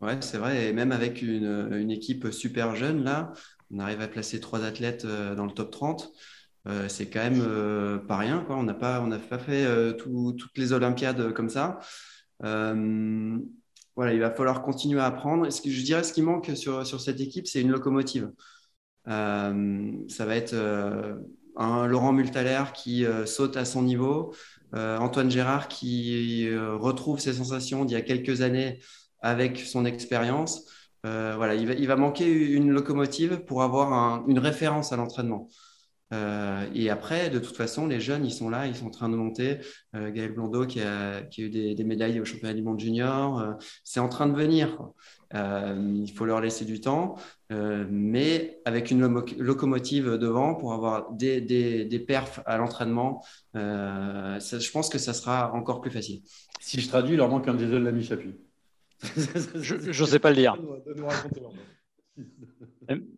Ouais, 0.00 0.18
c'est 0.20 0.38
vrai. 0.38 0.66
Et 0.66 0.72
même 0.72 0.92
avec 0.92 1.22
une, 1.22 1.90
équipe 1.90 2.30
super 2.30 2.76
jeune, 2.76 3.02
là, 3.02 3.32
on 3.70 3.78
arrive 3.78 4.00
à 4.00 4.08
placer 4.08 4.40
trois 4.40 4.64
athlètes 4.64 5.04
euh, 5.04 5.34
dans 5.34 5.46
le 5.46 5.52
top 5.52 5.70
30. 5.70 6.12
Euh, 6.68 6.88
c'est 6.88 7.08
quand 7.08 7.20
même 7.20 7.42
euh, 7.46 7.98
pas 7.98 8.18
rien. 8.18 8.44
Quoi. 8.46 8.56
On 8.56 8.62
n'a 8.62 8.74
pas, 8.74 9.00
pas 9.30 9.38
fait 9.38 9.66
toutes 9.96 10.56
les 10.56 10.72
Olympiades 10.72 11.32
comme 11.32 11.48
ça. 11.48 11.78
voilà, 12.40 14.12
il 14.12 14.20
va 14.20 14.30
falloir 14.30 14.62
continuer 14.62 15.00
à 15.00 15.06
apprendre. 15.06 15.50
Ce 15.50 15.62
que 15.62 15.70
je 15.70 15.82
dirais, 15.82 16.04
ce 16.04 16.12
qui 16.12 16.22
manque 16.22 16.50
sur, 16.54 16.86
sur 16.86 17.00
cette 17.00 17.20
équipe, 17.20 17.46
c'est 17.46 17.62
une 17.62 17.70
locomotive. 17.70 18.30
ça 19.06 19.52
va 20.26 20.36
être 20.36 20.54
un 21.56 21.86
Laurent 21.86 22.12
Multaler 22.12 22.64
qui 22.74 23.04
saute 23.24 23.56
à 23.56 23.64
son 23.64 23.82
niveau, 23.82 24.34
Antoine 24.72 25.30
Gérard 25.30 25.68
qui 25.68 26.48
retrouve 26.56 27.18
ses 27.18 27.34
sensations 27.34 27.84
d'il 27.84 27.94
y 27.94 27.96
a 27.96 28.02
quelques 28.02 28.42
années 28.42 28.80
avec 29.20 29.58
son 29.58 29.84
expérience. 29.84 30.66
voilà, 31.02 31.54
il 31.54 31.86
va, 31.86 31.96
manquer 31.96 32.30
une 32.30 32.70
locomotive 32.70 33.44
pour 33.46 33.62
avoir 33.62 34.26
une 34.28 34.38
référence 34.38 34.92
à 34.92 34.96
l'entraînement. 34.96 35.48
Euh, 36.12 36.66
et 36.74 36.90
après, 36.90 37.30
de 37.30 37.38
toute 37.38 37.56
façon, 37.56 37.86
les 37.86 38.00
jeunes, 38.00 38.24
ils 38.24 38.32
sont 38.32 38.48
là, 38.48 38.66
ils 38.66 38.76
sont 38.76 38.86
en 38.86 38.90
train 38.90 39.08
de 39.08 39.16
monter. 39.16 39.58
Euh, 39.94 40.10
Gaël 40.10 40.32
Blondeau, 40.32 40.66
qui 40.66 40.80
a, 40.80 41.22
qui 41.22 41.42
a 41.42 41.44
eu 41.46 41.50
des, 41.50 41.74
des, 41.74 41.84
médailles 41.84 42.20
au 42.20 42.24
championnat 42.24 42.54
du 42.54 42.62
monde 42.62 42.78
junior, 42.78 43.40
euh, 43.40 43.52
c'est 43.82 44.00
en 44.00 44.08
train 44.08 44.26
de 44.26 44.36
venir. 44.36 44.78
il 45.34 46.12
faut 46.14 46.24
leur 46.24 46.40
laisser 46.40 46.64
du 46.64 46.80
temps, 46.80 47.16
mais 47.50 48.60
avec 48.64 48.90
une 48.90 49.06
locomotive 49.38 50.12
devant 50.18 50.54
pour 50.54 50.72
avoir 50.72 51.12
des, 51.12 51.40
des, 51.40 51.84
des 51.84 51.98
perfs 51.98 52.40
à 52.46 52.56
l'entraînement, 52.56 53.24
je 53.54 54.70
pense 54.70 54.88
que 54.88 54.98
ça 54.98 55.12
sera 55.12 55.52
encore 55.52 55.80
plus 55.80 55.90
facile. 55.90 56.22
Si 56.60 56.80
je 56.80 56.88
traduis, 56.88 57.14
il 57.14 57.18
leur 57.18 57.28
manque 57.28 57.48
un 57.48 57.54
diesel 57.54 57.82
Lamy 57.82 58.04
Chapuis. 58.04 58.36
je 59.02 60.00
n'osais 60.00 60.18
pas 60.18 60.30
le 60.30 60.36
dire. 60.36 60.56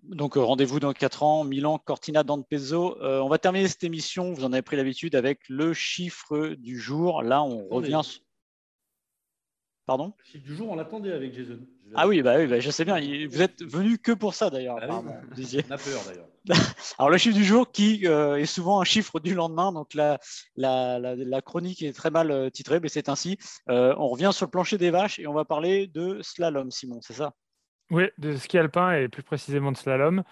Donc 0.09 0.37
euh, 0.37 0.41
rendez-vous 0.41 0.81
dans 0.81 0.93
4 0.93 1.23
ans, 1.23 1.45
Milan, 1.45 1.79
Cortina, 1.79 2.23
Dante 2.23 2.47
Pezzo. 2.49 2.97
Euh, 3.03 3.21
on 3.21 3.29
va 3.29 3.39
terminer 3.39 3.69
cette 3.69 3.85
émission, 3.85 4.33
vous 4.33 4.45
en 4.45 4.53
avez 4.53 4.63
pris 4.63 4.77
l'habitude, 4.77 5.15
avec 5.15 5.41
le 5.49 5.75
chiffre 5.75 6.55
du 6.59 6.79
jour. 6.79 7.23
Là, 7.23 7.43
on 7.43 7.69
revient. 7.69 8.01
Pardon? 9.85 10.15
Le 10.19 10.25
chiffre 10.25 10.45
du 10.45 10.57
jour, 10.57 10.71
on 10.71 10.77
l'attendait 10.77 11.13
avec 11.13 11.35
Jason. 11.35 11.61
Ah 11.95 12.07
oui, 12.09 12.23
bah, 12.23 12.37
oui 12.39 12.47
bah, 12.47 12.61
je 12.61 12.71
sais 12.71 12.85
bien. 12.87 12.99
Vous 13.29 13.43
êtes 13.43 13.63
venu 13.63 13.99
que 13.99 14.13
pour 14.13 14.35
ça 14.35 14.51
d'ailleurs. 14.51 14.79
Ah 14.81 14.89
on 14.91 15.07
a 15.09 15.79
peur 15.79 16.01
d'ailleurs. 16.07 16.29
Alors 16.99 17.11
le 17.11 17.19
chiffre 17.19 17.37
du 17.37 17.45
jour 17.45 17.71
qui 17.71 18.07
euh, 18.07 18.37
est 18.37 18.47
souvent 18.47 18.81
un 18.81 18.85
chiffre 18.85 19.21
du 19.21 19.35
lendemain. 19.35 19.73
Donc 19.73 19.93
la, 19.93 20.19
la, 20.57 20.99
la, 20.99 21.43
chronique 21.43 21.83
est 21.83 21.93
très 21.93 22.11
mal 22.11 22.51
titrée, 22.51 22.81
mais 22.81 22.89
c'est 22.89 23.11
ainsi. 23.11 23.37
on 23.67 24.09
revient 24.09 24.31
sur 24.33 24.47
le 24.47 24.51
plancher 24.51 24.79
des 24.79 24.91
vaches 24.91 25.19
et 25.19 25.27
on 25.27 25.35
va 25.35 25.45
parler 25.45 25.87
de 25.87 26.19
slalom, 26.23 26.71
Simon, 26.71 27.01
c'est 27.03 27.15
ça? 27.15 27.35
Oui, 27.91 28.05
de 28.19 28.37
ski 28.37 28.59
alpin 28.59 28.93
et 28.93 29.09
plus 29.09 29.23
précisément 29.23 29.73
de 29.73 29.77
slalom, 29.77 30.23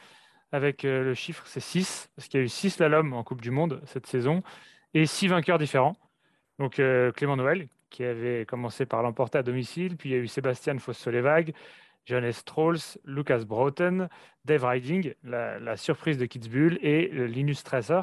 avec 0.52 0.84
euh, 0.84 1.04
le 1.04 1.14
chiffre, 1.14 1.42
c'est 1.46 1.61
6, 1.61 2.11
parce 2.14 2.28
qu'il 2.28 2.40
y 2.40 2.42
a 2.42 2.44
eu 2.44 2.48
6 2.48 2.70
slaloms 2.70 3.12
en 3.12 3.24
Coupe 3.24 3.40
du 3.40 3.50
Monde 3.50 3.80
cette 3.86 4.07
saison, 4.07 4.42
et 4.94 5.07
6 5.07 5.28
vainqueurs 5.28 5.59
différents. 5.59 5.96
Donc 6.59 6.78
euh, 6.78 7.12
Clément 7.12 7.36
Noël, 7.36 7.68
qui 7.90 8.04
avait 8.04 8.44
commencé 8.46 8.86
par 8.86 9.02
l'emporter 9.02 9.38
à 9.38 9.42
domicile, 9.42 9.96
puis 9.96 10.11
il 10.11 10.12
y 10.12 10.16
a 10.16 10.18
eu 10.18 10.28
Sébastien 10.28 10.78
Foss-Solevag, 10.78 11.54
Johannes 12.04 12.32
Strolls, 12.32 12.98
Lucas 13.04 13.44
Broughton, 13.44 14.09
Dave 14.44 14.64
Riding, 14.64 15.14
la, 15.24 15.76
surprise 15.76 16.18
de 16.18 16.26
Kitzbühel, 16.26 16.78
et 16.82 17.11
euh, 17.12 17.24
Linus 17.24 17.59
Stresser. 17.61 18.02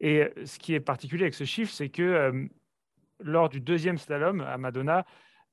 Et 0.00 0.32
ce 0.44 0.58
qui 0.58 0.74
est 0.74 0.80
particulier 0.80 1.24
avec 1.24 1.34
ce 1.34 1.44
chiffre, 1.44 1.70
c'est 1.70 1.90
que 1.90 2.48
lors 3.22 3.50
du 3.50 3.60
deuxième 3.60 3.98
slalom 3.98 4.40
à 4.40 4.56
Madonna, 4.56 5.04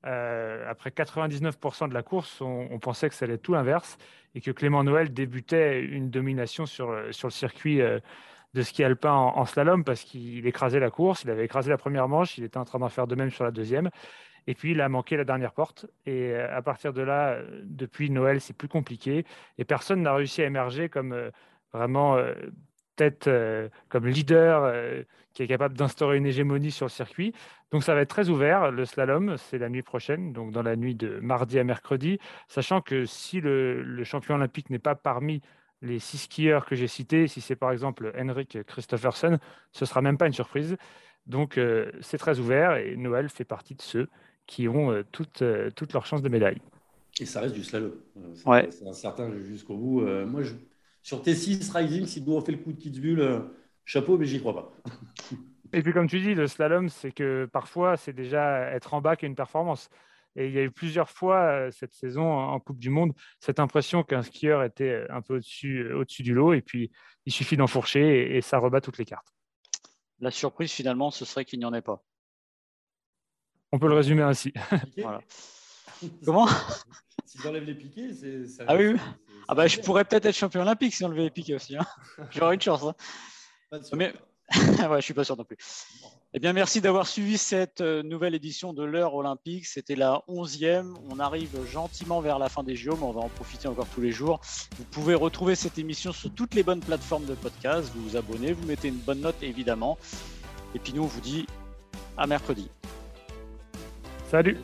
euh, 0.06 0.64
après 0.70 0.90
99% 0.90 1.88
de 1.88 1.94
la 1.94 2.02
course, 2.02 2.40
on, 2.40 2.78
pensait 2.78 3.08
que 3.08 3.14
ça 3.14 3.24
allait 3.24 3.34
être 3.34 3.42
tout 3.42 3.54
l'inverse 3.54 3.98
et 4.34 4.40
que 4.40 4.50
Clément 4.50 4.84
Noël 4.84 5.12
débutait 5.12 5.82
une 5.82 6.10
domination 6.10 6.66
sur, 6.66 6.94
sur 7.10 7.28
le 7.28 7.32
circuit 7.32 7.80
euh, 7.80 7.98
de 8.54 8.62
ski 8.62 8.84
alpin 8.84 9.12
en, 9.12 9.44
slalom 9.44 9.84
parce 9.84 10.02
qu'il 10.02 10.46
écrasait 10.46 10.80
la 10.80 10.90
course, 10.90 11.24
il 11.24 11.30
avait 11.30 11.44
écrasé 11.44 11.70
la 11.70 11.78
première 11.78 12.08
manche, 12.08 12.38
il 12.38 12.44
était 12.44 12.58
en 12.58 12.64
train 12.64 12.78
d'en 12.78 12.88
faire 12.88 13.06
de 13.06 13.14
même 13.14 13.30
sur 13.30 13.44
la 13.44 13.50
deuxième. 13.50 13.90
Et 14.46 14.54
puis, 14.54 14.70
il 14.70 14.80
a 14.80 14.88
manqué 14.88 15.16
la 15.16 15.24
dernière 15.24 15.52
porte. 15.52 15.86
Et 16.06 16.32
euh, 16.32 16.56
à 16.56 16.62
partir 16.62 16.92
de 16.92 17.02
là, 17.02 17.38
depuis 17.64 18.08
Noël, 18.08 18.40
c'est 18.40 18.56
plus 18.56 18.68
compliqué. 18.68 19.26
Et 19.58 19.64
personne 19.64 20.02
n'a 20.02 20.14
réussi 20.14 20.42
à 20.42 20.46
émerger 20.46 20.88
comme 20.88 21.30
vraiment 21.72 22.16
tête 22.98 23.30
comme 23.88 24.06
leader 24.06 25.04
qui 25.38 25.44
est 25.44 25.46
capable 25.46 25.76
d'instaurer 25.76 26.16
une 26.16 26.26
hégémonie 26.26 26.72
sur 26.72 26.86
le 26.86 26.90
circuit. 26.90 27.32
Donc 27.70 27.84
ça 27.84 27.94
va 27.94 28.00
être 28.00 28.10
très 28.10 28.28
ouvert. 28.28 28.72
Le 28.72 28.84
slalom, 28.84 29.36
c'est 29.36 29.58
la 29.58 29.68
nuit 29.68 29.82
prochaine, 29.82 30.32
donc 30.32 30.50
dans 30.50 30.62
la 30.62 30.74
nuit 30.74 30.96
de 30.96 31.20
mardi 31.20 31.60
à 31.60 31.64
mercredi, 31.64 32.18
sachant 32.48 32.80
que 32.80 33.04
si 33.04 33.40
le, 33.40 34.02
champion 34.02 34.34
olympique 34.34 34.68
n'est 34.68 34.80
pas 34.80 34.96
parmi 34.96 35.40
les 35.80 36.00
six 36.00 36.18
skieurs 36.18 36.66
que 36.66 36.74
j'ai 36.74 36.88
cités, 36.88 37.28
si 37.28 37.40
c'est 37.40 37.54
par 37.54 37.70
exemple 37.70 38.12
Henrik 38.18 38.58
Christophersen, 38.66 39.38
ce 39.70 39.84
sera 39.84 40.02
même 40.02 40.18
pas 40.18 40.26
une 40.26 40.32
surprise. 40.32 40.76
Donc 41.26 41.56
euh, 41.56 41.92
c'est 42.00 42.18
très 42.18 42.40
ouvert 42.40 42.76
et 42.76 42.96
Noël 42.96 43.28
fait 43.28 43.44
partie 43.44 43.76
de 43.76 43.82
ceux 43.82 44.08
qui 44.46 44.66
ont 44.66 44.90
euh, 44.90 45.04
toutes, 45.12 45.42
euh, 45.42 45.70
toutes 45.70 45.92
leurs 45.92 46.06
chances 46.06 46.22
de 46.22 46.28
médaille. 46.28 46.60
Et 47.20 47.26
ça 47.26 47.42
reste 47.42 47.54
du 47.54 47.62
slalom. 47.62 47.92
Ouais. 48.44 48.68
C'est 48.72 48.92
certain 48.92 49.30
jusqu'au 49.42 49.76
bout. 49.76 50.00
moi, 50.00 50.42
je, 50.42 50.54
sur 51.08 51.22
T6 51.22 51.72
Rising, 51.72 52.04
si 52.04 52.20
nous 52.20 52.34
on 52.34 52.42
fait 52.42 52.52
le 52.52 52.58
coup 52.58 52.70
de 52.70 52.78
Kitzbühel, 52.78 53.44
chapeau, 53.86 54.18
mais 54.18 54.26
j'y 54.26 54.40
crois 54.40 54.54
pas. 54.54 54.72
Et 55.72 55.82
puis, 55.82 55.94
comme 55.94 56.06
tu 56.06 56.20
dis, 56.20 56.34
le 56.34 56.46
slalom, 56.46 56.90
c'est 56.90 57.12
que 57.12 57.48
parfois, 57.50 57.96
c'est 57.96 58.12
déjà 58.12 58.60
être 58.72 58.92
en 58.92 59.00
bas 59.00 59.16
qu'une 59.16 59.34
performance. 59.34 59.88
Et 60.36 60.48
il 60.48 60.52
y 60.52 60.58
a 60.58 60.62
eu 60.62 60.70
plusieurs 60.70 61.08
fois 61.08 61.40
euh, 61.44 61.70
cette 61.70 61.94
saison 61.94 62.30
en 62.30 62.60
Coupe 62.60 62.78
du 62.78 62.90
Monde 62.90 63.14
cette 63.40 63.58
impression 63.58 64.02
qu'un 64.02 64.22
skieur 64.22 64.62
était 64.62 64.90
euh, 64.90 65.06
un 65.08 65.22
peu 65.22 65.36
au-dessus 65.36 65.78
euh, 65.78 65.98
au 65.98 66.04
du 66.04 66.34
lot. 66.34 66.52
Et 66.52 66.60
puis, 66.60 66.90
il 67.24 67.32
suffit 67.32 67.56
d'enfourcher 67.56 68.00
et, 68.00 68.36
et, 68.36 68.42
ça 68.42 68.58
rebat 68.58 68.82
toutes 68.82 68.98
les 68.98 69.06
cartes. 69.06 69.32
La 70.20 70.30
surprise, 70.30 70.70
finalement, 70.70 71.10
ce 71.10 71.24
serait 71.24 71.46
qu'il 71.46 71.58
n'y 71.58 71.64
en 71.64 71.72
ait 71.72 71.80
pas. 71.80 72.04
On 73.72 73.78
peut 73.78 73.88
le 73.88 73.94
résumer 73.94 74.22
ainsi. 74.22 74.52
voilà. 74.98 75.22
Comment 76.24 76.48
S'ils 77.24 77.46
enlèvent 77.46 77.64
les 77.64 77.74
piquets, 77.74 78.12
c'est. 78.12 78.64
Ah 78.66 78.76
oui, 78.76 78.96
Ah 79.48 79.54
bah, 79.54 79.66
je 79.66 79.80
pourrais 79.80 80.04
peut-être 80.04 80.26
être 80.26 80.36
champion 80.36 80.62
olympique 80.62 80.94
si 80.94 81.04
on 81.04 81.08
enlevait 81.08 81.24
les 81.24 81.30
piquets 81.30 81.54
aussi. 81.54 81.76
Hein. 81.76 81.86
J'aurais 82.30 82.54
une 82.54 82.60
chance. 82.60 82.82
Hein. 82.82 82.94
Mais 83.92 84.12
ouais, 84.88 85.00
je 85.00 85.04
suis 85.04 85.14
pas 85.14 85.24
sûr 85.24 85.36
non 85.36 85.44
plus. 85.44 85.56
Eh 86.34 86.40
bien, 86.40 86.52
merci 86.52 86.80
d'avoir 86.80 87.06
suivi 87.06 87.38
cette 87.38 87.80
euh, 87.80 88.02
nouvelle 88.02 88.34
édition 88.34 88.74
de 88.74 88.84
l'heure 88.84 89.14
olympique. 89.14 89.66
C'était 89.66 89.96
la 89.96 90.22
11e. 90.28 90.94
On 91.10 91.18
arrive 91.20 91.56
gentiment 91.66 92.20
vers 92.20 92.38
la 92.38 92.50
fin 92.50 92.62
des 92.62 92.76
JO, 92.76 92.96
mais 92.96 93.04
on 93.04 93.12
va 93.12 93.22
en 93.22 93.28
profiter 93.30 93.66
encore 93.66 93.86
tous 93.94 94.02
les 94.02 94.12
jours. 94.12 94.40
Vous 94.76 94.84
pouvez 94.84 95.14
retrouver 95.14 95.54
cette 95.54 95.78
émission 95.78 96.12
sur 96.12 96.32
toutes 96.32 96.54
les 96.54 96.62
bonnes 96.62 96.80
plateformes 96.80 97.24
de 97.24 97.34
podcast. 97.34 97.90
Vous 97.94 98.10
vous 98.10 98.16
abonnez, 98.16 98.52
vous 98.52 98.66
mettez 98.66 98.88
une 98.88 98.96
bonne 98.96 99.20
note 99.20 99.42
évidemment. 99.42 99.96
Et 100.74 100.78
puis 100.78 100.92
nous, 100.92 101.02
on 101.02 101.06
vous 101.06 101.20
dit 101.22 101.46
à 102.18 102.26
mercredi. 102.26 102.70
Salut. 104.30 104.58